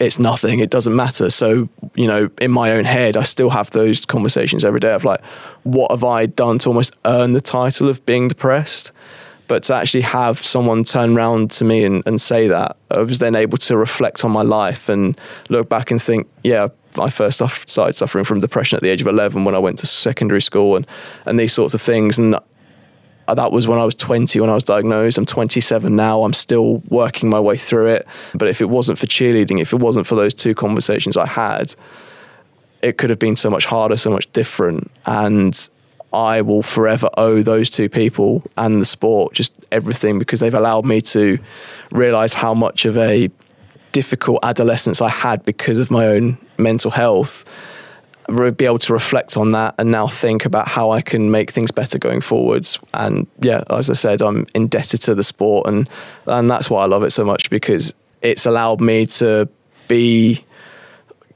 it's 0.00 0.18
nothing. 0.18 0.58
It 0.58 0.70
doesn't 0.70 0.94
matter. 0.94 1.30
So, 1.30 1.68
you 1.94 2.06
know, 2.06 2.30
in 2.40 2.50
my 2.50 2.72
own 2.72 2.84
head, 2.84 3.16
I 3.16 3.22
still 3.22 3.50
have 3.50 3.70
those 3.70 4.04
conversations 4.04 4.64
every 4.64 4.80
day 4.80 4.92
of 4.92 5.04
like, 5.04 5.24
what 5.62 5.90
have 5.90 6.04
I 6.04 6.26
done 6.26 6.58
to 6.60 6.68
almost 6.68 6.94
earn 7.04 7.32
the 7.32 7.40
title 7.40 7.88
of 7.88 8.04
being 8.04 8.28
depressed? 8.28 8.92
But 9.52 9.64
to 9.64 9.74
actually 9.74 10.00
have 10.00 10.38
someone 10.38 10.82
turn 10.82 11.14
around 11.14 11.50
to 11.50 11.64
me 11.64 11.84
and, 11.84 12.02
and 12.06 12.18
say 12.18 12.48
that, 12.48 12.74
I 12.90 13.02
was 13.02 13.18
then 13.18 13.34
able 13.34 13.58
to 13.58 13.76
reflect 13.76 14.24
on 14.24 14.30
my 14.30 14.40
life 14.40 14.88
and 14.88 15.20
look 15.50 15.68
back 15.68 15.90
and 15.90 16.00
think, 16.00 16.26
yeah, 16.42 16.68
I 16.98 17.10
first 17.10 17.36
started 17.66 17.92
suffering 17.92 18.24
from 18.24 18.40
depression 18.40 18.76
at 18.76 18.82
the 18.82 18.88
age 18.88 19.02
of 19.02 19.08
11 19.08 19.44
when 19.44 19.54
I 19.54 19.58
went 19.58 19.78
to 19.80 19.86
secondary 19.86 20.40
school 20.40 20.74
and, 20.74 20.86
and 21.26 21.38
these 21.38 21.52
sorts 21.52 21.74
of 21.74 21.82
things. 21.82 22.18
And 22.18 22.34
that 23.28 23.52
was 23.52 23.68
when 23.68 23.78
I 23.78 23.84
was 23.84 23.94
20 23.94 24.40
when 24.40 24.48
I 24.48 24.54
was 24.54 24.64
diagnosed. 24.64 25.18
I'm 25.18 25.26
27 25.26 25.94
now. 25.94 26.22
I'm 26.22 26.32
still 26.32 26.78
working 26.88 27.28
my 27.28 27.38
way 27.38 27.58
through 27.58 27.88
it. 27.88 28.06
But 28.32 28.48
if 28.48 28.62
it 28.62 28.70
wasn't 28.70 28.98
for 28.98 29.06
cheerleading, 29.06 29.60
if 29.60 29.74
it 29.74 29.80
wasn't 29.80 30.06
for 30.06 30.14
those 30.14 30.32
two 30.32 30.54
conversations 30.54 31.18
I 31.18 31.26
had, 31.26 31.74
it 32.80 32.96
could 32.96 33.10
have 33.10 33.18
been 33.18 33.36
so 33.36 33.50
much 33.50 33.66
harder, 33.66 33.98
so 33.98 34.08
much 34.08 34.32
different. 34.32 34.90
And 35.04 35.68
I 36.12 36.42
will 36.42 36.62
forever 36.62 37.08
owe 37.16 37.42
those 37.42 37.70
two 37.70 37.88
people 37.88 38.42
and 38.56 38.80
the 38.80 38.86
sport 38.86 39.34
just 39.34 39.66
everything 39.72 40.18
because 40.18 40.40
they've 40.40 40.54
allowed 40.54 40.84
me 40.84 41.00
to 41.02 41.38
realize 41.90 42.34
how 42.34 42.54
much 42.54 42.84
of 42.84 42.96
a 42.96 43.30
difficult 43.92 44.40
adolescence 44.42 45.00
I 45.00 45.08
had 45.08 45.44
because 45.44 45.78
of 45.78 45.90
my 45.90 46.06
own 46.06 46.38
mental 46.58 46.90
health 46.90 47.44
be 48.56 48.64
able 48.64 48.78
to 48.78 48.92
reflect 48.92 49.36
on 49.36 49.50
that 49.50 49.74
and 49.78 49.90
now 49.90 50.06
think 50.06 50.44
about 50.44 50.68
how 50.68 50.90
I 50.90 51.02
can 51.02 51.30
make 51.30 51.50
things 51.50 51.70
better 51.70 51.98
going 51.98 52.20
forwards. 52.20 52.78
And 52.94 53.26
yeah, 53.40 53.62
as 53.70 53.90
I 53.90 53.94
said, 53.94 54.22
I'm 54.22 54.46
indebted 54.54 55.02
to 55.02 55.14
the 55.14 55.24
sport, 55.24 55.66
and 55.66 55.88
and 56.26 56.48
that's 56.50 56.70
why 56.70 56.82
I 56.82 56.86
love 56.86 57.02
it 57.02 57.10
so 57.10 57.24
much 57.24 57.50
because 57.50 57.94
it's 58.22 58.46
allowed 58.46 58.80
me 58.80 59.06
to 59.06 59.48
be. 59.88 60.44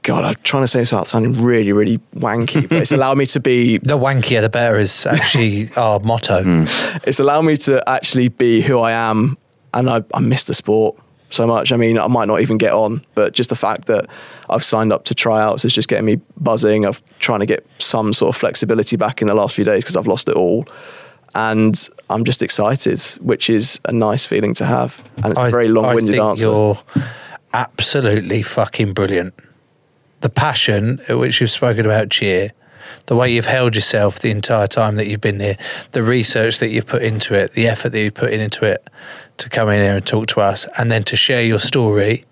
God, 0.07 0.23
I'm 0.23 0.35
trying 0.43 0.63
to 0.63 0.67
say 0.69 0.79
this 0.79 0.93
without 0.93 1.09
sounding 1.09 1.33
really, 1.33 1.73
really 1.73 1.97
wanky, 2.15 2.69
but 2.69 2.77
it's 2.77 2.93
allowed 2.93 3.17
me 3.17 3.25
to 3.25 3.41
be. 3.41 3.77
The 3.83 3.97
wankier, 3.97 4.39
the 4.39 4.47
better 4.47 4.79
is 4.79 5.05
actually 5.05 5.69
our 5.75 5.99
motto. 5.99 6.43
Hmm. 6.43 6.63
It's 7.03 7.19
allowed 7.19 7.41
me 7.41 7.57
to 7.57 7.87
actually 7.89 8.29
be 8.29 8.61
who 8.61 8.79
I 8.79 8.93
am, 8.93 9.37
and 9.73 9.89
I, 9.89 10.03
I 10.13 10.21
miss 10.21 10.45
the 10.45 10.53
sport 10.53 10.97
so 11.29 11.45
much. 11.45 11.73
I 11.73 11.75
mean, 11.75 11.99
I 11.99 12.07
might 12.07 12.29
not 12.29 12.39
even 12.39 12.57
get 12.57 12.71
on, 12.71 13.01
but 13.15 13.33
just 13.33 13.49
the 13.49 13.57
fact 13.57 13.87
that 13.87 14.07
I've 14.49 14.63
signed 14.63 14.93
up 14.93 15.03
to 15.05 15.13
tryouts 15.13 15.65
is 15.65 15.73
just 15.73 15.89
getting 15.89 16.05
me 16.05 16.21
buzzing. 16.37 16.85
I've 16.85 17.03
trying 17.19 17.41
to 17.41 17.45
get 17.45 17.65
some 17.77 18.13
sort 18.13 18.33
of 18.33 18.39
flexibility 18.39 18.95
back 18.95 19.21
in 19.21 19.27
the 19.27 19.35
last 19.35 19.55
few 19.55 19.65
days 19.65 19.83
because 19.83 19.97
I've 19.97 20.07
lost 20.07 20.29
it 20.29 20.35
all. 20.35 20.65
And 21.35 21.89
I'm 22.09 22.23
just 22.23 22.41
excited, 22.41 23.01
which 23.19 23.49
is 23.49 23.81
a 23.83 23.91
nice 23.91 24.25
feeling 24.25 24.53
to 24.55 24.65
have. 24.65 25.03
And 25.17 25.33
it's 25.33 25.39
a 25.39 25.49
very 25.49 25.67
long 25.67 25.93
winded 25.93 26.17
answer. 26.17 26.47
You're 26.47 26.79
absolutely 27.53 28.41
fucking 28.41 28.93
brilliant. 28.93 29.33
The 30.21 30.29
passion 30.29 30.99
at 31.07 31.17
which 31.17 31.39
you've 31.39 31.51
spoken 31.51 31.85
about 31.85 32.09
cheer, 32.09 32.51
the 33.05 33.15
way 33.15 33.31
you've 33.31 33.45
held 33.45 33.75
yourself 33.75 34.19
the 34.19 34.31
entire 34.31 34.67
time 34.67 34.95
that 34.95 35.07
you've 35.07 35.21
been 35.21 35.39
here, 35.39 35.57
the 35.91 36.03
research 36.03 36.59
that 36.59 36.69
you've 36.69 36.85
put 36.85 37.01
into 37.01 37.33
it, 37.33 37.53
the 37.53 37.67
effort 37.67 37.89
that 37.89 37.99
you've 37.99 38.13
put 38.13 38.33
into 38.33 38.65
it 38.65 38.87
to 39.37 39.49
come 39.49 39.69
in 39.69 39.81
here 39.81 39.95
and 39.95 40.05
talk 40.05 40.27
to 40.27 40.41
us, 40.41 40.67
and 40.77 40.91
then 40.91 41.03
to 41.03 41.15
share 41.15 41.43
your 41.43 41.59
story, 41.59 42.25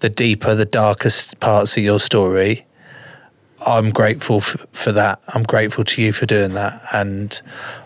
the 0.00 0.08
deeper, 0.08 0.54
the 0.54 0.64
darkest 0.64 1.40
parts 1.40 1.76
of 1.76 1.82
your 1.82 2.00
story. 2.00 2.64
I'm 3.66 3.90
grateful 3.90 4.36
f- 4.36 4.66
for 4.72 4.92
that. 4.92 5.20
I'm 5.34 5.42
grateful 5.42 5.82
to 5.82 6.02
you 6.02 6.12
for 6.12 6.26
doing 6.26 6.54
that. 6.54 6.80
And 6.92 7.40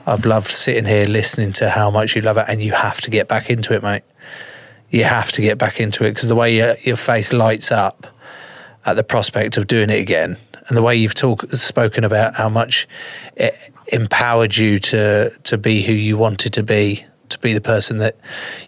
I've 0.07 0.27
loved 0.27 0.51
sitting 0.51 0.85
here 0.85 1.07
listening 1.07 1.53
to 1.55 1.71
how 1.71 1.91
much 1.91 2.15
you 2.15 2.21
love 2.21 2.37
it. 2.37 2.45
And 2.47 2.61
you 2.61 2.73
have 2.73 3.01
to 3.01 3.11
get 3.11 3.27
back 3.27 3.49
into 3.49 3.73
it, 3.73 3.83
mate. 3.83 4.03
You 4.91 5.05
have 5.05 5.33
to 5.33 5.41
get 5.41 5.57
back 5.57 5.81
into 5.81 6.05
it 6.05 6.11
because 6.11 6.29
the 6.29 6.35
way 6.35 6.57
your, 6.57 6.75
your 6.83 6.99
face 6.99 7.33
lights 7.33 7.73
up 7.73 8.07
at 8.85 8.97
the 8.97 9.05
prospect 9.05 9.57
of 9.57 9.67
doing 9.67 9.91
it 9.91 9.99
again 9.99 10.37
and 10.69 10.77
the 10.77 10.83
way 10.83 10.97
you've 10.97 11.15
talk, 11.15 11.43
spoken 11.51 12.05
about 12.05 12.37
how 12.37 12.49
much 12.49 12.89
it 13.37 13.55
empowered 13.89 14.57
you 14.57 14.79
to, 14.79 15.31
to 15.45 15.59
be 15.59 15.83
who 15.83 15.93
you 15.93 16.17
wanted 16.17 16.53
to 16.55 16.63
be, 16.63 17.05
to 17.29 17.39
be 17.41 17.53
the 17.53 17.61
person 17.61 17.99
that 17.99 18.17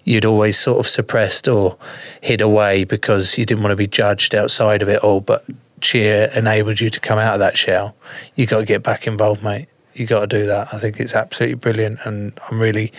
you'd 0.04 0.24
always 0.24 0.58
sort 0.58 0.80
of 0.80 0.88
suppressed 0.88 1.48
or 1.48 1.78
hid 2.20 2.40
away 2.40 2.84
because 2.84 3.38
you 3.38 3.44
didn't 3.44 3.62
want 3.62 3.72
to 3.72 3.76
be 3.76 3.86
judged 3.86 4.34
outside 4.34 4.82
of 4.82 4.88
it 4.88 5.02
all. 5.02 5.20
But 5.20 5.44
cheer 5.80 6.30
enabled 6.34 6.80
you 6.80 6.90
to 6.90 7.00
come 7.00 7.18
out 7.18 7.34
of 7.34 7.40
that 7.40 7.56
shell. 7.56 7.94
You 8.34 8.46
got 8.46 8.60
to 8.60 8.64
get 8.64 8.82
back 8.82 9.06
involved, 9.06 9.42
mate. 9.42 9.66
You 9.94 10.06
got 10.06 10.20
to 10.20 10.26
do 10.26 10.46
that. 10.46 10.74
I 10.74 10.78
think 10.78 10.98
it's 10.98 11.14
absolutely 11.14 11.54
brilliant, 11.54 12.00
and 12.04 12.38
I'm 12.50 12.60
really, 12.60 12.92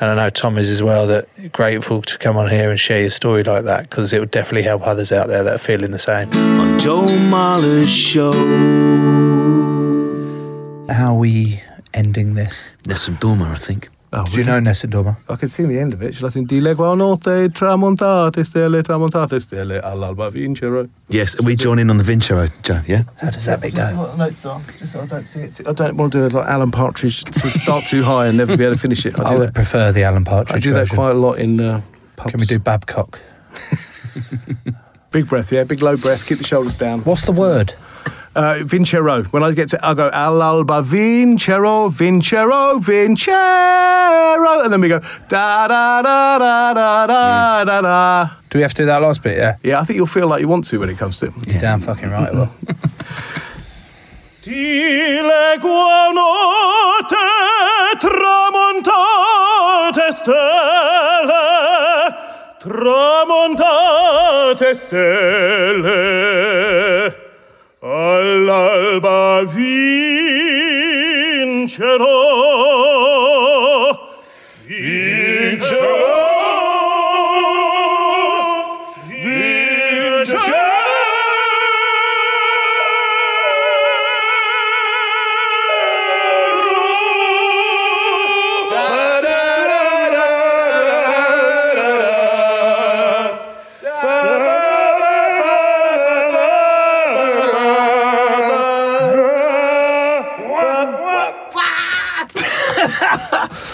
and 0.00 0.10
I 0.10 0.14
know 0.14 0.28
Tom 0.28 0.58
is 0.58 0.70
as 0.70 0.82
well. 0.82 1.06
That 1.06 1.26
grateful 1.52 2.02
to 2.02 2.18
come 2.18 2.36
on 2.36 2.48
here 2.48 2.70
and 2.70 2.78
share 2.78 3.00
your 3.00 3.10
story 3.10 3.42
like 3.42 3.64
that 3.64 3.90
because 3.90 4.12
it 4.12 4.20
would 4.20 4.30
definitely 4.30 4.62
help 4.62 4.86
others 4.86 5.10
out 5.10 5.26
there 5.26 5.42
that 5.42 5.54
are 5.54 5.58
feeling 5.58 5.90
the 5.90 5.98
same. 5.98 6.32
On 6.32 6.78
Joe 6.78 7.06
Marler's 7.28 7.90
show. 7.90 8.32
How 10.92 11.14
are 11.14 11.18
we 11.18 11.62
ending 11.92 12.34
this? 12.34 12.64
Nessun 12.86 13.16
Dorma, 13.16 13.50
I 13.50 13.56
think. 13.56 13.88
Do 14.24 14.38
you 14.38 14.44
know 14.44 14.60
Dorma? 14.60 15.16
I 15.28 15.36
can 15.36 15.48
sing 15.48 15.68
the 15.68 15.78
end 15.78 15.92
of 15.92 16.02
it. 16.02 16.14
Shall 16.14 16.26
I 16.26 16.28
sing 16.30 16.46
Di 16.46 16.60
legua 16.60 16.96
notte 16.96 17.50
tramontate 17.52 18.44
stelle 18.44 18.82
tramontate 18.82 19.38
stelle 19.40 19.80
all'alba 19.80 20.30
vincero? 20.30 20.88
Yes, 21.08 21.34
and 21.34 21.46
we 21.46 21.54
join 21.54 21.78
in 21.78 21.90
on 21.90 21.98
the 21.98 22.04
Vincero, 22.04 22.50
Joe, 22.62 22.80
yeah? 22.86 23.02
How 23.20 23.30
does 23.30 23.44
that 23.44 23.60
bit 23.60 23.74
Just 23.74 23.92
go? 23.92 23.98
what 24.00 24.12
the 24.12 24.16
notes 24.24 24.46
are. 24.46 24.60
Just 24.78 24.92
so 24.92 25.00
I 25.00 25.06
don't 25.06 25.24
see 25.24 25.40
it. 25.40 25.60
I 25.66 25.72
don't 25.72 25.96
want 25.96 26.12
to 26.12 26.18
do 26.18 26.24
it 26.26 26.32
like 26.32 26.48
Alan 26.48 26.70
Partridge 26.70 27.24
to 27.24 27.48
start 27.50 27.84
too 27.84 28.02
high 28.02 28.26
and 28.26 28.38
never 28.38 28.56
be 28.56 28.64
able 28.64 28.74
to 28.74 28.80
finish 28.80 29.04
it. 29.04 29.18
I, 29.18 29.22
I 29.32 29.34
would 29.36 29.48
that. 29.48 29.54
prefer 29.54 29.92
the 29.92 30.04
Alan 30.04 30.24
Partridge 30.24 30.56
I 30.56 30.60
do 30.60 30.72
that 30.72 30.88
quite 30.88 31.10
a 31.10 31.14
lot 31.14 31.34
in 31.38 31.60
uh, 31.60 31.82
pubs. 32.16 32.30
Can 32.30 32.40
we 32.40 32.46
do 32.46 32.58
Babcock? 32.58 33.20
Big 35.12 35.28
breath, 35.28 35.52
yeah, 35.52 35.64
big 35.64 35.80
low 35.80 35.96
breath. 35.96 36.26
Keep 36.26 36.38
the 36.38 36.44
shoulders 36.44 36.76
down. 36.76 37.00
What's 37.00 37.24
the 37.24 37.32
word? 37.32 37.72
Uh, 38.36 38.58
vincero. 38.64 39.24
When 39.32 39.42
I 39.42 39.52
get 39.52 39.70
to, 39.70 39.78
I'll 39.82 39.94
go 39.94 40.10
all'alba 40.10 40.82
vincero, 40.84 41.88
vincero, 41.90 42.78
vincero, 42.78 44.62
and 44.62 44.70
then 44.70 44.82
we 44.82 44.88
go 44.88 45.00
da 45.28 45.66
da 45.66 46.02
da 46.02 46.38
da 46.38 46.74
da 46.74 47.06
da 47.06 47.64
da 47.64 47.80
da. 47.80 48.28
Do 48.50 48.58
we 48.58 48.62
have 48.62 48.74
to 48.74 48.82
do 48.82 48.86
that 48.86 49.00
last 49.00 49.22
bit? 49.22 49.38
Yeah. 49.38 49.56
Yeah, 49.62 49.80
I 49.80 49.84
think 49.84 49.96
you'll 49.96 50.04
feel 50.06 50.26
like 50.28 50.42
you 50.42 50.48
want 50.48 50.66
to 50.66 50.78
when 50.78 50.90
it 50.90 50.98
comes 50.98 51.16
to 51.20 51.26
it. 51.28 51.32
You're 51.48 51.60
damn 51.60 51.80
fucking 51.80 52.10
right. 52.10 52.30
Well. 52.30 52.52
Di 54.42 55.18
legua 55.30 56.12
notte 56.12 57.16
tramontate 57.98 60.12
stelle, 60.12 61.32
tramontate 62.58 64.74
stelle, 64.74 65.82
all'alba 68.48 69.42
vincerò, 69.44 69.74
vincerò, 74.66 76.15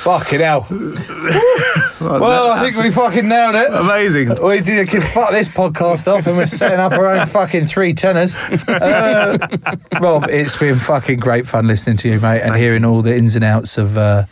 Fucking 0.02 0.40
hell. 0.40 0.66
Well, 2.00 2.50
I 2.50 2.68
think 2.68 2.84
we 2.84 2.90
fucking 2.90 3.28
nailed 3.28 3.54
it. 3.54 3.72
Amazing. 3.72 4.42
We 4.42 4.60
did, 4.60 4.88
can 4.88 5.00
fuck 5.00 5.30
this 5.30 5.46
podcast 5.46 6.12
off 6.12 6.26
and 6.26 6.36
we're 6.36 6.46
setting 6.46 6.80
up 6.80 6.90
our 6.90 7.06
own 7.06 7.26
fucking 7.26 7.66
three 7.66 7.94
tenors. 7.94 8.34
Uh, 8.34 9.38
Rob, 10.00 10.26
it's 10.28 10.56
been 10.56 10.80
fucking 10.80 11.20
great 11.20 11.46
fun 11.46 11.68
listening 11.68 11.96
to 11.98 12.08
you, 12.08 12.18
mate, 12.18 12.40
and 12.40 12.56
hearing 12.56 12.84
all 12.84 13.02
the 13.02 13.16
ins 13.16 13.36
and 13.36 13.44
outs 13.44 13.78
of 13.78 13.96
uh, 13.96 14.24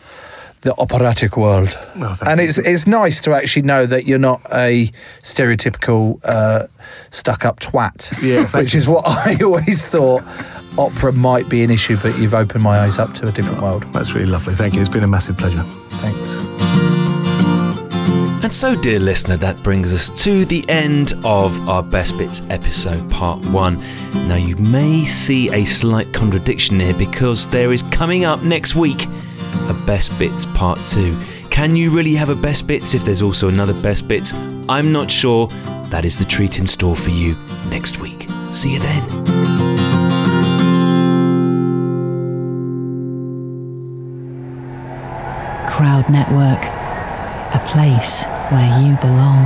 the 0.62 0.74
operatic 0.78 1.36
world. 1.36 1.78
and 2.26 2.40
it's 2.40 2.58
it's 2.58 2.86
nice 2.88 3.20
to 3.22 3.32
actually 3.34 3.62
know 3.62 3.86
that 3.86 4.04
you're 4.04 4.18
not 4.18 4.40
a 4.52 4.90
stereotypical 5.22 6.20
uh, 6.24 6.66
stuck 7.10 7.44
up 7.44 7.60
twat. 7.60 8.20
Yeah, 8.20 8.48
which 8.48 8.74
is 8.74 8.88
what 8.88 9.04
I 9.06 9.38
always 9.44 9.86
thought 9.86 10.22
opera 10.78 11.12
might 11.12 11.48
be 11.48 11.62
an 11.62 11.70
issue, 11.70 11.96
but 12.02 12.18
you've 12.18 12.34
opened 12.34 12.62
my 12.62 12.80
eyes 12.80 12.98
up 12.98 13.14
to 13.14 13.28
a 13.28 13.32
different 13.32 13.62
world. 13.62 13.84
That's 13.92 14.12
really 14.12 14.26
lovely. 14.26 14.54
Thank 14.54 14.74
you. 14.74 14.80
It's 14.80 14.88
been 14.88 15.04
a 15.04 15.08
massive 15.08 15.36
pleasure. 15.36 15.62
Thanks. 15.88 16.36
And 18.42 18.54
so, 18.54 18.74
dear 18.74 18.98
listener, 18.98 19.36
that 19.36 19.62
brings 19.62 19.92
us 19.92 20.08
to 20.24 20.46
the 20.46 20.64
end 20.68 21.12
of 21.24 21.68
our 21.68 21.82
Best 21.82 22.16
Bits 22.16 22.42
episode, 22.48 23.08
part 23.10 23.38
one. 23.46 23.78
Now, 24.26 24.36
you 24.36 24.56
may 24.56 25.04
see 25.04 25.52
a 25.52 25.64
slight 25.64 26.12
contradiction 26.14 26.80
here 26.80 26.94
because 26.94 27.46
there 27.50 27.72
is 27.72 27.82
coming 27.84 28.24
up 28.24 28.42
next 28.42 28.74
week 28.74 29.06
a 29.68 29.74
Best 29.86 30.18
Bits 30.18 30.46
part 30.46 30.78
two. 30.86 31.18
Can 31.50 31.76
you 31.76 31.90
really 31.90 32.14
have 32.14 32.30
a 32.30 32.34
Best 32.34 32.66
Bits 32.66 32.94
if 32.94 33.04
there's 33.04 33.22
also 33.22 33.48
another 33.48 33.74
Best 33.82 34.08
Bits? 34.08 34.32
I'm 34.68 34.90
not 34.90 35.10
sure. 35.10 35.48
That 35.90 36.04
is 36.04 36.16
the 36.16 36.24
treat 36.24 36.58
in 36.58 36.66
store 36.66 36.96
for 36.96 37.10
you 37.10 37.36
next 37.68 38.00
week. 38.00 38.26
See 38.50 38.72
you 38.72 38.80
then. 38.80 39.59
Crowd 45.80 46.10
Network, 46.10 46.62
a 47.54 47.66
place 47.72 48.24
where 48.52 48.82
you 48.82 48.98
belong. 48.98 49.42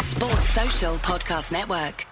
Sports 0.00 0.48
Social 0.48 0.94
Podcast 0.94 1.52
Network. 1.52 2.06